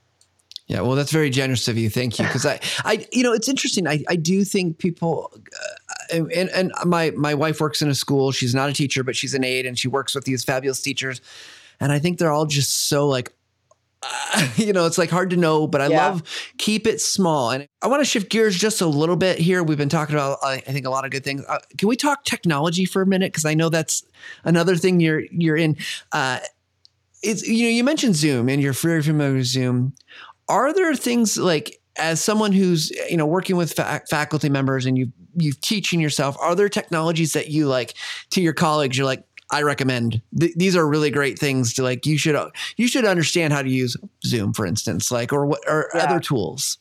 Yeah, 0.70 0.82
well, 0.82 0.94
that's 0.94 1.10
very 1.10 1.30
generous 1.30 1.66
of 1.66 1.76
you. 1.76 1.90
Thank 1.90 2.20
you. 2.20 2.24
Because 2.24 2.46
I, 2.46 2.60
I, 2.84 3.04
you 3.10 3.24
know, 3.24 3.32
it's 3.32 3.48
interesting. 3.48 3.88
I, 3.88 4.04
I 4.08 4.14
do 4.14 4.44
think 4.44 4.78
people, 4.78 5.32
uh, 6.14 6.26
and 6.32 6.48
and 6.50 6.72
my 6.84 7.10
my 7.10 7.34
wife 7.34 7.60
works 7.60 7.82
in 7.82 7.88
a 7.88 7.94
school. 7.94 8.30
She's 8.30 8.54
not 8.54 8.70
a 8.70 8.72
teacher, 8.72 9.02
but 9.02 9.16
she's 9.16 9.34
an 9.34 9.42
aide, 9.42 9.66
and 9.66 9.76
she 9.76 9.88
works 9.88 10.14
with 10.14 10.26
these 10.26 10.44
fabulous 10.44 10.80
teachers. 10.80 11.20
And 11.80 11.90
I 11.90 11.98
think 11.98 12.18
they're 12.18 12.30
all 12.30 12.46
just 12.46 12.88
so 12.88 13.08
like, 13.08 13.32
uh, 14.04 14.48
you 14.56 14.72
know, 14.72 14.86
it's 14.86 14.96
like 14.96 15.10
hard 15.10 15.30
to 15.30 15.36
know. 15.36 15.66
But 15.66 15.80
I 15.80 15.88
yeah. 15.88 16.06
love 16.06 16.22
keep 16.56 16.86
it 16.86 17.00
small. 17.00 17.50
And 17.50 17.66
I 17.82 17.88
want 17.88 18.02
to 18.02 18.08
shift 18.08 18.30
gears 18.30 18.56
just 18.56 18.80
a 18.80 18.86
little 18.86 19.16
bit 19.16 19.40
here. 19.40 19.64
We've 19.64 19.76
been 19.76 19.88
talking 19.88 20.14
about, 20.14 20.38
I 20.44 20.58
think, 20.60 20.86
a 20.86 20.90
lot 20.90 21.04
of 21.04 21.10
good 21.10 21.24
things. 21.24 21.44
Uh, 21.48 21.58
can 21.78 21.88
we 21.88 21.96
talk 21.96 22.22
technology 22.22 22.84
for 22.84 23.02
a 23.02 23.06
minute? 23.06 23.32
Because 23.32 23.44
I 23.44 23.54
know 23.54 23.70
that's 23.70 24.04
another 24.44 24.76
thing 24.76 25.00
you're 25.00 25.22
you're 25.32 25.56
in. 25.56 25.76
Uh, 26.12 26.38
it's 27.22 27.46
you 27.46 27.64
know 27.64 27.70
you 27.70 27.82
mentioned 27.82 28.14
Zoom 28.14 28.48
and 28.48 28.62
you're 28.62 28.72
very 28.72 29.02
familiar 29.02 29.34
with 29.34 29.46
Zoom 29.46 29.94
are 30.50 30.74
there 30.74 30.94
things 30.94 31.38
like 31.38 31.80
as 31.96 32.22
someone 32.22 32.52
who's 32.52 32.90
you 33.08 33.16
know 33.16 33.26
working 33.26 33.56
with 33.56 33.72
fa- 33.72 34.02
faculty 34.10 34.48
members 34.48 34.84
and 34.84 34.98
you 34.98 35.10
you 35.36 35.52
teaching 35.52 36.00
yourself 36.00 36.36
are 36.40 36.54
there 36.54 36.68
technologies 36.68 37.32
that 37.32 37.48
you 37.48 37.66
like 37.66 37.94
to 38.30 38.42
your 38.42 38.52
colleagues 38.52 38.98
you're 38.98 39.06
like 39.06 39.24
I 39.52 39.62
recommend 39.62 40.20
th- 40.38 40.54
these 40.56 40.76
are 40.76 40.86
really 40.86 41.10
great 41.10 41.38
things 41.38 41.72
to 41.74 41.82
like 41.82 42.04
you 42.04 42.18
should 42.18 42.36
you 42.76 42.88
should 42.88 43.04
understand 43.04 43.52
how 43.52 43.62
to 43.62 43.70
use 43.70 43.96
Zoom 44.24 44.52
for 44.52 44.66
instance 44.66 45.10
like 45.10 45.32
or 45.32 45.46
what 45.46 45.60
or 45.66 45.88
yeah. 45.94 46.02
other 46.02 46.20
tools 46.20 46.78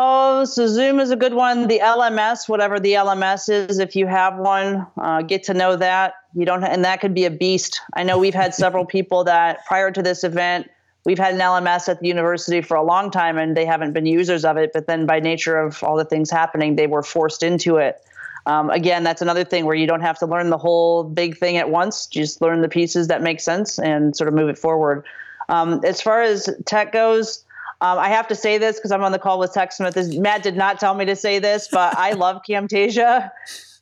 Oh, 0.00 0.44
so 0.44 0.68
Zoom 0.68 1.00
is 1.00 1.10
a 1.10 1.16
good 1.16 1.34
one. 1.34 1.66
The 1.66 1.80
LMS, 1.80 2.48
whatever 2.48 2.78
the 2.78 2.92
LMS 2.92 3.48
is, 3.48 3.80
if 3.80 3.96
you 3.96 4.06
have 4.06 4.36
one, 4.36 4.86
uh, 4.96 5.22
get 5.22 5.42
to 5.44 5.54
know 5.54 5.74
that. 5.74 6.14
You 6.34 6.44
don't, 6.44 6.62
and 6.62 6.84
that 6.84 7.00
could 7.00 7.14
be 7.14 7.24
a 7.24 7.32
beast. 7.32 7.80
I 7.94 8.04
know 8.04 8.16
we've 8.16 8.32
had 8.32 8.54
several 8.54 8.86
people 8.96 9.24
that 9.24 9.66
prior 9.66 9.90
to 9.90 10.00
this 10.00 10.22
event 10.22 10.68
we've 11.04 11.18
had 11.18 11.34
an 11.34 11.40
LMS 11.40 11.88
at 11.88 12.00
the 12.00 12.08
university 12.08 12.60
for 12.60 12.76
a 12.76 12.82
long 12.82 13.10
time 13.10 13.38
and 13.38 13.56
they 13.56 13.64
haven't 13.64 13.92
been 13.92 14.06
users 14.06 14.44
of 14.44 14.56
it. 14.56 14.72
But 14.72 14.86
then 14.86 15.06
by 15.06 15.20
nature 15.20 15.58
of 15.58 15.82
all 15.82 15.96
the 15.96 16.04
things 16.04 16.30
happening, 16.30 16.76
they 16.76 16.86
were 16.86 17.02
forced 17.02 17.42
into 17.42 17.76
it. 17.76 18.00
Um, 18.46 18.70
again, 18.70 19.04
that's 19.04 19.20
another 19.20 19.44
thing 19.44 19.66
where 19.66 19.74
you 19.74 19.86
don't 19.86 20.00
have 20.00 20.18
to 20.20 20.26
learn 20.26 20.50
the 20.50 20.58
whole 20.58 21.04
big 21.04 21.36
thing 21.36 21.56
at 21.58 21.70
once. 21.70 22.06
Just 22.06 22.40
learn 22.40 22.62
the 22.62 22.68
pieces 22.68 23.08
that 23.08 23.22
make 23.22 23.40
sense 23.40 23.78
and 23.78 24.16
sort 24.16 24.28
of 24.28 24.34
move 24.34 24.48
it 24.48 24.58
forward. 24.58 25.04
Um, 25.48 25.80
as 25.84 26.00
far 26.00 26.22
as 26.22 26.48
tech 26.64 26.92
goes, 26.92 27.44
um, 27.80 27.98
I 27.98 28.08
have 28.08 28.28
to 28.28 28.34
say 28.34 28.58
this 28.58 28.76
because 28.76 28.90
I'm 28.90 29.04
on 29.04 29.12
the 29.12 29.18
call 29.18 29.38
with 29.38 29.52
TechSmith. 29.52 30.18
Matt 30.18 30.42
did 30.42 30.56
not 30.56 30.80
tell 30.80 30.94
me 30.94 31.04
to 31.04 31.16
say 31.16 31.38
this, 31.38 31.68
but 31.70 31.96
I 31.96 32.12
love 32.12 32.42
Camtasia. 32.48 33.30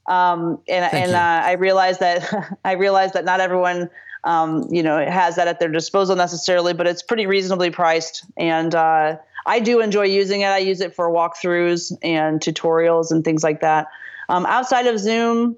Um, 0.07 0.61
and 0.69 0.93
and 0.93 1.13
uh, 1.13 1.43
I 1.45 1.53
realize 1.53 1.99
that 1.99 2.59
I 2.65 2.73
realize 2.73 3.13
that 3.13 3.25
not 3.25 3.41
everyone 3.41 3.91
um, 4.27 4.67
you 4.71 4.83
know, 4.83 4.99
it 4.99 5.09
has 5.09 5.37
that 5.37 5.47
at 5.47 5.61
their 5.61 5.69
disposal 5.69 6.17
necessarily, 6.17 6.75
but 6.75 6.87
it's 6.87 7.03
pretty 7.03 7.27
reasonably 7.27 7.71
priced. 7.71 8.25
And 8.37 8.75
uh, 8.75 9.17
I 9.47 9.61
do 9.61 9.81
enjoy 9.81 10.07
using 10.07 10.41
it. 10.41 10.47
I 10.47 10.59
use 10.59 10.81
it 10.81 10.95
for 10.95 11.09
walkthroughs 11.11 11.97
and 12.03 12.41
tutorials 12.41 13.13
and 13.13 13.25
things 13.25 13.45
like 13.45 13.61
that. 13.61 13.87
Um, 14.29 14.45
outside 14.47 14.89
of 14.89 14.99
Zoom 14.99 15.57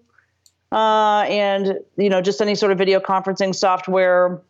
uh, 0.70 1.24
and 1.26 1.78
you 1.96 2.11
know 2.11 2.20
just 2.20 2.42
any 2.42 2.54
sort 2.54 2.70
of 2.70 2.76
video 2.76 3.00
conferencing 3.00 3.54
software, 3.54 4.42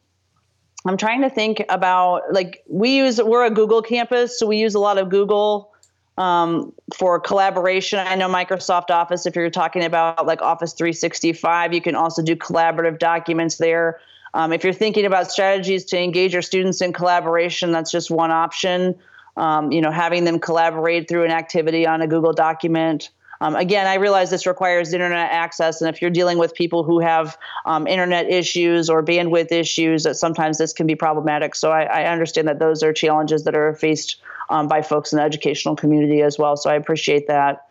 I'm 0.84 0.96
trying 0.96 1.22
to 1.22 1.30
think 1.30 1.64
about 1.68 2.22
like 2.32 2.64
we 2.68 2.96
use 2.96 3.22
we're 3.22 3.46
a 3.46 3.50
Google 3.50 3.82
campus, 3.82 4.36
so 4.36 4.46
we 4.46 4.58
use 4.58 4.74
a 4.74 4.80
lot 4.80 4.98
of 4.98 5.10
Google. 5.10 5.72
Um, 6.18 6.72
for 6.96 7.20
collaboration. 7.20 8.00
I 8.00 8.16
know 8.16 8.28
Microsoft 8.28 8.90
Office, 8.90 9.24
if 9.24 9.36
you're 9.36 9.50
talking 9.50 9.84
about 9.84 10.26
like 10.26 10.42
Office 10.42 10.72
365, 10.72 11.72
you 11.72 11.80
can 11.80 11.94
also 11.94 12.22
do 12.22 12.34
collaborative 12.34 12.98
documents 12.98 13.58
there. 13.58 14.00
Um, 14.34 14.52
if 14.52 14.64
you're 14.64 14.72
thinking 14.72 15.04
about 15.04 15.30
strategies 15.30 15.84
to 15.86 15.98
engage 15.98 16.32
your 16.32 16.42
students 16.42 16.80
in 16.80 16.92
collaboration, 16.92 17.70
that's 17.70 17.92
just 17.92 18.10
one 18.10 18.32
option. 18.32 18.96
Um, 19.36 19.70
you 19.70 19.80
know, 19.80 19.92
having 19.92 20.24
them 20.24 20.40
collaborate 20.40 21.08
through 21.08 21.24
an 21.24 21.30
activity 21.30 21.86
on 21.86 22.02
a 22.02 22.08
Google 22.08 22.32
document. 22.32 23.10
Um, 23.40 23.54
again, 23.56 23.86
I 23.86 23.94
realize 23.94 24.30
this 24.30 24.46
requires 24.46 24.92
internet 24.92 25.30
access, 25.30 25.80
and 25.80 25.94
if 25.94 26.02
you're 26.02 26.10
dealing 26.10 26.38
with 26.38 26.54
people 26.54 26.84
who 26.84 27.00
have 27.00 27.36
um, 27.66 27.86
internet 27.86 28.30
issues 28.30 28.90
or 28.90 29.02
bandwidth 29.02 29.52
issues, 29.52 30.02
that 30.04 30.16
sometimes 30.16 30.58
this 30.58 30.72
can 30.72 30.86
be 30.86 30.94
problematic. 30.94 31.54
So 31.54 31.70
I, 31.70 31.82
I 31.84 32.04
understand 32.12 32.48
that 32.48 32.58
those 32.58 32.82
are 32.82 32.92
challenges 32.92 33.44
that 33.44 33.54
are 33.54 33.74
faced 33.74 34.20
um, 34.50 34.68
by 34.68 34.82
folks 34.82 35.12
in 35.12 35.18
the 35.18 35.22
educational 35.22 35.76
community 35.76 36.22
as 36.22 36.38
well. 36.38 36.56
So 36.56 36.70
I 36.70 36.74
appreciate 36.74 37.26
that. 37.28 37.66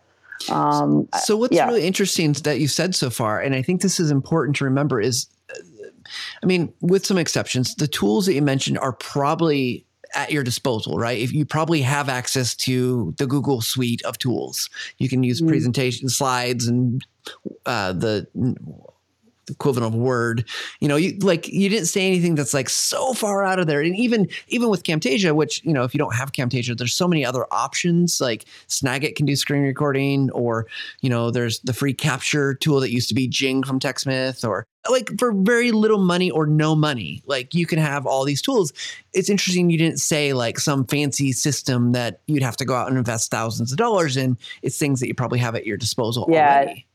Um, 0.50 1.10
so 1.24 1.36
what's 1.36 1.56
yeah. 1.56 1.66
really 1.66 1.86
interesting 1.86 2.34
that 2.44 2.60
you 2.60 2.68
said 2.68 2.96
so 2.96 3.10
far, 3.10 3.42
and 3.42 3.56
I 3.56 3.62
think 3.62 3.82
this 3.82 4.00
is 4.00 4.12
important 4.12 4.56
to 4.58 4.66
remember, 4.66 5.02
is 5.02 5.28
I 6.42 6.46
mean, 6.46 6.74
with 6.82 7.06
some 7.06 7.18
exceptions, 7.18 7.76
the 7.76 7.88
tools 7.88 8.26
that 8.26 8.34
you 8.34 8.42
mentioned 8.42 8.78
are 8.80 8.94
probably 8.94 9.86
at 10.14 10.32
your 10.32 10.44
disposal, 10.44 10.98
right? 10.98 11.20
If 11.20 11.34
you 11.34 11.46
probably 11.46 11.82
have 11.82 12.10
access 12.10 12.56
to 12.58 13.14
the 13.18 13.28
Google 13.28 13.62
suite 13.62 14.02
of 14.04 14.18
tools, 14.18 14.70
you 14.98 15.10
can 15.10 15.24
use 15.24 15.40
mm-hmm. 15.40 15.50
presentation 15.50 16.10
slides 16.10 16.68
and 16.68 17.06
uh, 17.66 17.94
the 17.94 18.28
equivalent 19.50 19.94
of 19.94 20.00
word. 20.00 20.48
You 20.80 20.88
know 20.88 20.96
you 20.96 21.18
like 21.20 21.48
you 21.48 21.70
didn't 21.70 21.88
say 21.88 22.06
anything 22.06 22.36
that's 22.36 22.54
like 22.54 22.70
so 22.70 23.14
far 23.14 23.44
out 23.44 23.60
of 23.60 23.68
there. 23.68 23.82
And 23.82 23.96
even 23.96 24.28
even 24.48 24.70
with 24.70 24.84
camtasia 24.84 25.36
which 25.36 25.64
you 25.64 25.74
know 25.74 25.84
if 25.84 25.94
you 25.94 25.98
don't 25.98 26.16
have 26.16 26.32
camtasia 26.32 26.78
there's 26.78 26.94
so 26.94 27.08
many 27.08 27.26
other 27.26 27.46
options. 27.52 28.20
Like 28.22 28.46
snagit 28.68 29.16
can 29.16 29.26
do 29.26 29.36
screen 29.36 29.64
recording 29.64 30.30
or 30.32 30.68
you 31.02 31.10
know 31.10 31.32
there's 31.32 31.60
the 31.62 31.74
free 31.74 31.94
capture 31.94 32.54
tool 32.54 32.80
that 32.80 32.92
used 32.92 33.10
to 33.10 33.16
be 33.16 33.28
jing 33.28 33.64
from 33.64 33.80
techsmith 33.80 34.48
or 34.48 34.66
like 34.90 35.12
for 35.20 35.34
very 35.34 35.72
little 35.72 36.00
money 36.00 36.32
or 36.32 36.46
no 36.46 36.76
money. 36.76 37.22
Like 37.26 37.54
you 37.54 37.66
can 37.66 37.80
have 37.80 38.06
all 38.06 38.24
these 38.24 38.42
tools. 38.42 38.72
It's 39.14 39.30
interesting 39.30 39.70
you 39.70 39.78
didn't 39.78 40.00
say 40.00 40.34
like 40.34 40.60
some 40.60 40.86
fancy 40.86 41.32
system 41.32 41.92
that 41.92 42.22
you'd 42.28 42.44
have 42.44 42.58
to 42.58 42.66
go 42.66 42.76
out 42.76 42.88
and 42.88 42.98
invest 42.98 43.32
thousands 43.32 43.72
of 43.72 43.78
dollars 43.78 44.18
in. 44.18 44.38
It's 44.62 44.78
things 44.78 45.00
that 45.00 45.08
you 45.08 45.14
probably 45.14 45.40
have 45.40 45.56
at 45.56 45.66
your 45.66 45.78
disposal 45.78 46.28
yeah. 46.30 46.56
already 46.56 46.87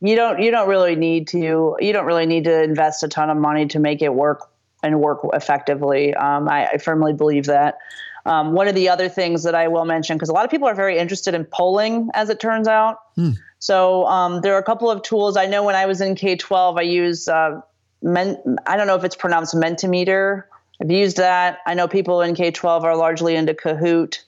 you 0.00 0.16
don't 0.16 0.40
you 0.40 0.50
don't 0.50 0.68
really 0.68 0.96
need 0.96 1.28
to 1.28 1.76
you 1.80 1.92
don't 1.92 2.06
really 2.06 2.26
need 2.26 2.44
to 2.44 2.62
invest 2.62 3.02
a 3.02 3.08
ton 3.08 3.30
of 3.30 3.36
money 3.36 3.66
to 3.66 3.78
make 3.78 4.02
it 4.02 4.14
work 4.14 4.48
and 4.82 5.00
work 5.00 5.20
effectively. 5.32 6.14
Um, 6.14 6.48
I, 6.48 6.66
I, 6.66 6.78
firmly 6.78 7.12
believe 7.12 7.46
that. 7.46 7.78
Um, 8.24 8.52
one 8.52 8.68
of 8.68 8.76
the 8.76 8.88
other 8.88 9.08
things 9.08 9.42
that 9.42 9.54
I 9.54 9.66
will 9.66 9.84
mention, 9.84 10.16
because 10.16 10.28
a 10.28 10.32
lot 10.32 10.44
of 10.44 10.50
people 10.52 10.68
are 10.68 10.74
very 10.74 10.98
interested 10.98 11.34
in 11.34 11.44
polling, 11.44 12.10
as 12.14 12.28
it 12.28 12.38
turns 12.38 12.68
out. 12.68 12.98
Hmm. 13.16 13.30
So 13.58 14.06
um, 14.06 14.40
there 14.40 14.54
are 14.54 14.58
a 14.58 14.64
couple 14.64 14.88
of 14.88 15.02
tools. 15.02 15.36
I 15.36 15.46
know 15.46 15.64
when 15.64 15.74
I 15.74 15.86
was 15.86 16.00
in 16.00 16.14
K 16.14 16.36
twelve, 16.36 16.76
I 16.76 16.82
used 16.82 17.28
uh, 17.28 17.60
men, 18.02 18.58
I 18.66 18.76
don't 18.76 18.86
know 18.86 18.94
if 18.94 19.04
it's 19.04 19.16
pronounced 19.16 19.54
Mentimeter. 19.54 20.44
I've 20.80 20.90
used 20.90 21.16
that. 21.16 21.58
I 21.66 21.74
know 21.74 21.88
people 21.88 22.20
in 22.20 22.36
K 22.36 22.52
twelve 22.52 22.84
are 22.84 22.94
largely 22.94 23.34
into 23.34 23.54
Kahoot 23.54 24.20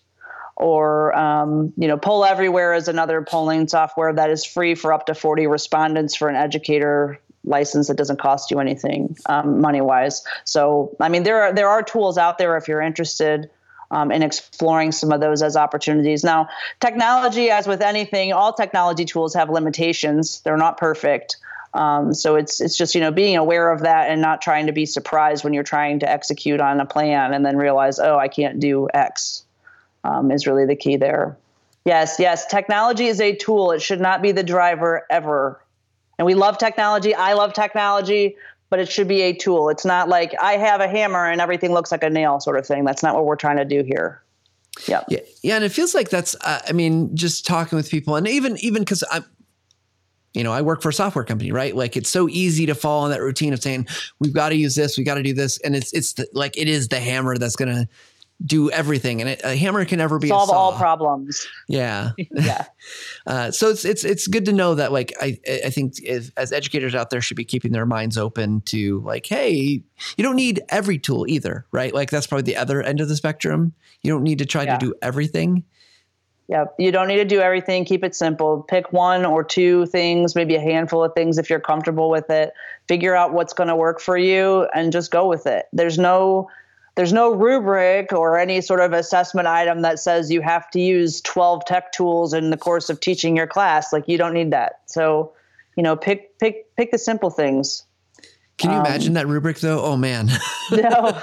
or 0.61 1.17
um, 1.17 1.73
you 1.77 1.89
know 1.89 1.97
poll 1.97 2.25
everywhere 2.25 2.75
is 2.75 2.87
another 2.87 3.23
polling 3.23 3.67
software 3.67 4.13
that 4.13 4.31
is 4.31 4.45
free 4.45 4.75
for 4.75 4.93
up 4.93 5.07
to 5.07 5.15
40 5.15 5.47
respondents 5.47 6.15
for 6.15 6.29
an 6.29 6.37
educator 6.37 7.19
license 7.45 7.89
that 7.89 7.97
doesn't 7.97 8.21
cost 8.21 8.51
you 8.51 8.61
anything 8.61 9.17
um, 9.27 9.61
money 9.61 9.81
wise 9.81 10.23
so 10.45 10.95
i 11.01 11.09
mean 11.09 11.23
there 11.23 11.43
are 11.43 11.53
there 11.53 11.69
are 11.69 11.83
tools 11.83 12.19
out 12.19 12.37
there 12.37 12.57
if 12.57 12.69
you're 12.69 12.83
interested 12.83 13.51
um, 13.91 14.13
in 14.13 14.23
exploring 14.23 14.93
some 14.93 15.11
of 15.11 15.21
those 15.21 15.43
as 15.43 15.57
opportunities. 15.57 16.23
Now 16.23 16.49
technology 16.81 17.51
as 17.51 17.67
with 17.67 17.83
anything 17.83 18.33
all 18.33 18.53
technology 18.53 19.05
tools 19.05 19.35
have 19.35 19.51
limitations. 19.51 20.43
They're 20.43 20.57
not 20.57 20.77
perfect. 20.77 21.39
Um, 21.75 22.15
so 22.15 22.37
it's 22.37 22.61
it's 22.61 22.77
just 22.77 22.95
you 22.95 23.01
know 23.01 23.11
being 23.11 23.37
aware 23.37 23.73
of 23.73 23.81
that 23.81 24.11
and 24.11 24.21
not 24.21 24.43
trying 24.43 24.67
to 24.67 24.73
be 24.73 24.87
surprised 24.87 25.43
when 25.43 25.55
you're 25.55 25.63
trying 25.63 26.01
to 26.01 26.09
execute 26.09 26.61
on 26.61 26.81
a 26.81 26.87
plan 26.87 27.33
and 27.33 27.45
then 27.45 27.57
realize 27.57 27.99
oh 27.99 28.17
I 28.17 28.29
can't 28.29 28.61
do 28.61 28.89
X 28.93 29.45
um, 30.05 30.31
is 30.31 30.47
really 30.47 30.67
the 30.67 30.77
key 30.77 30.97
there. 30.97 31.37
Yes, 31.85 32.17
yes. 32.19 32.47
Technology 32.47 33.07
is 33.07 33.21
a 33.21 33.35
tool. 33.35 33.73
It 33.73 33.81
should 33.81 34.01
not 34.01 34.21
be 34.23 34.33
the 34.33 34.43
driver 34.43 35.07
ever. 35.09 35.61
And 36.19 36.27
we 36.27 36.35
love 36.35 36.59
technology. 36.59 37.15
I 37.15 37.33
love 37.33 37.55
technology, 37.55 38.37
but 38.69 38.79
it 38.79 38.91
should 38.91 39.09
be 39.09 39.23
a 39.23 39.33
tool. 39.33 39.71
It's 39.71 39.87
not 39.87 40.09
like 40.09 40.35
I 40.41 40.59
have 40.59 40.83
a 40.83 40.89
hammer 40.89 41.25
and 41.25 41.41
everything 41.41 41.73
looks 41.73 41.91
like 41.91 42.03
a 42.03 42.11
nail 42.11 42.39
sort 42.41 42.59
of 42.59 42.67
thing. 42.67 42.85
That's 42.85 43.03
not 43.03 43.15
what 43.15 43.25
we're 43.25 43.37
trying 43.37 43.57
to 43.57 43.65
do 43.65 43.83
here. 43.83 44.23
Yeah. 44.87 45.03
Yeah. 45.09 45.21
Yeah. 45.43 45.57
And 45.57 45.65
it 45.65 45.71
feels 45.71 45.95
like 45.95 46.11
that's, 46.11 46.37
uh, 46.43 46.61
I 46.69 46.73
mean, 46.73 47.17
just 47.17 47.47
talking 47.47 47.77
with 47.77 47.91
people 47.91 48.17
and 48.17 48.29
even, 48.29 48.59
even 48.59 48.83
because 48.83 49.03
I'm, 49.11 49.25
you 50.35 50.45
know, 50.45 50.53
I 50.53 50.61
work 50.63 50.81
for 50.83 50.91
a 50.91 50.93
software 50.93 51.25
company, 51.25 51.51
right? 51.51 51.75
Like 51.75 51.97
it's 51.97 52.11
so 52.11 52.29
easy 52.29 52.67
to 52.67 52.75
fall 52.75 53.05
in 53.07 53.11
that 53.11 53.21
routine 53.21 53.53
of 53.53 53.63
saying, 53.63 53.89
we've 54.21 54.35
got 54.35 54.51
to 54.51 54.55
use 54.55 54.77
this, 54.77 54.97
we 54.97 55.03
got 55.03 55.15
to 55.15 55.23
do 55.23 55.33
this. 55.33 55.59
And 55.61 55.75
it's, 55.75 55.93
it's 55.93 56.13
the, 56.13 56.29
like, 56.35 56.57
it 56.57 56.69
is 56.69 56.89
the 56.89 57.01
hammer 57.01 57.37
that's 57.37 57.57
going 57.57 57.75
to 57.75 57.89
do 58.45 58.71
everything, 58.71 59.21
and 59.21 59.31
it, 59.31 59.41
a 59.45 59.57
hammer 59.57 59.85
can 59.85 59.99
never 59.99 60.19
be 60.19 60.29
solve 60.29 60.51
all 60.51 60.73
problems. 60.73 61.47
Yeah, 61.69 62.13
yeah. 62.33 62.67
uh, 63.27 63.51
so 63.51 63.69
it's 63.69 63.85
it's 63.85 64.05
it's 64.05 64.27
good 64.27 64.47
to 64.47 64.53
know 64.53 64.75
that 64.75 64.93
like 64.93 65.13
I 65.21 65.39
I 65.65 65.71
think 65.71 65.95
if, 66.03 66.31
as 66.37 66.53
educators 66.53 66.95
out 66.95 67.11
there 67.11 67.21
should 67.21 67.37
be 67.37 67.45
keeping 67.45 67.73
their 67.73 67.87
minds 67.87 68.17
open 68.17 68.63
to 68.63 69.01
like, 69.01 69.27
hey, 69.27 69.83
you 70.17 70.25
don't 70.25 70.37
need 70.37 70.61
every 70.69 70.99
tool 70.99 71.27
either, 71.29 71.67
right? 71.73 71.93
Like 71.93 72.11
that's 72.11 72.27
probably 72.27 72.43
the 72.43 72.57
other 72.57 72.83
end 72.83 73.01
of 73.01 73.09
the 73.09 73.17
spectrum. 73.17 73.75
You 74.03 74.13
don't 74.13 74.23
need 74.23 74.39
to 74.39 74.47
try 74.47 74.65
yeah. 74.65 74.79
to 74.79 74.87
do 74.87 74.95
everything. 75.03 75.65
Yeah, 76.49 76.65
you 76.81 76.91
don't 76.91 77.07
need 77.07 77.19
to 77.19 77.25
do 77.25 77.41
everything. 77.41 77.85
Keep 77.85 78.03
it 78.03 78.17
simple. 78.17 78.65
Pick 78.65 78.93
one 78.93 79.25
or 79.25 79.45
two 79.45 79.87
things, 79.87 80.35
maybe 80.35 80.57
a 80.57 80.61
handful 80.61 81.05
of 81.05 81.15
things 81.15 81.39
if 81.39 81.49
you're 81.49 81.61
comfortable 81.61 82.11
with 82.11 82.29
it. 82.29 82.53
Figure 82.89 83.15
out 83.15 83.33
what's 83.33 83.53
going 83.53 83.69
to 83.69 83.77
work 83.77 84.01
for 84.01 84.17
you 84.17 84.67
and 84.75 84.91
just 84.93 85.13
go 85.13 85.29
with 85.29 85.47
it. 85.47 85.67
There's 85.73 85.97
no 85.97 86.49
there's 86.97 87.13
no 87.13 87.33
rubric 87.33 88.13
or 88.13 88.39
any 88.39 88.61
sort 88.61 88.81
of 88.81 88.93
assessment 88.93 89.47
item 89.47 89.83
that 89.83 89.99
says 89.99 90.31
you 90.31 90.41
have 90.41 90.71
to 90.71 90.81
use 90.81 91.21
12 91.23 91.65
tech 91.65 91.93
tools 91.93 92.33
in 92.33 92.51
the 92.51 92.57
course 92.57 92.91
of 92.91 93.01
teaching 93.01 93.37
your 93.37 93.47
class 93.47 93.93
like 93.93 94.05
you 94.07 94.19
don't 94.19 94.35
need 94.35 94.51
that 94.51 94.81
so 94.87 95.33
you 95.77 95.83
know 95.83 95.97
pick 95.97 96.39
pick 96.39 96.75
pick 96.77 96.91
the 96.91 96.99
simple 96.99 97.31
things 97.31 97.85
can 98.59 98.71
you 98.71 98.77
um, 98.77 98.87
imagine 98.87 99.15
that 99.15 99.27
rubric 99.27 99.59
though 99.61 99.83
oh 99.83 99.97
man 99.97 100.31
no 100.73 101.21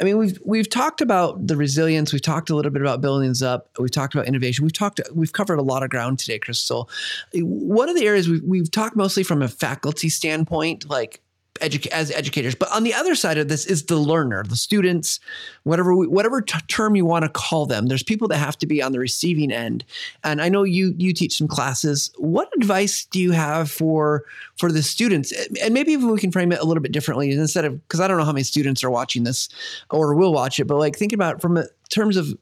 I 0.00 0.04
mean, 0.04 0.18
we've 0.18 0.40
we've 0.44 0.68
talked 0.68 1.00
about 1.00 1.46
the 1.46 1.56
resilience. 1.56 2.12
We've 2.12 2.20
talked 2.20 2.50
a 2.50 2.56
little 2.56 2.72
bit 2.72 2.82
about 2.82 3.00
buildings 3.00 3.42
up. 3.42 3.70
We've 3.78 3.90
talked 3.90 4.14
about 4.14 4.26
innovation. 4.26 4.64
We've 4.64 4.72
talked. 4.72 5.00
We've 5.14 5.32
covered 5.32 5.58
a 5.58 5.62
lot 5.62 5.84
of 5.84 5.90
ground 5.90 6.18
today, 6.18 6.38
Crystal. 6.40 6.90
One 7.32 7.88
of 7.88 7.94
the 7.94 8.04
areas 8.04 8.28
we've 8.28 8.42
we've 8.42 8.70
talked 8.70 8.96
mostly 8.96 9.22
from 9.22 9.40
a 9.40 9.48
faculty 9.48 10.08
standpoint, 10.08 10.90
like 10.90 11.20
edu- 11.60 11.86
as 11.88 12.10
educators. 12.10 12.54
But 12.54 12.70
on 12.72 12.84
the 12.84 12.94
other 12.94 13.14
side 13.14 13.38
of 13.38 13.48
this 13.48 13.66
is 13.66 13.84
the 13.84 13.96
learner, 13.96 14.44
the 14.44 14.56
students, 14.56 15.20
whatever 15.62 15.94
we, 15.94 16.06
whatever 16.06 16.40
t- 16.40 16.58
term 16.68 16.96
you 16.96 17.04
want 17.04 17.24
to 17.24 17.28
call 17.28 17.66
them. 17.66 17.86
There's 17.86 18.02
people 18.02 18.28
that 18.28 18.38
have 18.38 18.58
to 18.58 18.66
be 18.66 18.82
on 18.82 18.92
the 18.92 18.98
receiving 18.98 19.52
end. 19.52 19.84
And 20.22 20.42
I 20.42 20.48
know 20.48 20.64
you 20.64 20.94
you 20.98 21.12
teach 21.12 21.36
some 21.36 21.48
classes. 21.48 22.10
What 22.16 22.48
advice 22.56 23.04
do 23.04 23.20
you 23.20 23.32
have 23.32 23.70
for 23.70 24.24
for 24.56 24.72
the 24.72 24.82
students? 24.82 25.32
And 25.62 25.74
maybe 25.74 25.92
even 25.92 26.10
we 26.10 26.18
can 26.18 26.32
frame 26.32 26.52
it 26.52 26.60
a 26.60 26.64
little 26.64 26.82
bit 26.82 26.92
differently 26.92 27.30
instead 27.30 27.64
of 27.64 27.80
because 27.86 28.00
I 28.00 28.08
don't 28.08 28.18
know 28.18 28.24
how 28.24 28.32
many 28.32 28.44
students 28.44 28.82
are 28.84 28.90
watching 28.90 29.24
this 29.24 29.48
or 29.90 30.14
will 30.14 30.32
watch 30.32 30.58
it, 30.58 30.64
but 30.64 30.76
like 30.76 30.96
think 30.96 31.12
about 31.12 31.40
from 31.40 31.56
a, 31.56 31.64
terms 31.90 32.16
of 32.16 32.36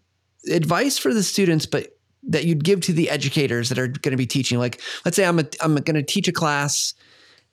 advice 0.51 0.99
for 0.99 1.15
the 1.15 1.23
students, 1.23 1.67
but 1.67 1.97
that 2.25 2.45
you'd 2.45 2.65
give 2.65 2.81
to 2.81 2.93
the 2.93 3.11
educators 3.11 3.69
that 3.69 3.79
are 3.79 3.89
going 3.89 4.13
to 4.13 4.17
be 4.17 4.27
teaching. 4.27 4.59
Like, 4.59 4.81
let's 5.05 5.17
say 5.17 5.25
I'm 5.25 5.39
a, 5.39 5.45
I'm 5.61 5.75
going 5.75 5.95
to 5.95 6.03
teach 6.03 6.29
a 6.29 6.33
class 6.33 6.95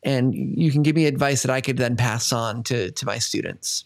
and 0.04 0.34
you 0.34 0.72
can 0.72 0.82
give 0.82 0.96
me 0.96 1.06
advice 1.06 1.42
that 1.44 1.52
I 1.52 1.62
could 1.62 1.78
then 1.78 1.96
pass 1.96 2.32
on 2.32 2.64
to 2.64 2.92
to 2.92 3.06
my 3.06 3.20
students. 3.20 3.86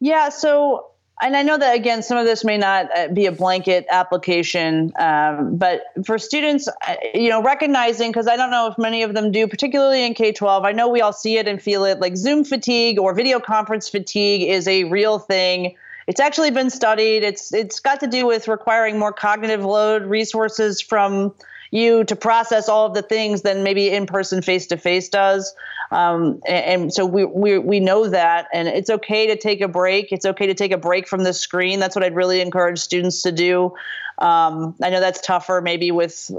Yeah, 0.00 0.28
so 0.28 0.90
and 1.20 1.36
I 1.36 1.42
know 1.42 1.58
that 1.58 1.74
again, 1.74 2.04
some 2.04 2.16
of 2.16 2.26
this 2.26 2.44
may 2.44 2.56
not 2.56 2.96
uh, 2.96 3.08
be 3.08 3.26
a 3.26 3.32
blanket 3.32 3.86
application, 3.90 4.92
um, 5.00 5.56
but 5.56 5.82
for 6.06 6.16
students, 6.16 6.68
you 7.12 7.28
know, 7.28 7.42
recognizing 7.42 8.12
because 8.12 8.28
I 8.28 8.36
don't 8.36 8.52
know 8.52 8.68
if 8.68 8.78
many 8.78 9.02
of 9.02 9.14
them 9.14 9.32
do, 9.32 9.48
particularly 9.48 10.06
in 10.06 10.14
K 10.14 10.30
twelve. 10.30 10.64
I 10.64 10.70
know 10.70 10.88
we 10.88 11.00
all 11.00 11.12
see 11.12 11.36
it 11.38 11.48
and 11.48 11.60
feel 11.60 11.84
it, 11.84 11.98
like 11.98 12.16
Zoom 12.16 12.44
fatigue 12.44 13.00
or 13.00 13.14
video 13.14 13.40
conference 13.40 13.88
fatigue 13.88 14.48
is 14.48 14.68
a 14.68 14.84
real 14.84 15.18
thing. 15.18 15.74
It's 16.06 16.20
actually 16.20 16.52
been 16.52 16.70
studied. 16.70 17.24
It's 17.24 17.52
it's 17.52 17.80
got 17.80 17.98
to 18.00 18.06
do 18.06 18.24
with 18.24 18.46
requiring 18.46 18.98
more 18.98 19.12
cognitive 19.12 19.64
load, 19.64 20.04
resources 20.04 20.80
from 20.80 21.34
you 21.70 22.04
to 22.04 22.16
process 22.16 22.68
all 22.68 22.86
of 22.86 22.94
the 22.94 23.02
things 23.02 23.42
than 23.42 23.62
maybe 23.62 23.90
in 23.90 24.06
person 24.06 24.42
face 24.42 24.66
to 24.68 24.76
face 24.76 25.08
does. 25.08 25.54
Um, 25.90 26.40
and, 26.46 26.82
and, 26.82 26.92
so 26.92 27.06
we, 27.06 27.24
we 27.24 27.58
we 27.58 27.80
know 27.80 28.08
that, 28.08 28.46
and 28.52 28.68
it's 28.68 28.90
okay 28.90 29.26
to 29.26 29.36
take 29.36 29.62
a 29.62 29.68
break. 29.68 30.12
It's 30.12 30.26
okay 30.26 30.46
to 30.46 30.54
take 30.54 30.72
a 30.72 30.76
break 30.76 31.08
from 31.08 31.24
the 31.24 31.32
screen. 31.32 31.80
That's 31.80 31.96
what 31.96 32.04
I'd 32.04 32.14
really 32.14 32.40
encourage 32.40 32.78
students 32.78 33.22
to 33.22 33.32
do. 33.32 33.74
Um, 34.18 34.74
I 34.82 34.90
know 34.90 35.00
that's 35.00 35.20
tougher, 35.20 35.60
maybe 35.62 35.90
with 35.92 36.30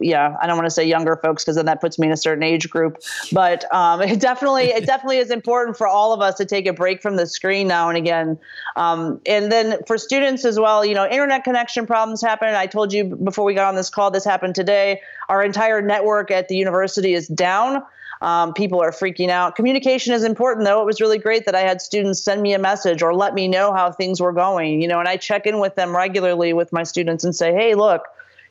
yeah. 0.00 0.34
I 0.40 0.46
don't 0.46 0.56
want 0.56 0.66
to 0.66 0.70
say 0.70 0.86
younger 0.86 1.16
folks 1.22 1.44
because 1.44 1.56
then 1.56 1.66
that 1.66 1.80
puts 1.80 1.98
me 1.98 2.06
in 2.06 2.12
a 2.12 2.16
certain 2.16 2.42
age 2.42 2.70
group. 2.70 2.98
But 3.32 3.72
um, 3.72 4.00
it 4.02 4.20
definitely 4.20 4.64
it 4.64 4.86
definitely 4.86 5.18
is 5.18 5.30
important 5.30 5.76
for 5.76 5.86
all 5.86 6.12
of 6.12 6.20
us 6.20 6.36
to 6.36 6.44
take 6.44 6.66
a 6.66 6.72
break 6.72 7.02
from 7.02 7.16
the 7.16 7.26
screen 7.26 7.68
now 7.68 7.88
and 7.88 7.98
again. 7.98 8.38
Um, 8.76 9.20
and 9.26 9.52
then 9.52 9.78
for 9.86 9.98
students 9.98 10.44
as 10.44 10.58
well, 10.58 10.84
you 10.84 10.94
know, 10.94 11.06
internet 11.06 11.44
connection 11.44 11.86
problems 11.86 12.22
happen. 12.22 12.54
I 12.54 12.66
told 12.66 12.92
you 12.92 13.04
before 13.04 13.44
we 13.44 13.54
got 13.54 13.68
on 13.68 13.74
this 13.74 13.90
call, 13.90 14.10
this 14.10 14.24
happened 14.24 14.54
today. 14.54 15.02
Our 15.28 15.42
entire 15.42 15.82
network 15.82 16.30
at 16.30 16.48
the 16.48 16.56
university 16.56 17.12
is 17.12 17.28
down. 17.28 17.82
Um, 18.20 18.52
people 18.52 18.82
are 18.82 18.90
freaking 18.90 19.28
out. 19.28 19.56
Communication 19.56 20.12
is 20.12 20.24
important, 20.24 20.66
though. 20.66 20.82
It 20.82 20.86
was 20.86 21.00
really 21.00 21.18
great 21.18 21.46
that 21.46 21.54
I 21.54 21.60
had 21.60 21.80
students 21.80 22.20
send 22.22 22.42
me 22.42 22.52
a 22.52 22.58
message 22.58 23.02
or 23.02 23.14
let 23.14 23.34
me 23.34 23.48
know 23.48 23.72
how 23.72 23.92
things 23.92 24.20
were 24.20 24.32
going. 24.32 24.82
You 24.82 24.88
know, 24.88 24.98
and 24.98 25.08
I 25.08 25.16
check 25.16 25.46
in 25.46 25.60
with 25.60 25.74
them 25.76 25.96
regularly 25.96 26.52
with 26.52 26.72
my 26.72 26.82
students 26.82 27.24
and 27.24 27.34
say, 27.34 27.52
"Hey, 27.52 27.74
look." 27.74 28.02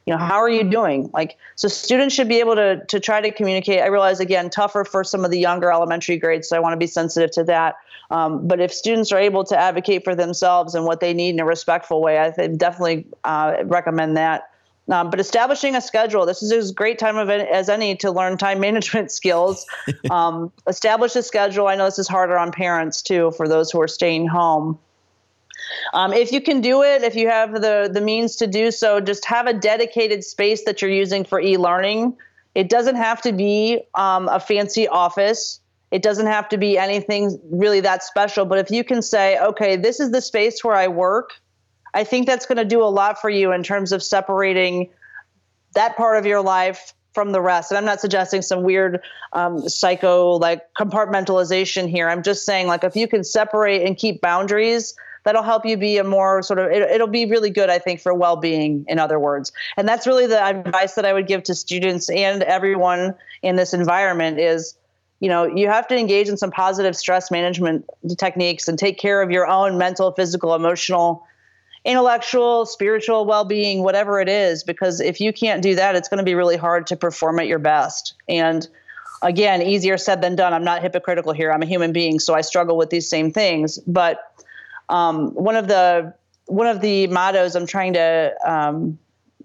You 0.05 0.13
know, 0.13 0.19
how 0.19 0.37
are 0.37 0.49
you 0.49 0.63
doing? 0.63 1.09
Like, 1.13 1.35
so 1.55 1.67
students 1.67 2.15
should 2.15 2.29
be 2.29 2.39
able 2.39 2.55
to 2.55 2.81
to 2.85 2.97
try 2.97 3.19
to 3.19 3.29
communicate. 3.29 3.81
I 3.81 3.87
realize 3.87 4.21
again, 4.21 4.49
tougher 4.49 4.85
for 4.85 5.03
some 5.03 5.25
of 5.25 5.31
the 5.31 5.37
younger 5.37 5.69
elementary 5.69 6.15
grades, 6.15 6.47
so 6.47 6.55
I 6.55 6.59
want 6.59 6.71
to 6.71 6.77
be 6.77 6.87
sensitive 6.87 7.31
to 7.31 7.43
that. 7.43 7.75
Um, 8.09 8.47
but 8.47 8.61
if 8.61 8.73
students 8.73 9.11
are 9.11 9.19
able 9.19 9.43
to 9.43 9.57
advocate 9.59 10.05
for 10.05 10.15
themselves 10.15 10.75
and 10.75 10.85
what 10.85 11.01
they 11.01 11.13
need 11.13 11.31
in 11.31 11.39
a 11.41 11.45
respectful 11.45 12.01
way, 12.01 12.17
I 12.19 12.29
definitely 12.29 13.05
uh, 13.25 13.55
recommend 13.65 14.15
that 14.15 14.49
Um, 14.89 15.09
but 15.09 15.19
establishing 15.19 15.75
a 15.75 15.81
schedule, 15.81 16.25
this 16.25 16.41
is 16.41 16.51
as 16.51 16.71
great 16.71 16.97
time 16.97 17.17
of 17.17 17.29
it 17.29 17.47
as 17.49 17.67
any 17.69 17.95
to 17.97 18.11
learn 18.11 18.37
time 18.37 18.59
management 18.67 19.11
skills. 19.11 19.65
um, 20.09 20.51
establish 20.67 21.15
a 21.15 21.23
schedule. 21.23 21.67
I 21.67 21.75
know 21.75 21.85
this 21.85 21.99
is 21.99 22.07
harder 22.07 22.37
on 22.37 22.51
parents 22.51 23.01
too 23.01 23.31
for 23.31 23.47
those 23.47 23.71
who 23.71 23.81
are 23.81 23.87
staying 23.87 24.27
home. 24.27 24.79
Um, 25.93 26.13
if 26.13 26.31
you 26.31 26.41
can 26.41 26.61
do 26.61 26.83
it, 26.83 27.03
if 27.03 27.15
you 27.15 27.27
have 27.29 27.53
the 27.53 27.89
the 27.91 27.99
means 27.99 28.37
to 28.37 28.47
do 28.47 28.71
so, 28.71 29.01
just 29.01 29.25
have 29.25 29.47
a 29.47 29.53
dedicated 29.53 30.23
space 30.23 30.63
that 30.63 30.81
you're 30.81 30.91
using 30.91 31.25
for 31.25 31.41
e-learning. 31.41 32.15
It 32.55 32.69
doesn't 32.69 32.95
have 32.95 33.21
to 33.23 33.33
be 33.33 33.81
um, 33.93 34.29
a 34.29 34.39
fancy 34.39 34.87
office. 34.87 35.59
It 35.91 36.01
doesn't 36.01 36.27
have 36.27 36.49
to 36.49 36.57
be 36.57 36.77
anything 36.77 37.39
really 37.49 37.81
that 37.81 38.03
special. 38.03 38.45
But 38.45 38.59
if 38.59 38.71
you 38.71 38.83
can 38.83 39.01
say, 39.01 39.39
okay, 39.39 39.75
this 39.75 39.99
is 39.99 40.11
the 40.11 40.21
space 40.21 40.63
where 40.63 40.75
I 40.75 40.87
work, 40.87 41.31
I 41.93 42.03
think 42.03 42.27
that's 42.27 42.45
going 42.45 42.57
to 42.57 42.65
do 42.65 42.81
a 42.83 42.85
lot 42.85 43.19
for 43.19 43.29
you 43.29 43.51
in 43.51 43.63
terms 43.63 43.91
of 43.91 44.03
separating 44.03 44.89
that 45.73 45.97
part 45.97 46.17
of 46.17 46.25
your 46.25 46.41
life 46.41 46.93
from 47.13 47.31
the 47.31 47.41
rest. 47.41 47.71
And 47.71 47.77
I'm 47.77 47.85
not 47.85 47.99
suggesting 47.99 48.41
some 48.41 48.63
weird 48.63 49.01
um, 49.33 49.67
psycho 49.67 50.33
like 50.33 50.61
compartmentalization 50.75 51.89
here. 51.89 52.09
I'm 52.09 52.23
just 52.23 52.45
saying, 52.45 52.67
like, 52.67 52.83
if 52.83 52.95
you 52.95 53.07
can 53.07 53.23
separate 53.23 53.85
and 53.85 53.97
keep 53.97 54.21
boundaries, 54.21 54.93
that'll 55.27 55.43
help 55.43 55.65
you 55.65 55.75
be 55.75 55.97
a 55.97 56.05
more 56.05 56.41
sort 56.41 56.57
of 56.57 56.71
it, 56.71 57.01
will 57.01 57.07
be 57.07 57.25
really 57.25 57.49
good 57.49 57.69
i 57.69 57.77
think 57.77 57.99
for 57.99 58.13
well-being 58.13 58.85
in 58.87 58.97
other 58.97 59.19
words 59.19 59.51
and 59.75 59.85
that's 59.85 60.07
really 60.07 60.25
the 60.25 60.41
advice 60.41 60.93
that 60.93 61.03
i 61.03 61.11
would 61.11 61.27
give 61.27 61.43
to 61.43 61.53
students 61.53 62.09
and 62.09 62.43
everyone 62.43 63.13
in 63.41 63.57
this 63.57 63.73
environment 63.73 64.39
is 64.39 64.77
you 65.19 65.27
know 65.27 65.43
you 65.43 65.67
have 65.67 65.85
to 65.85 65.97
engage 65.97 66.29
in 66.29 66.37
some 66.37 66.49
positive 66.49 66.95
stress 66.95 67.29
management 67.29 67.83
techniques 68.17 68.69
and 68.69 68.79
take 68.79 68.97
care 68.97 69.21
of 69.21 69.29
your 69.29 69.45
own 69.45 69.77
mental 69.77 70.13
physical 70.13 70.55
emotional 70.55 71.27
intellectual 71.87 72.65
spiritual 72.65 73.25
well-being 73.25 73.81
whatever 73.81 74.19
it 74.19 74.29
is 74.29 74.63
because 74.63 74.99
if 74.99 75.19
you 75.19 75.33
can't 75.33 75.63
do 75.63 75.73
that 75.73 75.95
it's 75.95 76.09
going 76.09 76.19
to 76.19 76.23
be 76.23 76.35
really 76.35 76.57
hard 76.57 76.85
to 76.85 76.95
perform 76.95 77.39
at 77.39 77.47
your 77.47 77.59
best 77.59 78.13
and 78.27 78.67
again 79.23 79.61
easier 79.61 79.97
said 79.97 80.21
than 80.21 80.35
done 80.35 80.53
i'm 80.53 80.63
not 80.63 80.81
hypocritical 80.81 81.31
here 81.31 81.51
i'm 81.51 81.63
a 81.63 81.65
human 81.65 81.93
being 81.93 82.19
so 82.19 82.35
i 82.35 82.41
struggle 82.41 82.77
with 82.77 82.89
these 82.89 83.09
same 83.09 83.31
things 83.31 83.79
but 83.87 84.19
um, 84.89 85.31
one 85.31 85.55
of 85.55 85.67
the 85.67 86.13
one 86.47 86.67
of 86.67 86.81
the 86.81 87.07
mottos 87.07 87.55
I'm 87.55 87.67
trying 87.67 87.93
to 87.93 88.33
um, 88.45 88.97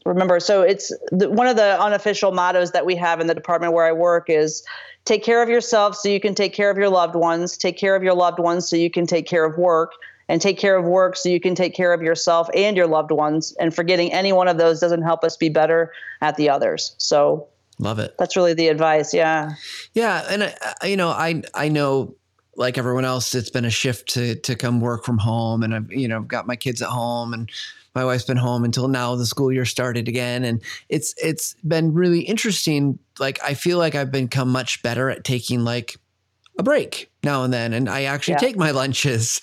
remember. 0.06 0.40
So 0.40 0.62
it's 0.62 0.92
the, 1.10 1.28
one 1.28 1.46
of 1.46 1.56
the 1.56 1.80
unofficial 1.80 2.32
mottos 2.32 2.72
that 2.72 2.86
we 2.86 2.96
have 2.96 3.20
in 3.20 3.26
the 3.26 3.34
department 3.34 3.72
where 3.72 3.84
I 3.84 3.92
work 3.92 4.30
is 4.30 4.64
take 5.04 5.24
care 5.24 5.42
of 5.42 5.48
yourself 5.48 5.96
so 5.96 6.08
you 6.08 6.20
can 6.20 6.34
take 6.34 6.54
care 6.54 6.70
of 6.70 6.78
your 6.78 6.88
loved 6.88 7.14
ones. 7.14 7.56
Take 7.56 7.76
care 7.76 7.96
of 7.96 8.02
your 8.02 8.14
loved 8.14 8.38
ones 8.38 8.68
so 8.68 8.76
you 8.76 8.90
can 8.90 9.06
take 9.06 9.26
care 9.26 9.44
of 9.44 9.58
work. 9.58 9.92
And 10.32 10.40
take 10.40 10.56
care 10.56 10.78
of 10.78 10.86
work 10.86 11.14
so 11.14 11.28
you 11.28 11.40
can 11.40 11.54
take 11.54 11.74
care 11.74 11.92
of 11.92 12.00
yourself 12.00 12.48
and 12.54 12.74
your 12.74 12.86
loved 12.86 13.10
ones. 13.10 13.54
And 13.60 13.74
forgetting 13.74 14.14
any 14.14 14.32
one 14.32 14.48
of 14.48 14.56
those 14.56 14.80
doesn't 14.80 15.02
help 15.02 15.24
us 15.24 15.36
be 15.36 15.50
better 15.50 15.92
at 16.22 16.38
the 16.38 16.48
others. 16.48 16.94
So 16.96 17.48
love 17.78 17.98
it. 17.98 18.14
That's 18.18 18.34
really 18.34 18.54
the 18.54 18.68
advice. 18.68 19.12
Yeah. 19.12 19.50
Yeah, 19.92 20.24
and 20.30 20.44
I, 20.80 20.86
you 20.86 20.96
know, 20.96 21.10
I 21.10 21.42
I 21.52 21.68
know 21.68 22.16
like 22.56 22.78
everyone 22.78 23.04
else, 23.04 23.34
it's 23.34 23.50
been 23.50 23.66
a 23.66 23.70
shift 23.70 24.08
to 24.14 24.36
to 24.36 24.56
come 24.56 24.80
work 24.80 25.04
from 25.04 25.18
home, 25.18 25.62
and 25.62 25.74
I've 25.74 25.92
you 25.92 26.08
know 26.08 26.22
got 26.22 26.46
my 26.46 26.56
kids 26.56 26.80
at 26.80 26.88
home, 26.88 27.34
and 27.34 27.52
my 27.94 28.02
wife's 28.02 28.24
been 28.24 28.38
home 28.38 28.64
until 28.64 28.88
now. 28.88 29.14
The 29.16 29.26
school 29.26 29.52
year 29.52 29.66
started 29.66 30.08
again, 30.08 30.44
and 30.44 30.62
it's 30.88 31.14
it's 31.22 31.56
been 31.62 31.92
really 31.92 32.20
interesting. 32.20 32.98
Like 33.18 33.38
I 33.44 33.52
feel 33.52 33.76
like 33.76 33.94
I've 33.94 34.10
become 34.10 34.48
much 34.48 34.82
better 34.82 35.10
at 35.10 35.24
taking 35.24 35.62
like 35.62 35.98
a 36.58 36.62
break 36.62 37.11
now 37.24 37.44
and 37.44 37.52
then, 37.52 37.72
and 37.72 37.88
I 37.88 38.04
actually 38.04 38.34
yeah. 38.34 38.38
take 38.38 38.56
my 38.56 38.70
lunches 38.72 39.40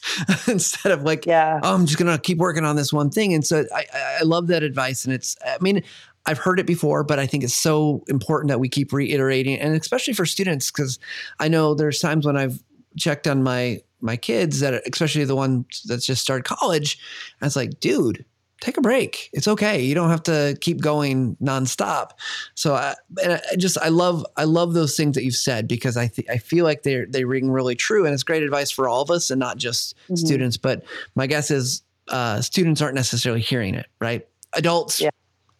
instead 0.48 0.92
of 0.92 1.04
like, 1.04 1.26
yeah, 1.26 1.60
oh, 1.64 1.76
I'm 1.76 1.86
just 1.86 1.98
gonna 1.98 2.18
keep 2.18 2.38
working 2.38 2.66
on 2.66 2.76
this 2.76 2.92
one 2.92 3.10
thing. 3.10 3.34
And 3.34 3.46
so 3.46 3.66
I 3.74 3.86
I 4.20 4.24
love 4.24 4.48
that 4.48 4.64
advice, 4.64 5.06
and 5.06 5.14
it's 5.14 5.36
I 5.46 5.58
mean 5.62 5.84
I've 6.26 6.38
heard 6.38 6.60
it 6.60 6.68
before, 6.68 7.04
but 7.04 7.20
I 7.20 7.26
think 7.26 7.44
it's 7.44 7.56
so 7.56 8.04
important 8.08 8.50
that 8.50 8.60
we 8.60 8.70
keep 8.70 8.94
reiterating, 8.94 9.60
and 9.60 9.76
especially 9.76 10.14
for 10.14 10.26
students, 10.26 10.72
because 10.72 11.00
I 11.40 11.48
know 11.48 11.74
there's 11.74 12.00
times 12.00 12.26
when 12.26 12.38
I've 12.38 12.62
checked 12.98 13.28
on 13.28 13.44
my 13.44 13.82
my 14.02 14.16
kids 14.16 14.60
that 14.60 14.82
especially 14.92 15.26
the 15.26 15.36
one 15.36 15.66
that's 15.86 16.06
just 16.06 16.22
started 16.22 16.46
college. 16.46 17.00
I 17.42 17.46
was 17.46 17.56
like, 17.56 17.80
dude, 17.80 18.26
take 18.62 18.78
a 18.78 18.82
break. 18.82 19.30
It's 19.34 19.48
okay. 19.48 19.82
You 19.82 19.96
don't 19.96 20.10
have 20.10 20.24
to 20.24 20.58
keep 20.62 20.82
going 20.82 21.38
nonstop. 21.42 22.12
So 22.56 22.76
I, 22.76 22.96
and 23.24 23.34
I 23.34 23.56
just 23.56 23.78
I 23.80 23.90
love 23.90 24.26
I 24.38 24.44
love 24.44 24.74
those 24.74 24.96
things 24.96 25.16
that 25.16 25.24
you've 25.24 25.36
said 25.36 25.68
because 25.68 25.98
I 25.98 26.08
th- 26.08 26.28
I 26.30 26.38
feel 26.38 26.66
like 26.66 26.84
they 26.84 27.06
they 27.06 27.24
ring 27.24 27.50
really 27.50 27.76
true 27.76 28.06
and 28.06 28.14
it's 28.14 28.24
great 28.24 28.44
advice 28.44 28.72
for 28.72 28.88
all 28.88 29.02
of 29.02 29.12
us 29.12 29.32
and 29.32 29.40
not 29.40 29.58
just 29.58 29.96
mm-hmm. 30.04 30.16
students. 30.16 30.58
But 30.58 30.84
my 31.16 31.28
guess 31.28 31.52
is 31.52 31.84
uh, 32.10 32.42
students 32.42 32.82
aren't 32.82 32.96
necessarily 32.96 33.42
hearing 33.42 33.76
it, 33.76 33.88
right? 34.00 34.28
Adults, 34.54 35.00
yeah. 35.00 35.10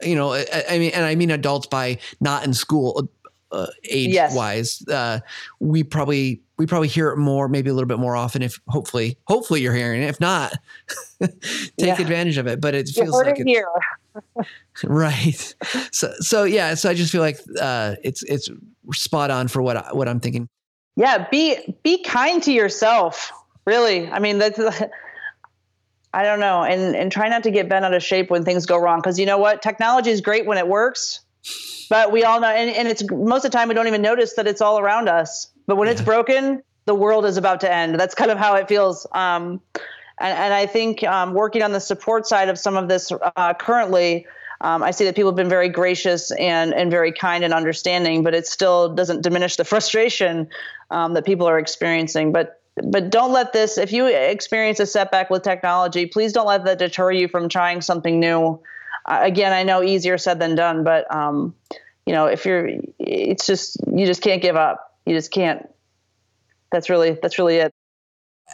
you 0.02 0.16
know, 0.16 0.34
I, 0.34 0.46
I 0.70 0.80
mean, 0.80 0.92
and 0.94 1.06
I 1.06 1.16
mean 1.16 1.32
adults 1.32 1.68
by 1.68 2.00
not 2.20 2.44
in 2.44 2.54
school 2.54 3.10
uh, 3.52 3.68
age 3.84 4.14
yes. 4.14 4.36
wise. 4.36 4.84
Uh, 4.88 5.20
we 5.60 5.84
probably 5.84 6.42
we 6.60 6.68
probably 6.68 6.90
hear 6.90 7.10
it 7.10 7.18
more, 7.18 7.48
maybe 7.48 7.70
a 7.70 7.74
little 7.74 7.88
bit 7.88 8.00
more 8.00 8.18
often. 8.18 8.42
If 8.42 8.60
hopefully, 8.68 9.18
hopefully 9.28 9.62
you're 9.62 9.74
hearing 9.74 10.04
it. 10.04 10.10
If 10.10 10.20
not, 10.20 10.54
take 11.22 11.32
yeah. 11.78 12.00
advantage 12.00 12.38
of 12.38 12.48
it. 12.48 12.60
But 12.60 12.76
it 12.76 12.90
feels 12.90 13.16
like 13.16 13.40
it 13.40 13.48
here. 13.48 13.66
right. 14.84 15.56
So 15.94 16.12
so 16.20 16.44
yeah. 16.44 16.76
So 16.76 16.90
I 16.90 16.94
just 16.94 17.14
feel 17.14 17.22
like 17.22 17.40
uh, 17.60 17.96
it's 18.04 18.24
it's 18.24 18.50
spot 18.92 19.32
on 19.32 19.48
for 19.48 19.62
what 19.62 19.78
I, 19.78 19.94
what 19.94 20.10
I'm 20.10 20.20
thinking. 20.20 20.50
Yeah. 20.98 21.28
Be 21.32 21.78
be 21.82 22.04
kind 22.04 22.44
to 22.44 22.52
yourself. 22.52 23.32
Really. 23.66 24.10
I 24.10 24.20
mean 24.20 24.38
that's. 24.38 24.60
I 26.12 26.24
don't 26.24 26.40
know, 26.40 26.64
and 26.64 26.96
and 26.96 27.12
try 27.12 27.30
not 27.30 27.44
to 27.44 27.52
get 27.52 27.70
bent 27.70 27.86
out 27.86 27.94
of 27.94 28.02
shape 28.02 28.32
when 28.32 28.44
things 28.44 28.66
go 28.66 28.80
wrong. 28.80 28.98
Because 28.98 29.20
you 29.20 29.28
know 29.28 29.38
what, 29.38 29.62
technology 29.62 30.10
is 30.10 30.22
great 30.22 30.48
when 30.48 30.58
it 30.58 30.68
works, 30.68 31.20
but 31.88 32.12
we 32.12 32.24
all 32.24 32.40
know, 32.40 32.48
and, 32.48 32.72
and 32.72 32.88
it's 32.88 33.04
most 33.12 33.46
of 33.46 33.52
the 33.52 33.56
time 33.56 33.68
we 33.68 33.76
don't 33.76 33.86
even 33.86 34.02
notice 34.02 34.34
that 34.34 34.48
it's 34.48 34.60
all 34.60 34.80
around 34.80 35.08
us. 35.08 35.52
But 35.70 35.76
when 35.76 35.86
yeah. 35.86 35.92
it's 35.92 36.02
broken, 36.02 36.64
the 36.86 36.96
world 36.96 37.28
is 37.28 37.38
about 37.38 37.62
to 37.62 37.72
end. 37.72 38.00
That's 38.00 38.16
kind 38.16 38.32
of 38.32 38.40
how 38.40 38.56
it 38.56 38.68
feels. 38.68 39.06
Um, 39.12 39.62
and, 40.20 40.36
and, 40.36 40.52
I 40.52 40.66
think 40.66 41.04
um, 41.04 41.36
working 41.36 41.62
on 41.62 41.74
the 41.74 41.80
support 41.80 42.26
side 42.26 42.50
of 42.50 42.58
some 42.58 42.76
of 42.76 42.90
this 42.90 43.12
uh, 43.12 43.54
currently, 43.54 44.26
um, 44.62 44.82
I 44.82 44.90
see 44.90 45.06
that 45.06 45.16
people 45.16 45.30
have 45.30 45.36
been 45.36 45.48
very 45.48 45.70
gracious 45.70 46.32
and 46.32 46.74
and 46.74 46.90
very 46.90 47.12
kind 47.12 47.44
and 47.44 47.54
understanding, 47.54 48.24
but 48.24 48.34
it 48.34 48.48
still 48.48 48.90
doesn't 48.96 49.22
diminish 49.22 49.58
the 49.58 49.64
frustration 49.74 50.50
um, 50.90 51.14
that 51.14 51.24
people 51.24 51.48
are 51.48 51.60
experiencing. 51.60 52.32
But 52.32 52.60
but 52.84 53.12
don't 53.12 53.32
let 53.32 53.54
this. 53.54 53.78
If 53.78 53.94
you 53.94 54.08
experience 54.08 54.80
a 54.80 54.88
setback 54.88 55.30
with 55.30 55.44
technology, 55.44 56.08
please 56.08 56.34
don't 56.34 56.48
let 56.48 56.66
that 56.66 56.80
deter 56.80 57.12
you 57.12 57.28
from 57.28 57.48
trying 57.48 57.82
something 57.82 58.20
new. 58.20 58.60
Uh, 59.06 59.20
again, 59.22 59.54
I 59.54 59.62
know 59.62 59.84
easier 59.84 60.18
said 60.18 60.40
than 60.40 60.56
done, 60.56 60.84
but 60.84 61.14
um, 61.14 61.54
you 62.08 62.14
know, 62.14 62.26
if 62.26 62.44
you're, 62.44 62.72
it's 62.98 63.46
just 63.46 63.78
you 63.94 64.08
just 64.08 64.24
can't 64.24 64.42
give 64.42 64.56
up 64.56 64.89
you 65.10 65.16
just 65.16 65.32
can't. 65.32 65.68
That's 66.72 66.90
really 66.90 67.18
that's 67.22 67.40
really 67.40 67.58
it. 67.58 67.74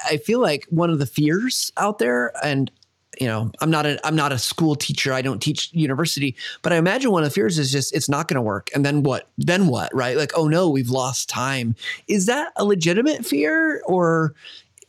I 0.09 0.17
feel 0.17 0.39
like 0.39 0.65
one 0.69 0.89
of 0.89 0.99
the 0.99 1.05
fears 1.05 1.71
out 1.75 1.99
there, 1.99 2.31
and 2.43 2.71
you 3.19 3.27
know, 3.27 3.51
I'm 3.59 3.69
not 3.69 3.85
a 3.85 3.99
I'm 4.07 4.15
not 4.15 4.31
a 4.31 4.37
school 4.37 4.75
teacher. 4.75 5.11
I 5.11 5.21
don't 5.21 5.41
teach 5.41 5.69
university, 5.73 6.35
but 6.61 6.71
I 6.71 6.77
imagine 6.77 7.11
one 7.11 7.23
of 7.23 7.29
the 7.29 7.33
fears 7.33 7.59
is 7.59 7.73
just 7.73 7.93
it's 7.93 8.07
not 8.07 8.29
going 8.29 8.35
to 8.35 8.41
work. 8.41 8.69
And 8.73 8.85
then 8.85 9.03
what? 9.03 9.27
Then 9.37 9.67
what? 9.67 9.93
Right? 9.93 10.15
Like, 10.15 10.31
oh 10.35 10.47
no, 10.47 10.69
we've 10.69 10.89
lost 10.89 11.27
time. 11.27 11.75
Is 12.07 12.25
that 12.27 12.53
a 12.55 12.63
legitimate 12.63 13.25
fear, 13.25 13.81
or 13.85 14.33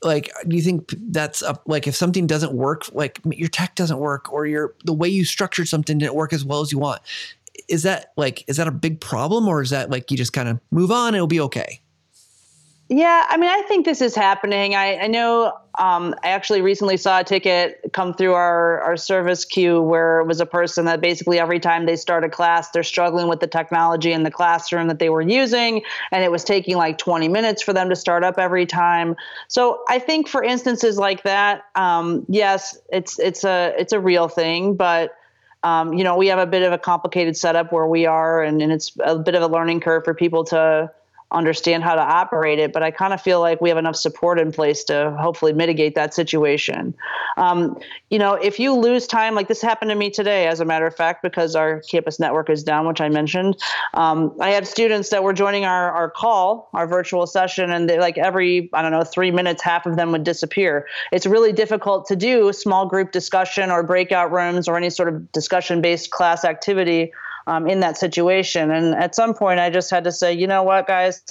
like 0.02 0.30
do 0.46 0.54
you 0.54 0.62
think 0.62 0.94
that's 1.08 1.42
a, 1.42 1.58
like 1.66 1.88
if 1.88 1.96
something 1.96 2.28
doesn't 2.28 2.52
work, 2.52 2.84
like 2.92 3.18
your 3.24 3.48
tech 3.48 3.74
doesn't 3.74 3.98
work, 3.98 4.32
or 4.32 4.46
your 4.46 4.72
the 4.84 4.92
way 4.92 5.08
you 5.08 5.24
structured 5.24 5.66
something 5.66 5.98
didn't 5.98 6.14
work 6.14 6.32
as 6.32 6.44
well 6.44 6.60
as 6.60 6.70
you 6.70 6.78
want? 6.78 7.02
Is 7.68 7.82
that 7.82 8.12
like 8.16 8.44
is 8.46 8.56
that 8.56 8.68
a 8.68 8.72
big 8.72 9.00
problem 9.00 9.48
or 9.48 9.62
is 9.62 9.70
that 9.70 9.90
like 9.90 10.10
you 10.10 10.16
just 10.16 10.32
kind 10.32 10.48
of 10.48 10.60
move 10.70 10.90
on 10.90 11.14
it'll 11.14 11.26
be 11.26 11.40
okay? 11.40 11.80
Yeah 12.88 13.24
i 13.28 13.36
mean 13.36 13.50
i 13.50 13.62
think 13.62 13.84
this 13.84 14.00
is 14.00 14.14
happening. 14.14 14.76
I, 14.76 14.98
I 14.98 15.06
know 15.08 15.52
um, 15.78 16.14
i 16.22 16.28
actually 16.28 16.62
recently 16.62 16.96
saw 16.96 17.18
a 17.20 17.24
ticket 17.24 17.80
come 17.92 18.14
through 18.14 18.34
our, 18.34 18.80
our 18.80 18.96
service 18.96 19.44
queue 19.44 19.82
where 19.82 20.20
it 20.20 20.26
was 20.26 20.40
a 20.40 20.46
person 20.46 20.84
that 20.84 21.00
basically 21.00 21.40
every 21.40 21.58
time 21.58 21.86
they 21.86 21.96
start 21.96 22.22
a 22.22 22.28
class 22.28 22.70
they're 22.70 22.84
struggling 22.84 23.26
with 23.26 23.40
the 23.40 23.48
technology 23.48 24.12
in 24.12 24.22
the 24.22 24.30
classroom 24.30 24.86
that 24.86 25.00
they 25.00 25.08
were 25.08 25.20
using 25.20 25.82
and 26.12 26.22
it 26.22 26.30
was 26.30 26.44
taking 26.44 26.76
like 26.76 26.96
20 26.96 27.26
minutes 27.26 27.60
for 27.60 27.72
them 27.72 27.88
to 27.88 27.96
start 27.96 28.22
up 28.22 28.38
every 28.38 28.66
time. 28.66 29.16
So 29.48 29.82
i 29.88 29.98
think 29.98 30.28
for 30.28 30.44
instances 30.44 30.96
like 30.96 31.24
that 31.24 31.64
um, 31.74 32.24
yes 32.28 32.78
it's 32.90 33.18
it's 33.18 33.42
a 33.42 33.74
it's 33.76 33.92
a 33.92 33.98
real 33.98 34.28
thing 34.28 34.76
but 34.76 35.16
um, 35.62 35.92
you 35.94 36.04
know, 36.04 36.16
we 36.16 36.28
have 36.28 36.38
a 36.38 36.46
bit 36.46 36.62
of 36.62 36.72
a 36.72 36.78
complicated 36.78 37.36
setup 37.36 37.72
where 37.72 37.86
we 37.86 38.06
are, 38.06 38.42
and, 38.42 38.62
and 38.62 38.72
it's 38.72 38.96
a 39.04 39.18
bit 39.18 39.34
of 39.34 39.42
a 39.42 39.48
learning 39.48 39.80
curve 39.80 40.04
for 40.04 40.14
people 40.14 40.44
to 40.44 40.90
understand 41.30 41.82
how 41.82 41.94
to 41.94 42.00
operate 42.00 42.58
it. 42.58 42.72
But 42.72 42.82
I 42.82 42.90
kind 42.90 43.12
of 43.12 43.20
feel 43.20 43.40
like 43.40 43.60
we 43.60 43.68
have 43.68 43.78
enough 43.78 43.96
support 43.96 44.38
in 44.38 44.52
place 44.52 44.84
to 44.84 45.16
hopefully 45.18 45.52
mitigate 45.52 45.94
that 45.96 46.14
situation. 46.14 46.94
Um, 47.36 47.78
you 48.10 48.18
know, 48.18 48.34
if 48.34 48.60
you 48.60 48.74
lose 48.74 49.06
time, 49.06 49.34
like 49.34 49.48
this 49.48 49.60
happened 49.60 49.90
to 49.90 49.96
me 49.96 50.10
today, 50.10 50.46
as 50.46 50.60
a 50.60 50.64
matter 50.64 50.86
of 50.86 50.94
fact, 50.94 51.22
because 51.22 51.56
our 51.56 51.80
campus 51.80 52.20
network 52.20 52.48
is 52.48 52.62
down, 52.62 52.86
which 52.86 53.00
I 53.00 53.08
mentioned. 53.08 53.56
Um, 53.94 54.36
I 54.40 54.50
had 54.50 54.66
students 54.66 55.10
that 55.10 55.24
were 55.24 55.32
joining 55.32 55.64
our, 55.64 55.90
our 55.90 56.10
call, 56.10 56.70
our 56.72 56.86
virtual 56.86 57.26
session, 57.26 57.70
and 57.70 57.90
they 57.90 57.98
like 57.98 58.18
every, 58.18 58.70
I 58.72 58.82
don't 58.82 58.92
know, 58.92 59.02
three 59.02 59.30
minutes, 59.30 59.62
half 59.62 59.86
of 59.86 59.96
them 59.96 60.12
would 60.12 60.24
disappear. 60.24 60.86
It's 61.12 61.26
really 61.26 61.52
difficult 61.52 62.06
to 62.06 62.16
do 62.16 62.52
small 62.52 62.86
group 62.86 63.10
discussion 63.10 63.70
or 63.70 63.82
breakout 63.82 64.30
rooms 64.30 64.68
or 64.68 64.76
any 64.76 64.90
sort 64.90 65.08
of 65.08 65.32
discussion 65.32 65.80
based 65.80 66.10
class 66.10 66.44
activity 66.44 67.12
um, 67.46 67.66
in 67.66 67.80
that 67.80 67.96
situation. 67.96 68.70
And 68.70 68.94
at 68.94 69.14
some 69.14 69.34
point, 69.34 69.60
I 69.60 69.70
just 69.70 69.90
had 69.90 70.04
to 70.04 70.12
say, 70.12 70.32
you 70.32 70.46
know 70.46 70.62
what, 70.62 70.86
guys. 70.86 71.22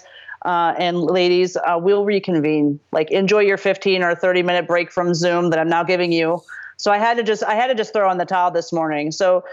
Uh, 0.43 0.75
and 0.77 1.01
ladies, 1.01 1.57
uh, 1.57 1.77
we'll 1.79 2.05
reconvene. 2.05 2.79
Like, 2.91 3.09
enjoy 3.11 3.39
your 3.39 3.57
15 3.57 4.03
or 4.03 4.15
30 4.15 4.43
minute 4.43 4.67
break 4.67 4.91
from 4.91 5.13
Zoom 5.13 5.49
that 5.49 5.59
I'm 5.59 5.69
now 5.69 5.83
giving 5.83 6.11
you. 6.11 6.41
So 6.77 6.91
I 6.91 6.97
had 6.97 7.17
to 7.17 7.23
just 7.23 7.43
I 7.43 7.55
had 7.55 7.67
to 7.67 7.75
just 7.75 7.93
throw 7.93 8.09
on 8.09 8.17
the 8.17 8.25
towel 8.25 8.51
this 8.51 8.73
morning. 8.73 9.11
So 9.11 9.45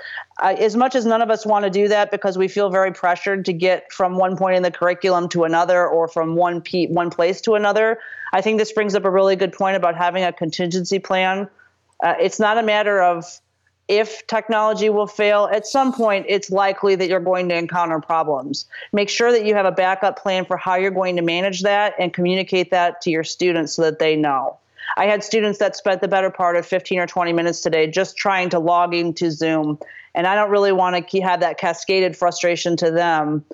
uh, 0.42 0.56
as 0.58 0.76
much 0.76 0.94
as 0.94 1.06
none 1.06 1.22
of 1.22 1.30
us 1.30 1.46
want 1.46 1.64
to 1.64 1.70
do 1.70 1.88
that 1.88 2.10
because 2.10 2.36
we 2.36 2.48
feel 2.48 2.68
very 2.68 2.92
pressured 2.92 3.44
to 3.44 3.52
get 3.52 3.92
from 3.92 4.16
one 4.16 4.36
point 4.36 4.56
in 4.56 4.62
the 4.62 4.70
curriculum 4.70 5.28
to 5.30 5.44
another 5.44 5.86
or 5.86 6.08
from 6.08 6.34
one 6.34 6.60
p 6.60 6.88
one 6.88 7.10
place 7.10 7.40
to 7.42 7.54
another, 7.54 7.98
I 8.32 8.40
think 8.40 8.58
this 8.58 8.72
brings 8.72 8.94
up 8.94 9.04
a 9.04 9.10
really 9.10 9.36
good 9.36 9.52
point 9.52 9.76
about 9.76 9.96
having 9.96 10.24
a 10.24 10.32
contingency 10.32 10.98
plan. 10.98 11.48
Uh, 12.02 12.14
it's 12.20 12.40
not 12.40 12.58
a 12.58 12.62
matter 12.62 13.00
of 13.00 13.24
if 13.88 14.26
technology 14.26 14.88
will 14.88 15.06
fail, 15.06 15.48
at 15.52 15.66
some 15.66 15.92
point 15.92 16.26
it's 16.28 16.50
likely 16.50 16.94
that 16.94 17.08
you're 17.08 17.20
going 17.20 17.48
to 17.48 17.56
encounter 17.56 18.00
problems. 18.00 18.66
Make 18.92 19.08
sure 19.08 19.32
that 19.32 19.44
you 19.44 19.54
have 19.54 19.66
a 19.66 19.72
backup 19.72 20.18
plan 20.18 20.44
for 20.44 20.56
how 20.56 20.76
you're 20.76 20.90
going 20.90 21.16
to 21.16 21.22
manage 21.22 21.62
that 21.62 21.94
and 21.98 22.12
communicate 22.14 22.70
that 22.70 23.00
to 23.02 23.10
your 23.10 23.24
students 23.24 23.74
so 23.74 23.82
that 23.82 23.98
they 23.98 24.16
know. 24.16 24.58
I 24.96 25.06
had 25.06 25.24
students 25.24 25.58
that 25.58 25.76
spent 25.76 26.00
the 26.00 26.08
better 26.08 26.30
part 26.30 26.56
of 26.56 26.66
15 26.66 26.98
or 26.98 27.06
20 27.06 27.32
minutes 27.32 27.60
today 27.60 27.86
just 27.86 28.16
trying 28.16 28.50
to 28.50 28.58
log 28.58 28.94
into 28.94 29.30
Zoom, 29.30 29.78
and 30.14 30.26
I 30.26 30.34
don't 30.34 30.50
really 30.50 30.72
want 30.72 31.08
to 31.08 31.20
have 31.22 31.40
that 31.40 31.58
cascaded 31.58 32.16
frustration 32.16 32.76
to 32.76 32.90
them 32.90 33.44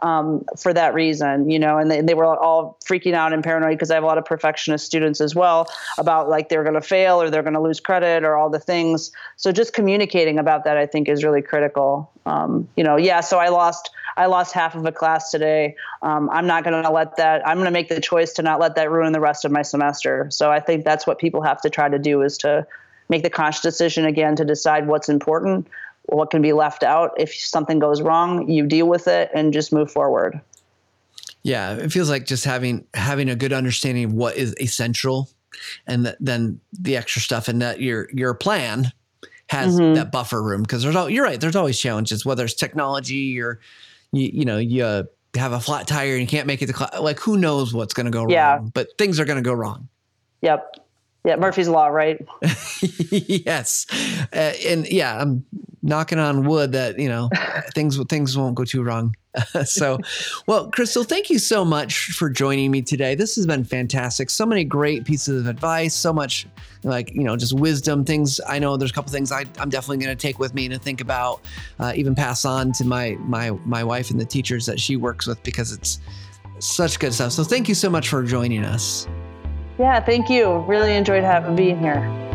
um, 0.00 0.44
for 0.58 0.72
that 0.74 0.94
reason, 0.94 1.48
you 1.48 1.58
know, 1.58 1.78
and 1.78 1.90
they, 1.90 2.00
they 2.00 2.14
were 2.14 2.24
all 2.24 2.78
freaking 2.84 3.14
out 3.14 3.32
and 3.32 3.42
paranoid 3.42 3.72
because 3.72 3.90
I 3.90 3.94
have 3.94 4.02
a 4.02 4.06
lot 4.06 4.18
of 4.18 4.24
perfectionist 4.24 4.84
students 4.84 5.20
as 5.20 5.34
well 5.34 5.68
about 5.98 6.28
like 6.28 6.48
they're 6.48 6.64
going 6.64 6.74
to 6.74 6.80
fail 6.80 7.20
or 7.20 7.30
they're 7.30 7.42
going 7.42 7.54
to 7.54 7.60
lose 7.60 7.80
credit 7.80 8.22
or 8.22 8.36
all 8.36 8.50
the 8.50 8.58
things. 8.58 9.10
So 9.36 9.52
just 9.52 9.72
communicating 9.72 10.38
about 10.38 10.64
that, 10.64 10.76
I 10.76 10.86
think, 10.86 11.08
is 11.08 11.24
really 11.24 11.42
critical. 11.42 12.10
Um, 12.26 12.68
you 12.76 12.84
know, 12.84 12.96
yeah. 12.96 13.20
So 13.20 13.38
I 13.38 13.48
lost 13.48 13.90
I 14.18 14.26
lost 14.26 14.54
half 14.54 14.74
of 14.74 14.84
a 14.86 14.92
class 14.92 15.30
today. 15.30 15.76
Um, 16.02 16.30
I'm 16.30 16.46
not 16.46 16.64
going 16.64 16.82
to 16.82 16.90
let 16.90 17.16
that. 17.16 17.46
I'm 17.46 17.56
going 17.56 17.66
to 17.66 17.70
make 17.70 17.88
the 17.88 18.00
choice 18.00 18.32
to 18.34 18.42
not 18.42 18.60
let 18.60 18.74
that 18.76 18.90
ruin 18.90 19.12
the 19.12 19.20
rest 19.20 19.44
of 19.44 19.52
my 19.52 19.62
semester. 19.62 20.28
So 20.30 20.50
I 20.50 20.60
think 20.60 20.84
that's 20.84 21.06
what 21.06 21.18
people 21.18 21.42
have 21.42 21.60
to 21.62 21.70
try 21.70 21.88
to 21.88 21.98
do 21.98 22.22
is 22.22 22.38
to 22.38 22.66
make 23.08 23.22
the 23.22 23.30
conscious 23.30 23.62
decision 23.62 24.04
again 24.04 24.36
to 24.36 24.44
decide 24.44 24.86
what's 24.86 25.08
important 25.08 25.68
what 26.08 26.30
can 26.30 26.42
be 26.42 26.52
left 26.52 26.82
out. 26.82 27.12
If 27.18 27.34
something 27.34 27.78
goes 27.78 28.02
wrong, 28.02 28.48
you 28.48 28.66
deal 28.66 28.86
with 28.86 29.08
it 29.08 29.30
and 29.34 29.52
just 29.52 29.72
move 29.72 29.90
forward. 29.90 30.40
Yeah, 31.42 31.74
it 31.74 31.92
feels 31.92 32.10
like 32.10 32.26
just 32.26 32.44
having 32.44 32.86
having 32.94 33.28
a 33.28 33.36
good 33.36 33.52
understanding 33.52 34.04
of 34.04 34.12
what 34.12 34.36
is 34.36 34.54
essential, 34.60 35.28
and 35.86 36.06
that, 36.06 36.16
then 36.18 36.60
the 36.72 36.96
extra 36.96 37.22
stuff, 37.22 37.46
and 37.48 37.62
that 37.62 37.80
your 37.80 38.08
your 38.12 38.34
plan 38.34 38.92
has 39.48 39.78
mm-hmm. 39.78 39.94
that 39.94 40.10
buffer 40.10 40.42
room 40.42 40.62
because 40.62 40.82
there's 40.82 40.96
all 40.96 41.08
you're 41.08 41.24
right. 41.24 41.40
There's 41.40 41.54
always 41.54 41.78
challenges, 41.78 42.26
whether 42.26 42.44
it's 42.44 42.54
technology 42.54 43.40
or 43.40 43.60
you 44.10 44.30
you 44.32 44.44
know 44.44 44.58
you 44.58 44.84
uh, 44.84 45.04
have 45.36 45.52
a 45.52 45.60
flat 45.60 45.86
tire 45.86 46.12
and 46.12 46.20
you 46.20 46.26
can't 46.26 46.48
make 46.48 46.62
it 46.62 46.66
to 46.66 46.72
class. 46.72 46.98
Like 46.98 47.20
who 47.20 47.36
knows 47.36 47.72
what's 47.72 47.94
going 47.94 48.06
to 48.06 48.12
go 48.12 48.26
yeah. 48.28 48.56
wrong? 48.56 48.72
But 48.74 48.88
things 48.98 49.20
are 49.20 49.24
going 49.24 49.42
to 49.42 49.48
go 49.48 49.52
wrong. 49.52 49.88
Yep. 50.42 50.85
Yeah, 51.26 51.34
Murphy's 51.34 51.68
Law, 51.68 51.88
right? 51.88 52.24
yes, 53.10 53.84
uh, 54.32 54.52
and 54.64 54.86
yeah, 54.86 55.20
I'm 55.20 55.44
knocking 55.82 56.20
on 56.20 56.46
wood 56.46 56.70
that 56.70 57.00
you 57.00 57.08
know 57.08 57.28
things 57.74 58.00
things 58.04 58.38
won't 58.38 58.54
go 58.54 58.64
too 58.64 58.84
wrong. 58.84 59.12
so, 59.64 59.98
well, 60.46 60.70
Crystal, 60.70 61.02
thank 61.02 61.28
you 61.28 61.40
so 61.40 61.64
much 61.64 62.12
for 62.12 62.30
joining 62.30 62.70
me 62.70 62.80
today. 62.80 63.16
This 63.16 63.34
has 63.34 63.44
been 63.44 63.64
fantastic. 63.64 64.30
So 64.30 64.46
many 64.46 64.62
great 64.62 65.04
pieces 65.04 65.40
of 65.40 65.48
advice. 65.48 65.96
So 65.96 66.12
much, 66.12 66.46
like 66.84 67.12
you 67.12 67.24
know, 67.24 67.36
just 67.36 67.58
wisdom. 67.58 68.04
Things 68.04 68.40
I 68.46 68.60
know. 68.60 68.76
There's 68.76 68.92
a 68.92 68.94
couple 68.94 69.10
things 69.10 69.32
I, 69.32 69.46
am 69.58 69.68
definitely 69.68 70.04
going 70.04 70.16
to 70.16 70.22
take 70.22 70.38
with 70.38 70.54
me 70.54 70.68
to 70.68 70.78
think 70.78 71.00
about, 71.00 71.40
uh, 71.80 71.92
even 71.96 72.14
pass 72.14 72.44
on 72.44 72.70
to 72.74 72.84
my 72.84 73.16
my 73.18 73.50
my 73.64 73.82
wife 73.82 74.12
and 74.12 74.20
the 74.20 74.24
teachers 74.24 74.64
that 74.66 74.78
she 74.78 74.94
works 74.94 75.26
with 75.26 75.42
because 75.42 75.72
it's 75.72 75.98
such 76.60 77.00
good 77.00 77.12
stuff. 77.12 77.32
So, 77.32 77.42
thank 77.42 77.68
you 77.68 77.74
so 77.74 77.90
much 77.90 78.10
for 78.10 78.22
joining 78.22 78.64
us. 78.64 79.08
Yeah, 79.78 80.00
thank 80.00 80.30
you. 80.30 80.58
Really 80.60 80.94
enjoyed 80.94 81.22
having 81.24 81.54
being 81.54 81.78
here. 81.78 82.25